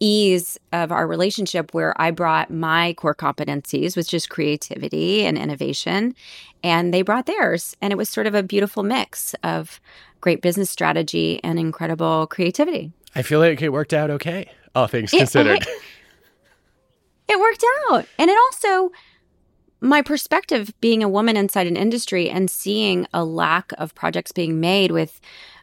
ease 0.00 0.58
of 0.72 0.92
our 0.92 1.06
relationship 1.06 1.72
where 1.72 1.98
I 2.00 2.10
brought 2.10 2.50
my 2.50 2.94
core 2.94 3.14
competencies, 3.14 3.96
which 3.96 4.12
is 4.12 4.26
creativity 4.26 5.24
and 5.24 5.38
innovation, 5.38 6.14
and 6.62 6.92
they 6.92 7.02
brought 7.02 7.26
theirs. 7.26 7.76
And 7.80 7.92
it 7.92 7.96
was 7.96 8.08
sort 8.08 8.26
of 8.26 8.34
a 8.34 8.42
beautiful 8.42 8.82
mix 8.82 9.34
of 9.42 9.80
great 10.20 10.42
business 10.42 10.70
strategy 10.70 11.40
and 11.44 11.58
incredible 11.58 12.26
creativity. 12.26 12.92
I 13.14 13.22
feel 13.22 13.38
like 13.38 13.62
it 13.62 13.70
worked 13.70 13.94
out 13.94 14.10
okay, 14.10 14.50
all 14.74 14.86
things 14.86 15.10
considered. 15.10 15.62
It, 15.62 15.68
it 17.28 17.40
worked 17.40 17.64
out. 17.88 18.06
And 18.18 18.30
it 18.30 18.36
also, 18.46 18.92
my 19.80 20.02
perspective 20.02 20.72
being 20.80 21.02
a 21.02 21.08
woman 21.08 21.36
inside 21.36 21.66
an 21.66 21.76
industry 21.76 22.30
and 22.30 22.50
seeing 22.50 23.06
a 23.12 23.24
lack 23.24 23.72
of 23.78 23.94
projects 23.94 24.32
being 24.32 24.60
made 24.60 24.90
with 24.90 25.20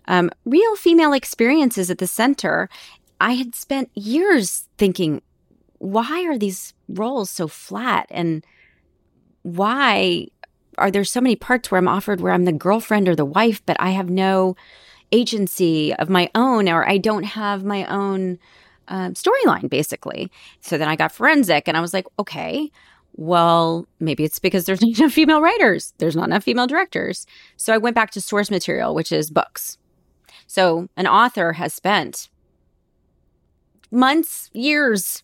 um, 0.08 0.30
real 0.46 0.76
female 0.76 1.14
experiences 1.14 1.90
at 1.90 1.98
the 1.98 2.08
center, 2.08 2.70
I 3.20 3.34
had 3.34 3.56
spent 3.56 3.90
years 3.96 4.68
thinking, 4.78 5.22
why 5.80 6.26
are 6.26 6.38
these 6.38 6.74
roles 6.88 7.30
so 7.30 7.48
flat? 7.48 8.08
And 8.10 8.46
why 9.42 10.28
are 10.78 10.92
there 10.92 11.04
so 11.04 11.22
many 11.22 11.36
parts 11.36 11.70
where 11.70 11.80
I'm 11.80 11.88
offered 11.88 12.22
where 12.22 12.34
I'm 12.34 12.46
the 12.46 12.52
girlfriend 12.52 13.08
or 13.08 13.16
the 13.16 13.26
wife, 13.26 13.62
but 13.66 13.78
I 13.80 13.92
have 13.92 14.10
no 14.10 14.56
agency 15.12 15.94
of 15.96 16.10
my 16.10 16.30
own, 16.34 16.68
or 16.68 16.88
I 16.88 16.98
don't 16.98 17.24
have 17.24 17.64
my 17.64 17.86
own 17.86 18.40
uh, 18.88 19.10
storyline, 19.10 19.70
basically. 19.70 20.32
So 20.62 20.78
then 20.78 20.88
I 20.88 20.96
got 20.96 21.12
forensic 21.12 21.68
and 21.68 21.78
I 21.78 21.82
was 21.82 21.94
like, 21.94 22.08
okay, 22.18 22.72
well, 23.16 23.88
maybe 24.00 24.24
it's 24.24 24.40
because 24.40 24.66
there's 24.66 24.82
not 24.84 25.00
enough 25.00 25.14
female 25.14 25.42
writers, 25.42 25.94
there's 25.98 26.16
not 26.16 26.28
enough 26.28 26.44
female 26.44 26.68
directors. 26.68 27.26
So 27.58 27.74
I 27.74 27.78
went 27.78 27.96
back 27.96 28.12
to 28.12 28.22
source 28.22 28.52
material, 28.52 28.96
which 28.96 29.12
is 29.12 29.30
books. 29.30 29.78
So 30.48 30.88
an 30.98 31.08
author 31.08 31.54
has 31.54 31.74
spent 31.74 32.30
months, 33.92 34.50
years 34.54 35.24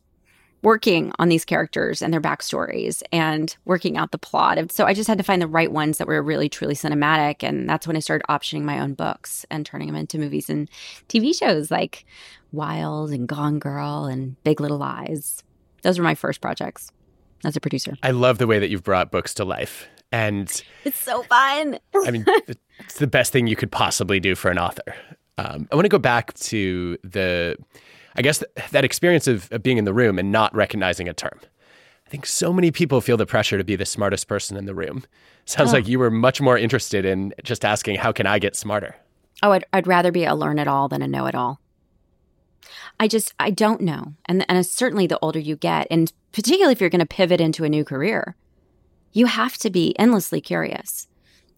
working 0.62 1.12
on 1.20 1.30
these 1.30 1.46
characters 1.46 2.02
and 2.02 2.12
their 2.12 2.20
backstories 2.20 3.02
and 3.14 3.56
working 3.64 3.96
out 3.96 4.12
the 4.12 4.18
plot. 4.18 4.58
And 4.58 4.72
so 4.72 4.86
I 4.86 4.94
just 4.94 5.08
had 5.08 5.18
to 5.18 5.24
find 5.24 5.42
the 5.42 5.48
right 5.48 5.72
ones 5.72 5.98
that 5.98 6.08
were 6.08 6.22
really 6.22 6.50
truly 6.50 6.76
cinematic. 6.76 7.48
And 7.48 7.70
that's 7.70 7.88
when 7.88 7.96
I 7.96 8.00
started 8.02 8.26
optioning 8.30 8.64
my 8.64 8.80
own 8.80 8.94
books 8.94 9.46
and 9.50 9.66
turning 9.66 9.88
them 9.88 9.96
into 9.96 10.20
movies 10.20 10.50
and 10.50 10.70
TV 11.08 11.34
shows 11.34 11.72
like 11.72 12.06
Wild 12.52 13.12
and 13.12 13.28
Gone 13.28 13.60
Girl 13.60 14.06
and 14.06 14.42
Big 14.44 14.60
Little 14.60 14.78
Lies. 14.78 15.44
Those 15.82 15.98
were 15.98 16.04
my 16.04 16.16
first 16.16 16.42
projects 16.42 16.92
as 17.46 17.56
a 17.56 17.60
producer. 17.60 17.96
I 18.04 18.12
love 18.12 18.38
the 18.38 18.48
way 18.48 18.60
that 18.60 18.70
you've 18.70 18.84
brought 18.84 19.12
books 19.12 19.34
to 19.36 19.46
life. 19.46 19.88
And 20.12 20.50
it's 20.84 21.00
so 21.00 21.24
fun. 21.24 21.80
I 22.06 22.12
mean, 22.12 22.26
it's 22.80 22.98
the 22.98 23.08
best 23.08 23.32
thing 23.32 23.48
you 23.48 23.56
could 23.56 23.72
possibly 23.72 24.20
do 24.20 24.36
for 24.36 24.50
an 24.50 24.58
author. 24.58 24.96
Um, 25.38 25.68
I 25.72 25.76
want 25.76 25.86
to 25.86 25.90
go 25.90 26.00
back 26.00 26.34
to 26.34 26.98
the 27.04 27.56
I 28.16 28.22
guess 28.22 28.40
th- 28.40 28.70
that 28.72 28.84
experience 28.84 29.28
of, 29.28 29.50
of 29.52 29.64
being 29.64 29.78
in 29.78 29.86
the 29.86 29.94
room 29.94 30.20
and 30.20 30.32
not 30.32 30.54
recognizing 30.54 31.08
a 31.08 31.14
term. 31.14 31.40
I 32.06 32.10
think 32.10 32.26
so 32.26 32.52
many 32.52 32.72
people 32.72 33.02
feel 33.02 33.18
the 33.18 33.26
pressure 33.26 33.58
to 33.58 33.64
be 33.64 33.76
the 33.76 33.86
smartest 33.86 34.28
person 34.28 34.58
in 34.58 34.66
the 34.66 34.74
room. 34.74 35.06
Sounds 35.46 35.70
oh. 35.70 35.74
like 35.74 35.88
you 35.88 36.00
were 36.00 36.12
much 36.12 36.42
more 36.42 36.58
interested 36.58 37.06
in 37.06 37.34
just 37.44 37.64
asking, 37.64 37.96
how 37.96 38.12
can 38.12 38.26
I 38.26 38.40
get 38.40 38.56
smarter? 38.56 38.96
Oh, 39.44 39.52
I'd, 39.52 39.66
I'd 39.72 39.88
rather 39.88 40.12
be 40.12 40.26
a 40.26 40.36
learn 40.36 40.60
it 40.60 40.68
all 40.68 40.90
than 40.90 41.02
a 41.02 41.08
know 41.08 41.28
it 41.28 41.36
all. 41.36 41.62
I 42.99 43.07
just, 43.07 43.34
I 43.39 43.49
don't 43.49 43.82
know. 43.82 44.14
And, 44.26 44.45
and 44.49 44.66
certainly 44.66 45.07
the 45.07 45.20
older 45.22 45.39
you 45.39 45.55
get, 45.55 45.88
and 45.89 46.12
particularly 46.32 46.74
if 46.74 46.82
you're 46.82 46.89
going 46.89 46.99
to 46.99 47.05
pivot 47.05 47.41
into 47.41 47.64
a 47.64 47.70
new 47.70 47.84
career, 47.84 48.36
you 49.12 49.26
have 49.26 49.57
to 49.57 49.70
be 49.70 49.97
endlessly 49.97 50.41
curious 50.41 51.07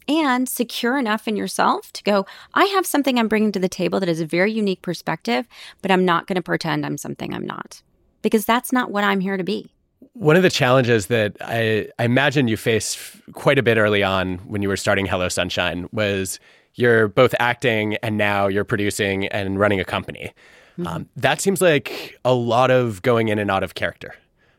and 0.08 0.48
secure 0.48 0.98
enough 0.98 1.28
in 1.28 1.36
yourself 1.36 1.92
to 1.94 2.04
go, 2.04 2.26
I 2.54 2.66
have 2.66 2.86
something 2.86 3.18
I'm 3.18 3.28
bringing 3.28 3.52
to 3.54 3.60
the 3.60 3.70
table 3.70 4.00
that 4.00 4.10
is 4.10 4.20
a 4.20 4.26
very 4.26 4.52
unique 4.52 4.82
perspective, 4.82 5.48
but 5.82 5.92
I'm 5.92 6.06
not 6.06 6.28
going 6.28 6.36
to 6.36 6.42
pretend 6.42 6.86
I'm 6.86 6.98
something 6.98 7.34
I'm 7.34 7.46
not 7.46 7.82
because 8.22 8.46
that's 8.46 8.72
not 8.72 8.92
what 8.92 9.04
I'm 9.04 9.20
here 9.20 9.38
to 9.38 9.44
be. 9.44 9.72
One 10.14 10.36
of 10.36 10.44
the 10.44 10.50
challenges 10.50 11.08
that 11.08 11.38
I, 11.42 11.88
I 11.98 12.06
imagine 12.06 12.48
you 12.48 12.58
faced 12.58 13.00
quite 13.34 13.58
a 13.58 13.64
bit 13.64 13.78
early 13.78 14.04
on 14.04 14.40
when 14.40 14.62
you 14.62 14.70
were 14.70 14.78
starting 14.78 15.06
Hello 15.06 15.30
Sunshine 15.30 15.88
was 15.92 16.40
you're 16.76 17.08
both 17.08 17.34
acting 17.40 17.96
and 17.98 18.18
now 18.18 18.48
you're 18.48 18.64
producing 18.64 19.28
and 19.28 19.60
running 19.60 19.80
a 19.80 19.86
company. 19.86 20.34
Mm-hmm. 20.78 20.88
Um, 20.88 21.10
that 21.16 21.42
seems 21.42 21.62
like 21.62 22.20
a 22.24 22.34
lot 22.34 22.72
of 22.72 23.02
going 23.02 23.28
in 23.28 23.40
and 23.40 23.52
out 23.52 23.64
of 23.64 23.76
character. 23.76 24.16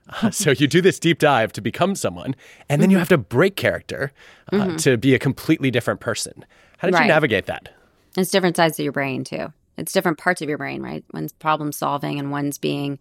Uh, 0.09 0.31
so 0.31 0.51
you 0.51 0.67
do 0.67 0.81
this 0.81 0.99
deep 0.99 1.19
dive 1.19 1.53
to 1.53 1.61
become 1.61 1.95
someone, 1.95 2.35
and 2.69 2.83
then 2.83 2.91
you 2.91 2.97
mm-hmm. 2.97 3.01
have 3.01 3.09
to 3.09 3.19
break 3.19 3.57
character 3.57 4.13
uh, 4.53 4.57
mm-hmm. 4.57 4.77
to 4.77 4.97
be 4.97 5.15
a 5.15 5.19
completely 5.19 5.71
different 5.71 6.01
person. 6.01 6.45
How 6.79 6.89
did 6.89 6.95
right. 6.95 7.03
you 7.03 7.09
navigate 7.09 7.47
that? 7.47 7.71
It's 8.17 8.31
different 8.31 8.57
sides 8.57 8.79
of 8.79 8.83
your 8.83 8.93
brain 8.93 9.25
too. 9.25 9.53
It's 9.79 9.93
different 9.93 10.19
parts 10.19 10.43
of 10.43 10.49
your 10.49 10.59
brain, 10.59 10.83
right? 10.83 11.05
One's 11.15 11.33
problem 11.33 11.73
solving, 11.73 12.19
and 12.19 12.31
one's 12.31 12.59
being 12.59 12.99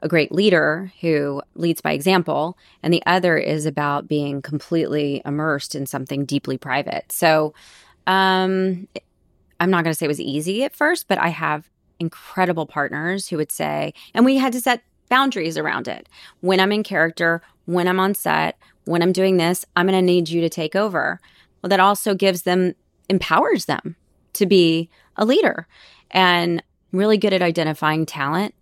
a 0.00 0.08
great 0.08 0.30
leader 0.30 0.92
who 1.00 1.42
leads 1.54 1.80
by 1.80 1.92
example, 1.92 2.56
and 2.82 2.92
the 2.92 3.02
other 3.06 3.36
is 3.36 3.66
about 3.66 4.06
being 4.06 4.42
completely 4.42 5.22
immersed 5.24 5.74
in 5.74 5.86
something 5.86 6.24
deeply 6.24 6.58
private. 6.58 7.10
So, 7.10 7.54
um, 8.06 8.86
I'm 9.60 9.70
not 9.70 9.84
going 9.84 9.92
to 9.92 9.94
say 9.94 10.04
it 10.04 10.08
was 10.08 10.20
easy 10.20 10.62
at 10.62 10.76
first, 10.76 11.08
but 11.08 11.18
I 11.18 11.28
have 11.28 11.70
incredible 12.00 12.66
partners 12.66 13.28
who 13.28 13.36
would 13.36 13.52
say, 13.52 13.94
and 14.14 14.24
we 14.24 14.36
had 14.36 14.52
to 14.52 14.60
set 14.60 14.82
boundaries 15.08 15.56
around 15.58 15.88
it. 15.88 16.08
When 16.40 16.60
I'm 16.60 16.72
in 16.72 16.82
character, 16.82 17.42
when 17.66 17.88
I'm 17.88 18.00
on 18.00 18.14
set, 18.14 18.58
when 18.84 19.02
I'm 19.02 19.12
doing 19.12 19.36
this, 19.36 19.64
I'm 19.76 19.86
going 19.86 19.98
to 19.98 20.02
need 20.02 20.28
you 20.28 20.40
to 20.40 20.48
take 20.48 20.76
over. 20.76 21.20
Well, 21.62 21.68
that 21.70 21.80
also 21.80 22.14
gives 22.14 22.42
them, 22.42 22.74
empowers 23.08 23.64
them 23.66 23.96
to 24.34 24.46
be 24.46 24.90
a 25.16 25.24
leader 25.24 25.66
and 26.10 26.62
really 26.92 27.18
good 27.18 27.32
at 27.32 27.42
identifying 27.42 28.06
talent 28.06 28.54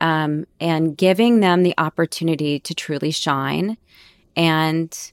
um, 0.00 0.46
and 0.60 0.96
giving 0.96 1.40
them 1.40 1.62
the 1.62 1.74
opportunity 1.78 2.58
to 2.60 2.74
truly 2.74 3.10
shine 3.10 3.76
and 4.36 5.12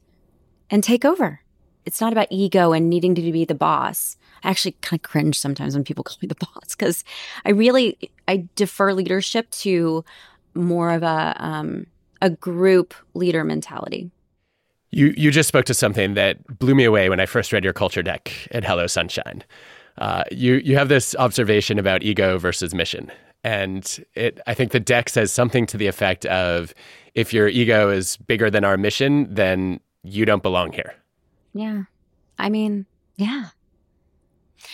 and 0.70 0.84
take 0.84 1.06
over. 1.06 1.42
It's 1.86 2.02
not 2.02 2.12
about 2.12 2.28
ego 2.30 2.74
and 2.74 2.90
needing 2.90 3.16
to 3.16 3.22
be 3.32 3.46
the 3.46 3.56
boss. 3.56 4.18
I 4.44 4.50
actually 4.50 4.74
kind 4.82 5.00
of 5.00 5.04
cringe 5.04 5.40
sometimes 5.40 5.74
when 5.74 5.84
people 5.84 6.04
call 6.06 6.18
me 6.22 6.28
the 6.28 6.36
boss 6.36 6.76
because 6.76 7.04
I 7.46 7.52
really 7.52 7.98
I 8.28 8.48
defer 8.56 8.94
leadership 8.94 9.50
to 9.52 10.04
more 10.54 10.92
of 10.92 11.04
a 11.04 11.36
um, 11.38 11.88
a 12.22 12.30
group 12.30 12.94
leader 13.14 13.44
mentality. 13.44 14.12
You 14.92 15.14
you 15.18 15.32
just 15.32 15.48
spoke 15.48 15.66
to 15.66 15.74
something 15.74 16.14
that 16.14 16.46
blew 16.60 16.76
me 16.76 16.84
away 16.84 17.10
when 17.10 17.20
I 17.20 17.26
first 17.26 17.52
read 17.52 17.64
your 17.64 17.74
culture 17.74 18.04
deck 18.04 18.32
at 18.52 18.64
Hello 18.64 18.88
Sunshine. 18.88 19.44
Uh, 19.98 20.24
you 20.32 20.56
you 20.56 20.78
have 20.78 20.90
this 20.90 21.16
observation 21.16 21.80
about 21.80 22.04
ego 22.04 22.38
versus 22.38 22.74
mission, 22.74 23.12
and 23.44 24.04
it 24.14 24.40
I 24.48 24.54
think 24.54 24.72
the 24.72 24.80
deck 24.80 25.10
says 25.10 25.32
something 25.32 25.66
to 25.68 25.78
the 25.78 25.88
effect 25.88 26.26
of 26.28 26.74
if 27.16 27.34
your 27.34 27.48
ego 27.48 27.90
is 27.90 28.18
bigger 28.18 28.50
than 28.50 28.64
our 28.64 28.78
mission, 28.78 29.34
then 29.34 29.80
you 30.04 30.26
don't 30.26 30.44
belong 30.44 30.72
here. 30.72 30.96
Yeah, 31.54 31.84
I 32.38 32.50
mean, 32.50 32.86
yeah, 33.18 33.48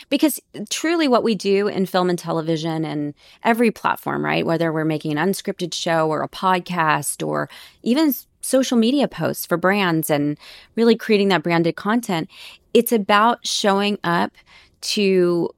because 0.09 0.39
truly, 0.69 1.07
what 1.07 1.23
we 1.23 1.36
do 1.36 1.67
in 1.67 1.86
film 1.86 2.09
and 2.09 2.19
television 2.19 2.86
and 2.86 3.13
every 3.43 3.71
platform, 3.71 4.23
right? 4.23 4.45
Whether 4.45 4.71
we're 4.71 4.86
making 4.86 5.17
an 5.17 5.29
unscripted 5.29 5.73
show 5.73 6.09
or 6.09 6.23
a 6.23 6.29
podcast 6.29 7.25
or 7.25 7.49
even 7.81 8.13
social 8.41 8.77
media 8.77 9.07
posts 9.07 9.45
for 9.45 9.57
brands 9.57 10.09
and 10.09 10.38
really 10.75 10.95
creating 10.95 11.29
that 11.29 11.43
branded 11.43 11.75
content, 11.75 12.29
it's 12.73 12.91
about 12.91 13.45
showing 13.45 13.97
up 14.03 14.34
to 14.81 15.49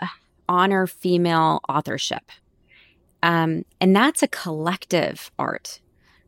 uh, 0.00 0.06
honor 0.48 0.86
female 0.86 1.60
authorship. 1.68 2.30
Um, 3.22 3.64
and 3.80 3.94
that's 3.94 4.22
a 4.22 4.28
collective 4.28 5.30
art 5.38 5.80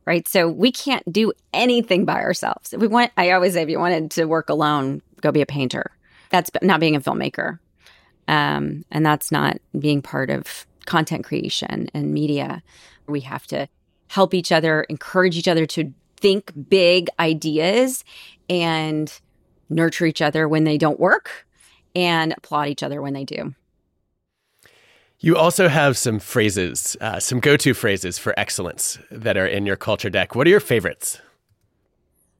right? 0.06 0.28
So 0.28 0.48
we 0.48 0.70
can't 0.70 1.10
do 1.10 1.32
anything 1.52 2.04
by 2.04 2.20
ourselves. 2.20 2.72
If 2.72 2.80
we 2.80 2.86
want, 2.86 3.12
I 3.16 3.30
always 3.30 3.54
say, 3.54 3.62
if 3.62 3.68
you 3.68 3.78
wanted 3.78 4.10
to 4.12 4.26
work 4.26 4.48
alone, 4.48 5.02
go 5.20 5.32
be 5.32 5.40
a 5.40 5.46
painter. 5.46 5.90
That's 6.34 6.50
not 6.62 6.80
being 6.80 6.96
a 6.96 7.00
filmmaker. 7.00 7.60
Um, 8.26 8.84
and 8.90 9.06
that's 9.06 9.30
not 9.30 9.58
being 9.78 10.02
part 10.02 10.30
of 10.30 10.66
content 10.84 11.24
creation 11.24 11.86
and 11.94 12.12
media. 12.12 12.60
We 13.06 13.20
have 13.20 13.46
to 13.48 13.68
help 14.08 14.34
each 14.34 14.50
other, 14.50 14.82
encourage 14.88 15.36
each 15.36 15.46
other 15.46 15.64
to 15.66 15.92
think 16.16 16.52
big 16.68 17.06
ideas 17.20 18.02
and 18.50 19.12
nurture 19.70 20.06
each 20.06 20.20
other 20.20 20.48
when 20.48 20.64
they 20.64 20.76
don't 20.76 20.98
work 20.98 21.46
and 21.94 22.34
applaud 22.36 22.66
each 22.66 22.82
other 22.82 23.00
when 23.00 23.12
they 23.12 23.24
do. 23.24 23.54
You 25.20 25.36
also 25.36 25.68
have 25.68 25.96
some 25.96 26.18
phrases, 26.18 26.96
uh, 27.00 27.20
some 27.20 27.38
go 27.38 27.56
to 27.58 27.74
phrases 27.74 28.18
for 28.18 28.34
excellence 28.36 28.98
that 29.12 29.36
are 29.36 29.46
in 29.46 29.66
your 29.66 29.76
culture 29.76 30.10
deck. 30.10 30.34
What 30.34 30.48
are 30.48 30.50
your 30.50 30.58
favorites? 30.58 31.20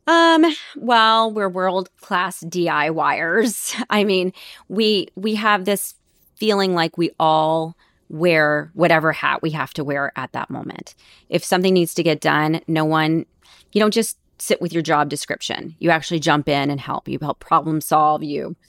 Um, 0.07 0.44
well, 0.76 1.32
we're 1.32 1.48
world 1.48 1.88
class 2.00 2.42
DIYers. 2.42 3.74
I 3.90 4.05
mean, 4.05 4.32
we 4.68 5.09
we 5.14 5.34
have 5.36 5.64
this 5.64 5.94
feeling 6.36 6.74
like 6.74 6.98
we 6.98 7.11
all 7.18 7.76
wear 8.09 8.70
whatever 8.74 9.12
hat 9.12 9.40
we 9.42 9.50
have 9.50 9.72
to 9.74 9.84
wear 9.84 10.12
at 10.16 10.32
that 10.32 10.50
moment. 10.50 10.94
If 11.28 11.42
something 11.42 11.72
needs 11.72 11.94
to 11.94 12.02
get 12.02 12.20
done, 12.20 12.61
no 12.66 12.84
one 12.84 13.26
you 13.72 13.80
don't 13.80 13.94
just 13.94 14.18
sit 14.38 14.61
with 14.61 14.72
your 14.72 14.82
job 14.82 15.09
description. 15.09 15.74
You 15.78 15.90
actually 15.90 16.20
jump 16.20 16.48
in 16.48 16.70
and 16.70 16.80
help. 16.80 17.09
You 17.09 17.18
help 17.20 17.40
problem 17.40 17.80
solve 17.80 18.22
you. 18.22 18.57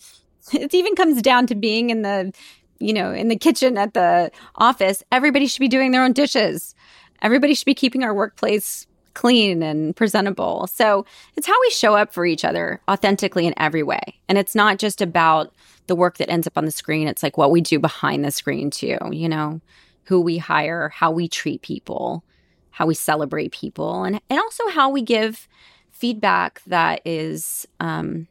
It 0.53 0.75
even 0.75 0.95
comes 0.95 1.23
down 1.23 1.47
to 1.47 1.55
being 1.55 1.89
in 1.89 2.03
the 2.03 2.31
you 2.79 2.93
know, 2.93 3.11
in 3.11 3.29
the 3.29 3.37
kitchen 3.37 3.77
at 3.77 3.93
the 3.93 4.31
office. 4.55 5.01
Everybody 5.11 5.47
should 5.47 5.61
be 5.61 5.67
doing 5.67 5.91
their 5.91 6.03
own 6.03 6.13
dishes. 6.13 6.75
Everybody 7.21 7.55
should 7.55 7.65
be 7.65 7.73
keeping 7.73 8.03
our 8.03 8.13
workplace 8.13 8.85
clean 9.15 9.63
and 9.63 9.95
presentable. 9.95 10.67
So 10.67 11.05
it's 11.35 11.47
how 11.47 11.59
we 11.61 11.69
show 11.71 11.95
up 11.95 12.13
for 12.13 12.25
each 12.25 12.45
other 12.45 12.79
authentically 12.87 13.47
in 13.47 13.55
every 13.57 13.81
way. 13.81 14.19
And 14.29 14.37
it's 14.37 14.53
not 14.53 14.77
just 14.77 15.01
about 15.01 15.53
the 15.87 15.95
work 15.95 16.17
that 16.17 16.29
ends 16.29 16.45
up 16.45 16.57
on 16.57 16.65
the 16.65 16.71
screen, 16.71 17.07
it's 17.07 17.23
like 17.23 17.37
what 17.37 17.51
we 17.51 17.61
do 17.61 17.79
behind 17.79 18.23
the 18.23 18.31
screen 18.31 18.69
too, 18.69 18.97
you 19.11 19.27
know, 19.27 19.61
who 20.03 20.21
we 20.21 20.37
hire, 20.37 20.89
how 20.89 21.11
we 21.11 21.27
treat 21.27 21.61
people, 21.61 22.23
how 22.71 22.85
we 22.85 22.93
celebrate 22.93 23.51
people, 23.51 24.03
and, 24.03 24.19
and 24.29 24.39
also 24.39 24.67
how 24.69 24.89
we 24.89 25.01
give 25.01 25.47
feedback 25.91 26.61
that 26.67 27.01
is 27.05 27.67
um, 27.79 28.27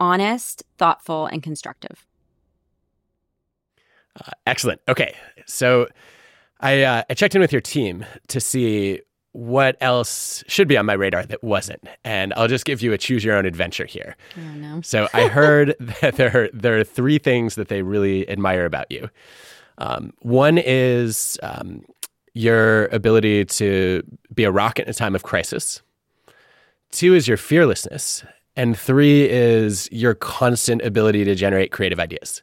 honest, 0.00 0.64
thoughtful, 0.78 1.26
and 1.26 1.42
constructive. 1.42 2.06
Uh, 4.16 4.30
excellent. 4.46 4.80
Okay. 4.88 5.14
So 5.46 5.88
I, 6.60 6.82
uh, 6.82 7.02
I 7.08 7.14
checked 7.14 7.34
in 7.34 7.40
with 7.40 7.52
your 7.52 7.60
team 7.60 8.04
to 8.28 8.40
see 8.40 9.00
what 9.32 9.76
else 9.80 10.42
should 10.48 10.68
be 10.68 10.76
on 10.76 10.86
my 10.86 10.94
radar 10.94 11.24
that 11.26 11.42
wasn't. 11.44 11.86
And 12.04 12.32
I'll 12.34 12.48
just 12.48 12.64
give 12.64 12.82
you 12.82 12.92
a 12.92 12.98
choose 12.98 13.24
your 13.24 13.36
own 13.36 13.46
adventure 13.46 13.84
here. 13.84 14.16
Oh, 14.36 14.54
no. 14.54 14.80
So 14.82 15.08
I 15.12 15.28
heard 15.28 15.76
that 16.00 16.16
there 16.16 16.34
are, 16.34 16.48
there 16.52 16.78
are 16.78 16.84
three 16.84 17.18
things 17.18 17.54
that 17.56 17.68
they 17.68 17.82
really 17.82 18.28
admire 18.28 18.64
about 18.64 18.90
you. 18.90 19.08
Um, 19.78 20.12
one 20.20 20.58
is 20.58 21.38
um, 21.42 21.84
your 22.34 22.86
ability 22.86 23.44
to 23.44 24.02
be 24.34 24.44
a 24.44 24.50
rock 24.50 24.78
in 24.78 24.88
a 24.88 24.94
time 24.94 25.14
of 25.14 25.22
crisis. 25.22 25.82
Two 26.90 27.14
is 27.14 27.28
your 27.28 27.36
fearlessness. 27.36 28.24
And 28.56 28.76
three 28.76 29.28
is 29.28 29.88
your 29.92 30.14
constant 30.14 30.82
ability 30.82 31.24
to 31.24 31.34
generate 31.36 31.70
creative 31.70 32.00
ideas. 32.00 32.42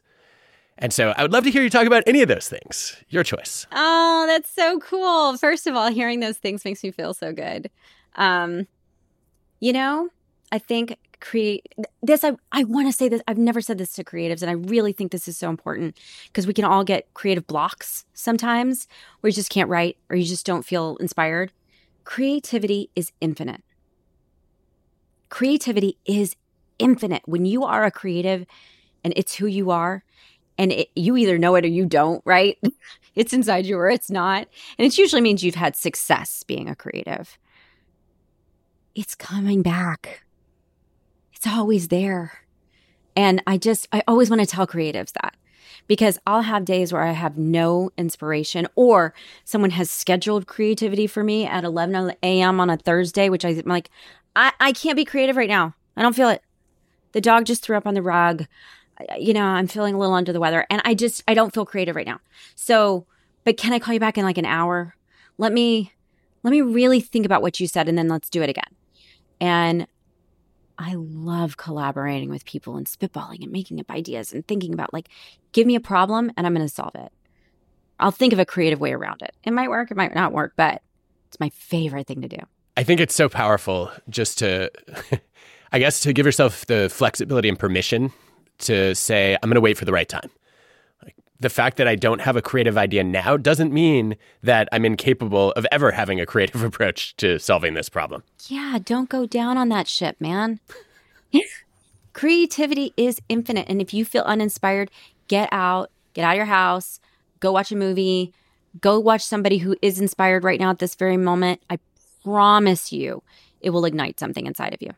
And 0.78 0.92
so 0.92 1.14
I 1.16 1.22
would 1.22 1.32
love 1.32 1.44
to 1.44 1.50
hear 1.50 1.62
you 1.62 1.70
talk 1.70 1.86
about 1.86 2.02
any 2.06 2.22
of 2.22 2.28
those 2.28 2.48
things. 2.48 2.96
Your 3.08 3.24
choice. 3.24 3.66
Oh, 3.72 4.24
that's 4.28 4.50
so 4.50 4.78
cool. 4.78 5.36
First 5.38 5.66
of 5.66 5.74
all, 5.74 5.90
hearing 5.90 6.20
those 6.20 6.36
things 6.36 6.64
makes 6.64 6.82
me 6.82 6.90
feel 6.90 7.14
so 7.14 7.32
good. 7.32 7.70
Um, 8.16 8.66
you 9.60 9.72
know, 9.72 10.10
I 10.52 10.58
think 10.58 10.98
create 11.18 11.66
this 12.02 12.22
I 12.22 12.32
I 12.52 12.64
want 12.64 12.88
to 12.88 12.92
say 12.92 13.08
this 13.08 13.22
I've 13.26 13.38
never 13.38 13.62
said 13.62 13.78
this 13.78 13.92
to 13.94 14.04
creatives 14.04 14.42
and 14.42 14.50
I 14.50 14.54
really 14.54 14.92
think 14.92 15.12
this 15.12 15.28
is 15.28 15.36
so 15.38 15.48
important 15.48 15.96
because 16.26 16.46
we 16.46 16.52
can 16.52 16.64
all 16.66 16.84
get 16.84 17.12
creative 17.14 17.46
blocks 17.46 18.04
sometimes 18.12 18.86
where 19.20 19.28
you 19.30 19.34
just 19.34 19.50
can't 19.50 19.70
write 19.70 19.96
or 20.10 20.16
you 20.16 20.24
just 20.24 20.44
don't 20.44 20.64
feel 20.64 20.96
inspired. 20.98 21.52
Creativity 22.04 22.90
is 22.94 23.12
infinite. 23.20 23.62
Creativity 25.30 25.96
is 26.04 26.36
infinite. 26.78 27.22
When 27.24 27.46
you 27.46 27.64
are 27.64 27.84
a 27.84 27.90
creative 27.90 28.46
and 29.02 29.12
it's 29.16 29.36
who 29.36 29.46
you 29.46 29.70
are, 29.70 30.04
and 30.58 30.72
it, 30.72 30.88
you 30.94 31.16
either 31.16 31.38
know 31.38 31.54
it 31.54 31.64
or 31.64 31.68
you 31.68 31.86
don't, 31.86 32.22
right? 32.24 32.58
it's 33.14 33.32
inside 33.32 33.66
you 33.66 33.76
or 33.78 33.88
it's 33.88 34.10
not. 34.10 34.48
And 34.78 34.86
it 34.86 34.98
usually 34.98 35.22
means 35.22 35.42
you've 35.42 35.54
had 35.54 35.76
success 35.76 36.42
being 36.42 36.68
a 36.68 36.76
creative. 36.76 37.38
It's 38.94 39.14
coming 39.14 39.62
back. 39.62 40.24
It's 41.34 41.46
always 41.46 41.88
there. 41.88 42.40
And 43.14 43.42
I 43.46 43.58
just, 43.58 43.88
I 43.92 44.02
always 44.06 44.30
want 44.30 44.40
to 44.40 44.46
tell 44.46 44.66
creatives 44.66 45.12
that 45.12 45.34
because 45.86 46.18
I'll 46.26 46.42
have 46.42 46.64
days 46.64 46.92
where 46.92 47.02
I 47.02 47.12
have 47.12 47.38
no 47.38 47.90
inspiration 47.96 48.66
or 48.74 49.14
someone 49.44 49.70
has 49.70 49.90
scheduled 49.90 50.46
creativity 50.46 51.06
for 51.06 51.22
me 51.22 51.46
at 51.46 51.64
11 51.64 52.14
a.m. 52.22 52.60
on 52.60 52.70
a 52.70 52.76
Thursday, 52.76 53.28
which 53.28 53.44
I'm 53.44 53.62
like, 53.64 53.90
I, 54.34 54.52
I 54.60 54.72
can't 54.72 54.96
be 54.96 55.04
creative 55.04 55.36
right 55.36 55.48
now. 55.48 55.74
I 55.96 56.02
don't 56.02 56.16
feel 56.16 56.28
it. 56.28 56.42
The 57.12 57.20
dog 57.20 57.46
just 57.46 57.62
threw 57.62 57.76
up 57.76 57.86
on 57.86 57.94
the 57.94 58.02
rug 58.02 58.46
you 59.18 59.32
know, 59.32 59.44
I'm 59.44 59.66
feeling 59.66 59.94
a 59.94 59.98
little 59.98 60.14
under 60.14 60.32
the 60.32 60.40
weather 60.40 60.66
and 60.70 60.82
I 60.84 60.94
just, 60.94 61.22
I 61.28 61.34
don't 61.34 61.52
feel 61.52 61.66
creative 61.66 61.96
right 61.96 62.06
now. 62.06 62.20
So, 62.54 63.06
but 63.44 63.56
can 63.56 63.72
I 63.72 63.78
call 63.78 63.94
you 63.94 64.00
back 64.00 64.18
in 64.18 64.24
like 64.24 64.38
an 64.38 64.46
hour? 64.46 64.94
Let 65.38 65.52
me, 65.52 65.92
let 66.42 66.50
me 66.50 66.60
really 66.60 67.00
think 67.00 67.26
about 67.26 67.42
what 67.42 67.60
you 67.60 67.68
said 67.68 67.88
and 67.88 67.98
then 67.98 68.08
let's 68.08 68.30
do 68.30 68.42
it 68.42 68.50
again. 68.50 68.64
And 69.40 69.86
I 70.78 70.94
love 70.96 71.56
collaborating 71.56 72.30
with 72.30 72.44
people 72.44 72.76
and 72.76 72.86
spitballing 72.86 73.42
and 73.42 73.52
making 73.52 73.80
up 73.80 73.90
ideas 73.90 74.32
and 74.32 74.46
thinking 74.46 74.74
about 74.74 74.92
like, 74.92 75.08
give 75.52 75.66
me 75.66 75.74
a 75.74 75.80
problem 75.80 76.30
and 76.36 76.46
I'm 76.46 76.54
going 76.54 76.66
to 76.66 76.72
solve 76.72 76.94
it. 76.94 77.12
I'll 77.98 78.10
think 78.10 78.32
of 78.32 78.38
a 78.38 78.44
creative 78.44 78.80
way 78.80 78.92
around 78.92 79.22
it. 79.22 79.34
It 79.44 79.52
might 79.52 79.70
work, 79.70 79.90
it 79.90 79.96
might 79.96 80.14
not 80.14 80.32
work, 80.32 80.52
but 80.56 80.82
it's 81.28 81.40
my 81.40 81.48
favorite 81.50 82.06
thing 82.06 82.20
to 82.22 82.28
do. 82.28 82.38
I 82.76 82.82
think 82.82 83.00
it's 83.00 83.14
so 83.14 83.28
powerful 83.28 83.90
just 84.10 84.38
to, 84.38 84.70
I 85.72 85.78
guess, 85.78 86.00
to 86.00 86.12
give 86.12 86.26
yourself 86.26 86.66
the 86.66 86.90
flexibility 86.90 87.48
and 87.48 87.58
permission 87.58 88.12
to 88.58 88.94
say, 88.94 89.34
I'm 89.34 89.48
going 89.48 89.56
to 89.56 89.60
wait 89.60 89.76
for 89.78 89.84
the 89.84 89.92
right 89.92 90.08
time. 90.08 90.30
The 91.38 91.50
fact 91.50 91.76
that 91.76 91.86
I 91.86 91.96
don't 91.96 92.22
have 92.22 92.36
a 92.36 92.42
creative 92.42 92.78
idea 92.78 93.04
now 93.04 93.36
doesn't 93.36 93.70
mean 93.70 94.16
that 94.42 94.68
I'm 94.72 94.86
incapable 94.86 95.52
of 95.52 95.66
ever 95.70 95.90
having 95.90 96.18
a 96.18 96.26
creative 96.26 96.62
approach 96.70 97.14
to 97.18 97.38
solving 97.38 97.74
this 97.74 97.88
problem. 97.88 98.22
Yeah, 98.48 98.78
don't 98.82 99.08
go 99.08 99.26
down 99.26 99.58
on 99.58 99.68
that 99.68 99.86
ship, 99.86 100.16
man. 100.18 100.60
Creativity 102.14 102.94
is 102.96 103.20
infinite. 103.28 103.66
And 103.68 103.82
if 103.82 103.92
you 103.92 104.06
feel 104.06 104.22
uninspired, 104.22 104.90
get 105.28 105.50
out, 105.52 105.90
get 106.14 106.24
out 106.24 106.30
of 106.30 106.36
your 106.38 106.46
house, 106.46 106.98
go 107.40 107.52
watch 107.52 107.70
a 107.70 107.76
movie, 107.76 108.32
go 108.80 108.98
watch 108.98 109.22
somebody 109.22 109.58
who 109.58 109.76
is 109.82 110.00
inspired 110.00 110.42
right 110.42 110.58
now 110.58 110.70
at 110.70 110.78
this 110.78 110.94
very 110.94 111.18
moment. 111.18 111.60
I 111.68 111.78
promise 112.24 112.90
you, 112.90 113.22
it 113.60 113.70
will 113.70 113.84
ignite 113.84 114.18
something 114.18 114.46
inside 114.46 114.72
of 114.72 114.80
you. 114.80 114.92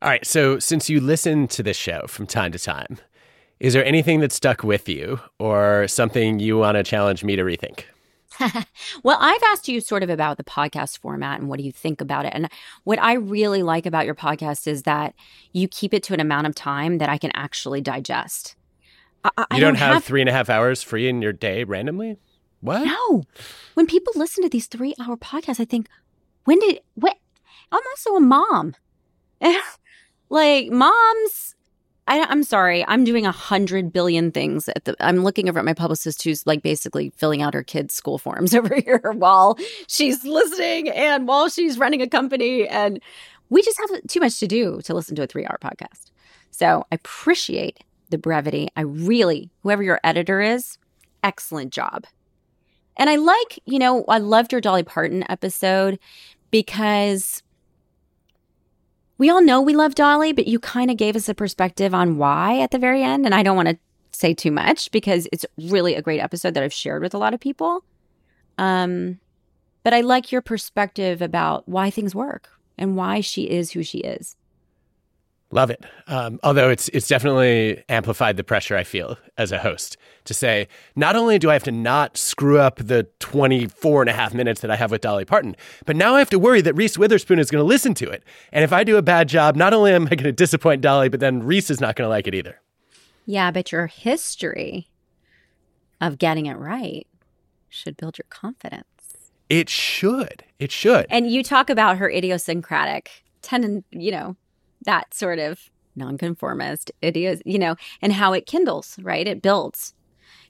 All 0.00 0.08
right. 0.08 0.24
So, 0.24 0.58
since 0.58 0.88
you 0.88 1.00
listen 1.00 1.48
to 1.48 1.62
this 1.62 1.76
show 1.76 2.04
from 2.06 2.26
time 2.26 2.52
to 2.52 2.58
time, 2.58 2.98
is 3.58 3.72
there 3.72 3.84
anything 3.84 4.20
that 4.20 4.30
stuck 4.30 4.62
with 4.62 4.88
you 4.88 5.20
or 5.38 5.88
something 5.88 6.38
you 6.38 6.56
want 6.58 6.76
to 6.76 6.84
challenge 6.84 7.24
me 7.24 7.34
to 7.34 7.42
rethink? 7.42 7.84
well, 9.02 9.18
I've 9.20 9.42
asked 9.42 9.66
you 9.66 9.80
sort 9.80 10.04
of 10.04 10.10
about 10.10 10.36
the 10.36 10.44
podcast 10.44 10.98
format 10.98 11.40
and 11.40 11.48
what 11.48 11.58
do 11.58 11.64
you 11.64 11.72
think 11.72 12.00
about 12.00 12.24
it. 12.24 12.32
And 12.34 12.48
what 12.84 13.02
I 13.02 13.14
really 13.14 13.64
like 13.64 13.86
about 13.86 14.06
your 14.06 14.14
podcast 14.14 14.68
is 14.68 14.84
that 14.84 15.14
you 15.52 15.66
keep 15.66 15.92
it 15.92 16.04
to 16.04 16.14
an 16.14 16.20
amount 16.20 16.46
of 16.46 16.54
time 16.54 16.98
that 16.98 17.08
I 17.08 17.18
can 17.18 17.32
actually 17.34 17.80
digest. 17.80 18.54
I, 19.24 19.30
you 19.36 19.44
I 19.50 19.60
don't, 19.60 19.74
have, 19.74 19.94
have 19.94 20.04
three 20.04 20.20
and 20.20 20.28
a 20.28 20.32
half 20.32 20.48
hours 20.48 20.82
free 20.84 21.08
in 21.08 21.20
your 21.20 21.32
day 21.32 21.64
randomly? 21.64 22.18
What? 22.60 22.84
No. 22.84 23.24
When 23.74 23.86
people 23.86 24.12
listen 24.14 24.44
to 24.44 24.48
these 24.48 24.66
three 24.66 24.94
hour 25.00 25.16
podcasts, 25.16 25.60
I 25.60 25.64
think, 25.64 25.88
when 26.44 26.60
did, 26.60 26.80
what? 26.94 27.16
I'm 27.72 27.82
also 27.90 28.14
a 28.14 28.20
mom. 28.20 28.76
Like 30.30 30.70
moms, 30.70 31.56
I, 32.06 32.30
am 32.30 32.42
sorry, 32.42 32.84
I'm 32.86 33.04
doing 33.04 33.26
a 33.26 33.32
hundred 33.32 33.92
billion 33.92 34.30
things. 34.30 34.68
At 34.68 34.84
the, 34.84 34.96
I'm 35.00 35.24
looking 35.24 35.48
over 35.48 35.58
at 35.58 35.64
my 35.64 35.74
publicist 35.74 36.22
who's 36.22 36.46
like 36.46 36.62
basically 36.62 37.10
filling 37.16 37.42
out 37.42 37.54
her 37.54 37.62
kids' 37.62 37.94
school 37.94 38.18
forms 38.18 38.54
over 38.54 38.74
here 38.74 39.12
while 39.14 39.58
she's 39.86 40.24
listening 40.24 40.90
and 40.90 41.26
while 41.26 41.48
she's 41.48 41.78
running 41.78 42.02
a 42.02 42.08
company, 42.08 42.68
and 42.68 43.00
we 43.50 43.62
just 43.62 43.78
have 43.78 43.90
too 44.06 44.20
much 44.20 44.38
to 44.40 44.46
do 44.46 44.80
to 44.82 44.94
listen 44.94 45.16
to 45.16 45.22
a 45.22 45.26
three-hour 45.26 45.58
podcast. 45.62 46.10
So 46.50 46.84
I 46.92 46.96
appreciate 46.96 47.84
the 48.10 48.18
brevity. 48.18 48.68
I 48.76 48.82
really, 48.82 49.50
whoever 49.62 49.82
your 49.82 50.00
editor 50.04 50.40
is, 50.40 50.78
excellent 51.22 51.72
job. 51.72 52.04
And 52.96 53.08
I 53.08 53.16
like, 53.16 53.60
you 53.64 53.78
know, 53.78 54.04
I 54.08 54.18
loved 54.18 54.52
your 54.52 54.60
Dolly 54.60 54.82
Parton 54.82 55.24
episode 55.30 55.98
because 56.50 57.42
we 59.18 59.28
all 59.28 59.42
know 59.42 59.60
we 59.60 59.74
love 59.74 59.94
Dolly, 59.94 60.32
but 60.32 60.46
you 60.46 60.58
kind 60.60 60.90
of 60.90 60.96
gave 60.96 61.16
us 61.16 61.28
a 61.28 61.34
perspective 61.34 61.92
on 61.92 62.16
why 62.16 62.60
at 62.60 62.70
the 62.70 62.78
very 62.78 63.02
end. 63.02 63.26
And 63.26 63.34
I 63.34 63.42
don't 63.42 63.56
want 63.56 63.68
to 63.68 63.78
say 64.12 64.32
too 64.32 64.52
much 64.52 64.90
because 64.90 65.28
it's 65.32 65.44
really 65.58 65.94
a 65.94 66.02
great 66.02 66.20
episode 66.20 66.54
that 66.54 66.62
I've 66.62 66.72
shared 66.72 67.02
with 67.02 67.14
a 67.14 67.18
lot 67.18 67.34
of 67.34 67.40
people. 67.40 67.84
Um, 68.56 69.18
but 69.82 69.92
I 69.92 70.00
like 70.00 70.32
your 70.32 70.42
perspective 70.42 71.20
about 71.20 71.68
why 71.68 71.90
things 71.90 72.14
work 72.14 72.48
and 72.76 72.96
why 72.96 73.20
she 73.20 73.44
is 73.44 73.72
who 73.72 73.82
she 73.82 73.98
is. 73.98 74.36
Love 75.50 75.70
it. 75.70 75.82
Um, 76.06 76.38
although 76.42 76.68
it's 76.68 76.90
it's 76.90 77.08
definitely 77.08 77.82
amplified 77.88 78.36
the 78.36 78.44
pressure 78.44 78.76
I 78.76 78.84
feel 78.84 79.16
as 79.38 79.50
a 79.50 79.58
host 79.58 79.96
to 80.24 80.34
say, 80.34 80.68
not 80.94 81.16
only 81.16 81.38
do 81.38 81.48
I 81.48 81.54
have 81.54 81.64
to 81.64 81.72
not 81.72 82.18
screw 82.18 82.58
up 82.58 82.76
the 82.76 83.04
24 83.20 84.02
and 84.02 84.10
a 84.10 84.12
half 84.12 84.34
minutes 84.34 84.60
that 84.60 84.70
I 84.70 84.76
have 84.76 84.90
with 84.90 85.00
Dolly 85.00 85.24
Parton, 85.24 85.56
but 85.86 85.96
now 85.96 86.14
I 86.14 86.18
have 86.18 86.28
to 86.30 86.38
worry 86.38 86.60
that 86.60 86.74
Reese 86.74 86.98
Witherspoon 86.98 87.38
is 87.38 87.50
going 87.50 87.62
to 87.62 87.66
listen 87.66 87.94
to 87.94 88.10
it. 88.10 88.22
And 88.52 88.62
if 88.62 88.74
I 88.74 88.84
do 88.84 88.98
a 88.98 89.02
bad 89.02 89.28
job, 89.28 89.56
not 89.56 89.72
only 89.72 89.92
am 89.92 90.04
I 90.04 90.10
going 90.10 90.24
to 90.24 90.32
disappoint 90.32 90.82
Dolly, 90.82 91.08
but 91.08 91.20
then 91.20 91.42
Reese 91.42 91.70
is 91.70 91.80
not 91.80 91.96
going 91.96 92.04
to 92.04 92.10
like 92.10 92.26
it 92.26 92.34
either. 92.34 92.60
Yeah, 93.24 93.50
but 93.50 93.72
your 93.72 93.86
history 93.86 94.88
of 95.98 96.18
getting 96.18 96.44
it 96.44 96.58
right 96.58 97.06
should 97.70 97.96
build 97.96 98.18
your 98.18 98.26
confidence. 98.28 98.84
It 99.48 99.70
should. 99.70 100.44
It 100.58 100.70
should. 100.72 101.06
And 101.08 101.30
you 101.30 101.42
talk 101.42 101.70
about 101.70 101.96
her 101.96 102.10
idiosyncratic 102.10 103.24
tenant, 103.40 103.86
you 103.90 104.10
know, 104.10 104.36
that 104.84 105.12
sort 105.14 105.38
of 105.38 105.70
nonconformist 105.96 106.92
idiot, 107.02 107.42
you 107.44 107.58
know, 107.58 107.76
and 108.02 108.12
how 108.12 108.32
it 108.32 108.46
kindles, 108.46 108.98
right? 109.02 109.26
It 109.26 109.42
builds. 109.42 109.94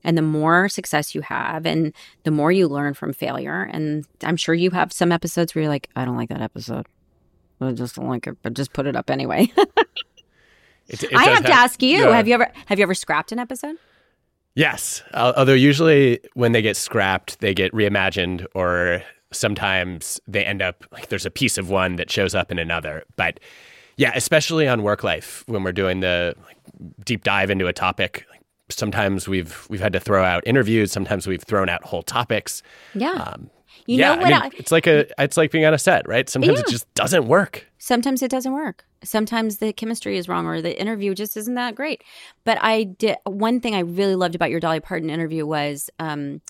And 0.05 0.17
the 0.17 0.23
more 0.23 0.69
success 0.69 1.15
you 1.15 1.23
have 1.23 1.67
and 1.67 1.93
the 2.23 2.31
more 2.31 2.53
you 2.53 2.69
learn 2.69 2.95
from 2.95 3.13
failure. 3.13 3.63
And 3.73 4.07
I'm 4.23 4.37
sure 4.37 4.55
you 4.55 4.71
have 4.71 4.93
some 4.93 5.11
episodes 5.11 5.55
where 5.55 5.63
you're 5.63 5.71
like, 5.73 5.89
I 5.97 6.05
don't 6.05 6.17
like 6.17 6.29
that 6.29 6.41
episode. 6.43 6.87
I 7.61 7.73
just 7.73 7.97
don't 7.97 8.09
like 8.09 8.27
it, 8.29 8.37
but 8.43 8.55
just 8.55 8.73
put 8.73 8.87
it 8.87 8.95
up 8.97 9.11
anyway. 9.11 9.51
It, 10.89 11.03
it 11.03 11.15
I 11.15 11.25
have 11.25 11.45
to 11.45 11.53
ask 11.53 11.83
you, 11.83 11.99
Yeah. 11.99 12.17
have 12.17 12.27
you 12.27 12.35
ever 12.35 12.51
have 12.67 12.79
you 12.79 12.83
ever 12.83 12.95
scrapped 12.95 13.31
an 13.31 13.39
episode? 13.39 13.77
Yes. 14.55 15.03
Al- 15.13 15.35
Although 15.35 15.53
usually 15.53 16.19
when 16.35 16.53
they 16.53 16.63
get 16.63 16.77
scrapped, 16.79 17.41
they 17.41 17.53
get 17.53 17.73
reimagined, 17.73 18.47
or 18.55 19.03
sometimes 19.31 20.19
they 20.27 20.45
end 20.45 20.63
up 20.63 20.85
like 20.91 21.09
there's 21.09 21.27
a 21.27 21.31
piece 21.31 21.59
of 21.59 21.69
one 21.69 21.97
that 21.97 22.11
shows 22.11 22.35
up 22.35 22.51
in 22.51 22.59
another. 22.59 23.05
But 23.17 23.39
yeah, 23.99 24.13
especially 24.15 24.67
on 24.67 24.81
WorkLife 24.81 25.47
when 25.47 25.65
we're 25.65 25.73
doing 25.73 26.01
the 26.01 26.35
like, 26.47 26.57
deep 27.05 27.25
dive 27.25 27.51
into 27.51 27.67
a 27.67 27.73
topic. 27.73 28.25
Like, 28.31 28.41
sometimes 28.71 29.29
we've 29.29 29.67
we've 29.69 29.81
had 29.81 29.93
to 29.93 30.01
throw 30.01 30.25
out 30.25 30.43
interviews. 30.47 30.93
Sometimes 30.93 31.27
we've 31.27 31.43
thrown 31.43 31.69
out 31.69 31.85
whole 31.85 32.03
topics. 32.03 32.63
Yeah. 32.95 33.13
Um, 33.13 33.51
you 33.87 33.97
yeah, 33.97 34.15
know 34.15 34.23
what? 34.23 34.27
I 34.27 34.29
mean, 34.29 34.43
I, 34.43 34.51
it's 34.57 34.71
like 34.71 34.87
a 34.87 35.07
it's 35.23 35.37
like 35.37 35.51
being 35.51 35.65
on 35.65 35.75
a 35.75 35.79
set, 35.79 36.07
right? 36.07 36.29
Sometimes 36.29 36.61
it 36.61 36.69
just 36.69 36.93
doesn't 36.95 37.27
work. 37.27 37.67
sometimes 37.79 38.23
it 38.23 38.31
doesn't 38.31 38.53
work. 38.53 38.85
Sometimes 39.03 39.59
the 39.59 39.73
chemistry 39.73 40.17
is 40.17 40.29
wrong 40.29 40.47
or 40.47 40.61
the 40.61 40.79
interview 40.79 41.15
just 41.15 41.37
isn't 41.37 41.55
that 41.55 41.75
great. 41.75 42.05
But 42.45 42.59
I 42.61 42.85
did 42.85 43.17
one 43.25 43.61
thing 43.61 43.75
I 43.75 43.81
really 43.81 44.15
loved 44.15 44.35
about 44.35 44.51
your 44.51 44.61
Dolly 44.61 44.81
Parton 44.81 45.11
interview 45.11 45.47
was 45.47 45.91
um, 45.99 46.41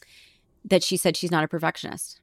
that 0.65 0.83
she 0.83 0.97
said 0.97 1.17
she's 1.17 1.31
not 1.31 1.45
a 1.45 1.49
perfectionist. 1.49 2.21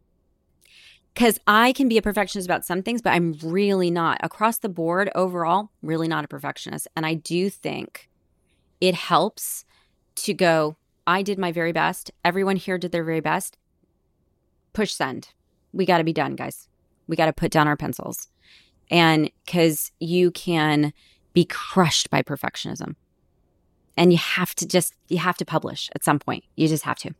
Because 1.15 1.39
I 1.47 1.71
can 1.71 1.87
be 1.87 1.97
a 1.97 2.01
perfectionist 2.01 2.47
about 2.47 2.65
some 2.65 2.83
things, 2.83 3.01
but 3.01 3.13
I'm 3.13 3.37
really 3.41 3.89
not 3.89 4.19
across 4.21 4.59
the 4.59 4.69
board 4.69 5.09
overall, 5.15 5.71
really 5.81 6.07
not 6.07 6.25
a 6.25 6.27
perfectionist. 6.27 6.87
And 6.95 7.05
I 7.05 7.15
do 7.15 7.49
think 7.49 8.09
it 8.79 8.93
helps 8.93 9.65
to 10.15 10.33
go, 10.33 10.75
I 11.07 11.23
did 11.23 11.39
my 11.39 11.51
very 11.51 11.71
best. 11.71 12.11
Everyone 12.23 12.57
here 12.57 12.77
did 12.77 12.91
their 12.91 13.03
very 13.03 13.21
best. 13.21 13.57
Push 14.73 14.93
send. 14.93 15.29
We 15.71 15.85
got 15.85 15.97
to 15.99 16.03
be 16.03 16.13
done, 16.13 16.35
guys. 16.35 16.67
We 17.07 17.15
got 17.15 17.27
to 17.27 17.33
put 17.33 17.51
down 17.51 17.67
our 17.67 17.77
pencils 17.77 18.27
and 18.89 19.31
because 19.45 19.91
you 19.99 20.31
can 20.31 20.93
be 21.33 21.45
crushed 21.45 22.09
by 22.09 22.21
perfectionism 22.21 22.95
and 23.97 24.11
you 24.11 24.17
have 24.17 24.53
to 24.55 24.67
just 24.67 24.93
you 25.07 25.17
have 25.17 25.37
to 25.37 25.45
publish 25.45 25.89
at 25.95 26.03
some 26.03 26.19
point 26.19 26.43
you 26.55 26.67
just 26.67 26.83
have 26.83 26.97
to 26.97 27.13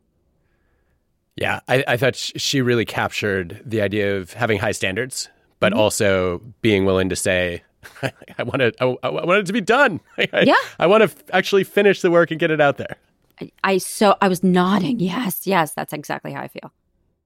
Yeah, 1.36 1.60
I, 1.68 1.84
I 1.88 1.98
thought 1.98 2.16
sh- 2.16 2.32
she 2.38 2.62
really 2.62 2.86
captured 2.86 3.62
the 3.66 3.82
idea 3.82 4.18
of 4.18 4.34
having 4.34 4.58
high 4.60 4.72
standards, 4.72 5.30
but 5.60 5.72
Mm-hmm. 5.74 5.80
also 5.82 6.42
being 6.62 6.86
willing 6.86 7.10
to 7.10 7.16
say, 7.16 7.64
"I 8.38 8.44
want 8.44 8.62
it. 8.62 8.76
I, 8.80 8.96
I 9.04 9.10
want 9.10 9.40
it 9.40 9.46
to 9.48 9.54
be 9.54 9.62
done. 9.62 10.00
I, 10.18 10.44
Yeah. 10.46 10.56
I 10.80 10.88
want 10.88 11.02
to 11.02 11.06
f- 11.06 11.24
actually 11.34 11.64
finish 11.64 12.02
the 12.02 12.12
work 12.12 12.32
and 12.32 12.40
get 12.40 12.52
it 12.52 12.62
out 12.62 12.78
there." 12.78 12.98
I, 13.42 13.52
I 13.66 13.78
so 13.80 14.16
i 14.22 14.30
was 14.30 14.44
nodding 14.46 15.02
yes 15.02 15.46
yes 15.46 15.74
that's 15.74 15.92
exactly 15.92 16.32
how 16.32 16.40
i 16.42 16.48
feel 16.48 16.72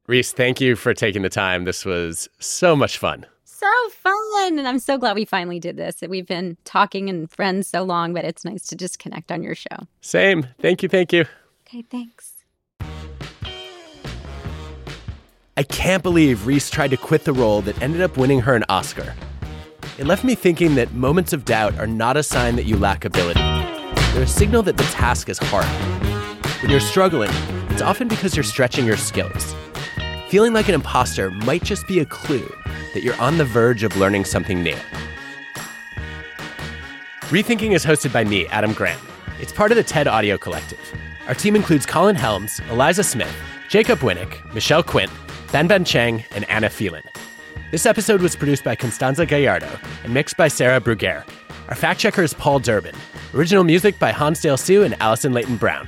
Reese, 0.08 0.32
thank 0.32 0.60
you 0.60 0.76
for 0.76 0.92
taking 0.96 1.22
the 1.22 1.30
time. 1.30 1.66
This 1.66 1.86
was 1.86 2.28
so 2.40 2.76
much 2.76 2.98
fun. 2.98 3.28
so 3.46 3.72
fun 3.92 4.58
and 4.58 4.68
i'm 4.68 4.80
so 4.80 4.98
glad 4.98 5.16
we 5.16 5.24
finally 5.26 5.60
did 5.60 5.78
this 5.78 6.02
we've 6.10 6.26
been 6.26 6.58
talking 6.66 7.10
and 7.12 7.30
friends 7.30 7.68
so 7.68 7.84
long 7.84 8.12
but 8.16 8.26
it's 8.26 8.44
nice 8.44 8.66
to 8.70 8.76
just 8.76 8.98
connect 8.98 9.32
on 9.32 9.44
your 9.44 9.54
show 9.54 9.78
Same. 10.02 10.48
Thank 10.60 10.82
you. 10.82 10.90
Thank 10.90 11.14
you. 11.14 11.26
okay 11.68 11.84
thanks 11.84 12.39
I 15.60 15.64
can't 15.64 16.02
believe 16.02 16.48
Reese 16.48 16.70
tried 16.70 16.92
to 16.92 16.96
quit 16.96 17.26
the 17.26 17.34
role 17.34 17.62
that 17.64 17.82
ended 17.82 18.00
up 18.00 18.16
winning 18.16 18.40
her 18.40 18.56
an 18.56 18.64
Oscar. 18.70 19.14
It 19.98 20.06
left 20.06 20.24
me 20.24 20.34
thinking 20.34 20.76
that 20.76 20.94
moments 20.94 21.34
of 21.34 21.44
doubt 21.44 21.78
are 21.78 21.86
not 21.86 22.16
a 22.16 22.24
sign 22.24 22.56
that 22.56 22.64
you 22.64 22.78
lack 22.78 23.04
ability. 23.04 23.42
They're 23.42 24.24
a 24.24 24.26
signal 24.26 24.64
that 24.64 24.78
the 24.78 24.84
task 24.84 25.28
is 25.28 25.38
hard. 25.38 25.66
When 26.62 26.72
you're 26.72 26.80
struggling, 26.80 27.30
it's 27.72 27.82
often 27.82 28.08
because 28.08 28.38
you're 28.38 28.46
stretching 28.46 28.86
your 28.86 28.96
skills. 28.96 29.54
Feeling 30.30 30.54
like 30.54 30.70
an 30.70 30.76
imposter 30.76 31.30
might 31.30 31.66
just 31.66 31.86
be 31.90 32.00
a 32.00 32.06
clue 32.06 32.50
that 32.94 33.04
you're 33.04 33.20
on 33.20 33.38
the 33.38 33.44
verge 33.44 33.84
of 33.84 33.98
learning 33.98 34.24
something 34.24 34.64
new. 34.64 34.78
Rethinking 37.24 37.74
is 37.74 37.84
hosted 37.84 38.14
by 38.14 38.24
me, 38.24 38.48
Adam 38.48 38.72
Grant. 38.72 39.02
It's 39.42 39.52
part 39.52 39.72
of 39.72 39.76
the 39.76 39.84
TED 39.84 40.08
Audio 40.08 40.38
Collective. 40.38 40.80
Our 41.28 41.34
team 41.34 41.58
includes 41.58 41.86
Colin 41.86 42.16
Helms, 42.16 42.62
Eliza 42.72 43.04
Smith, 43.04 43.36
Jacob 43.68 44.00
Winnick, 44.00 44.54
Michelle 44.54 44.84
Quint, 44.84 45.12
Ben 45.52 45.68
Ben 45.68 45.84
Cheng, 45.84 46.24
and 46.36 46.48
Anna 46.48 46.70
Phelan. 46.70 47.02
This 47.72 47.88
episode 47.88 48.22
was 48.22 48.36
produced 48.36 48.64
by 48.64 48.76
Constanza 48.76 49.26
Gallardo 49.26 49.80
and 50.04 50.14
mixed 50.14 50.38
by 50.38 50.48
Sarah 50.48 50.80
Bruguiere. 50.80 51.26
Our 51.70 51.76
fact 51.76 52.00
checker 52.00 52.22
is 52.22 52.36
Paul 52.36 52.60
Durbin. 52.60 52.94
Original 53.34 53.64
music 53.64 53.98
by 53.98 54.12
Hansdale 54.12 54.58
Hsu 54.58 54.84
and 54.84 54.96
Allison 55.02 55.34
Leighton 55.34 55.58
Brown. 55.58 55.88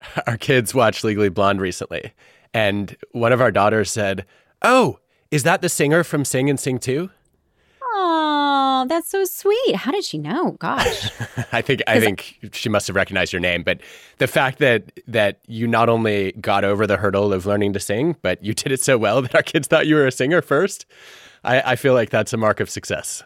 Our 0.26 0.36
kids 0.36 0.74
watched 0.74 1.04
Legally 1.04 1.28
Blonde 1.28 1.60
recently, 1.60 2.12
and 2.52 2.96
one 3.12 3.32
of 3.32 3.40
our 3.40 3.52
daughters 3.52 3.90
said, 3.90 4.26
Oh, 4.62 4.98
is 5.30 5.44
that 5.44 5.62
the 5.62 5.68
singer 5.68 6.02
from 6.02 6.24
Sing 6.24 6.50
and 6.50 6.58
Sing 6.58 6.78
2? 6.78 7.08
Oh 8.82 8.86
that's 8.86 9.08
so 9.08 9.24
sweet 9.24 9.76
how 9.76 9.92
did 9.92 10.04
she 10.04 10.18
know 10.18 10.52
gosh 10.52 11.10
I 11.52 11.62
think 11.62 11.82
I 11.86 12.00
think 12.00 12.38
she 12.52 12.68
must 12.68 12.86
have 12.86 12.96
recognized 12.96 13.32
your 13.32 13.40
name, 13.40 13.62
but 13.62 13.80
the 14.18 14.26
fact 14.26 14.58
that 14.58 15.00
that 15.06 15.40
you 15.46 15.66
not 15.66 15.88
only 15.88 16.32
got 16.32 16.64
over 16.64 16.86
the 16.86 16.96
hurdle 16.96 17.32
of 17.32 17.46
learning 17.46 17.72
to 17.74 17.80
sing, 17.80 18.16
but 18.22 18.42
you 18.42 18.54
did 18.54 18.72
it 18.72 18.80
so 18.80 18.98
well 18.98 19.22
that 19.22 19.34
our 19.34 19.42
kids 19.42 19.68
thought 19.68 19.86
you 19.86 19.94
were 19.94 20.06
a 20.06 20.12
singer 20.12 20.42
first, 20.42 20.86
I, 21.44 21.72
I 21.72 21.76
feel 21.76 21.94
like 21.94 22.10
that's 22.10 22.32
a 22.32 22.36
mark 22.36 22.60
of 22.60 22.70
success. 22.70 23.22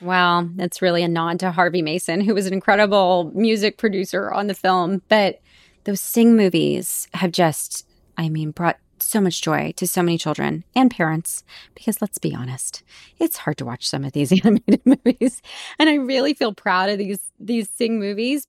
Well, 0.00 0.48
that's 0.54 0.80
really 0.80 1.02
a 1.02 1.08
nod 1.08 1.40
to 1.40 1.50
Harvey 1.50 1.82
Mason, 1.82 2.22
who 2.22 2.34
was 2.34 2.46
an 2.46 2.54
incredible 2.54 3.30
music 3.34 3.76
producer 3.76 4.32
on 4.32 4.46
the 4.46 4.54
film. 4.54 5.02
But 5.08 5.40
those 5.84 6.00
Sing 6.00 6.36
movies 6.36 7.06
have 7.12 7.32
just, 7.32 7.86
I 8.16 8.30
mean, 8.30 8.50
brought 8.50 8.78
so 9.02 9.20
much 9.20 9.42
joy 9.42 9.72
to 9.76 9.86
so 9.86 10.02
many 10.02 10.18
children 10.18 10.64
and 10.74 10.90
parents. 10.90 11.44
Because 11.74 12.00
let's 12.00 12.18
be 12.18 12.34
honest, 12.34 12.82
it's 13.18 13.38
hard 13.38 13.58
to 13.58 13.64
watch 13.64 13.88
some 13.88 14.04
of 14.04 14.12
these 14.12 14.32
animated 14.44 14.82
movies, 14.84 15.42
and 15.78 15.88
I 15.88 15.94
really 15.94 16.34
feel 16.34 16.54
proud 16.54 16.90
of 16.90 16.98
these 16.98 17.32
these 17.38 17.68
Sing 17.70 17.98
movies 17.98 18.46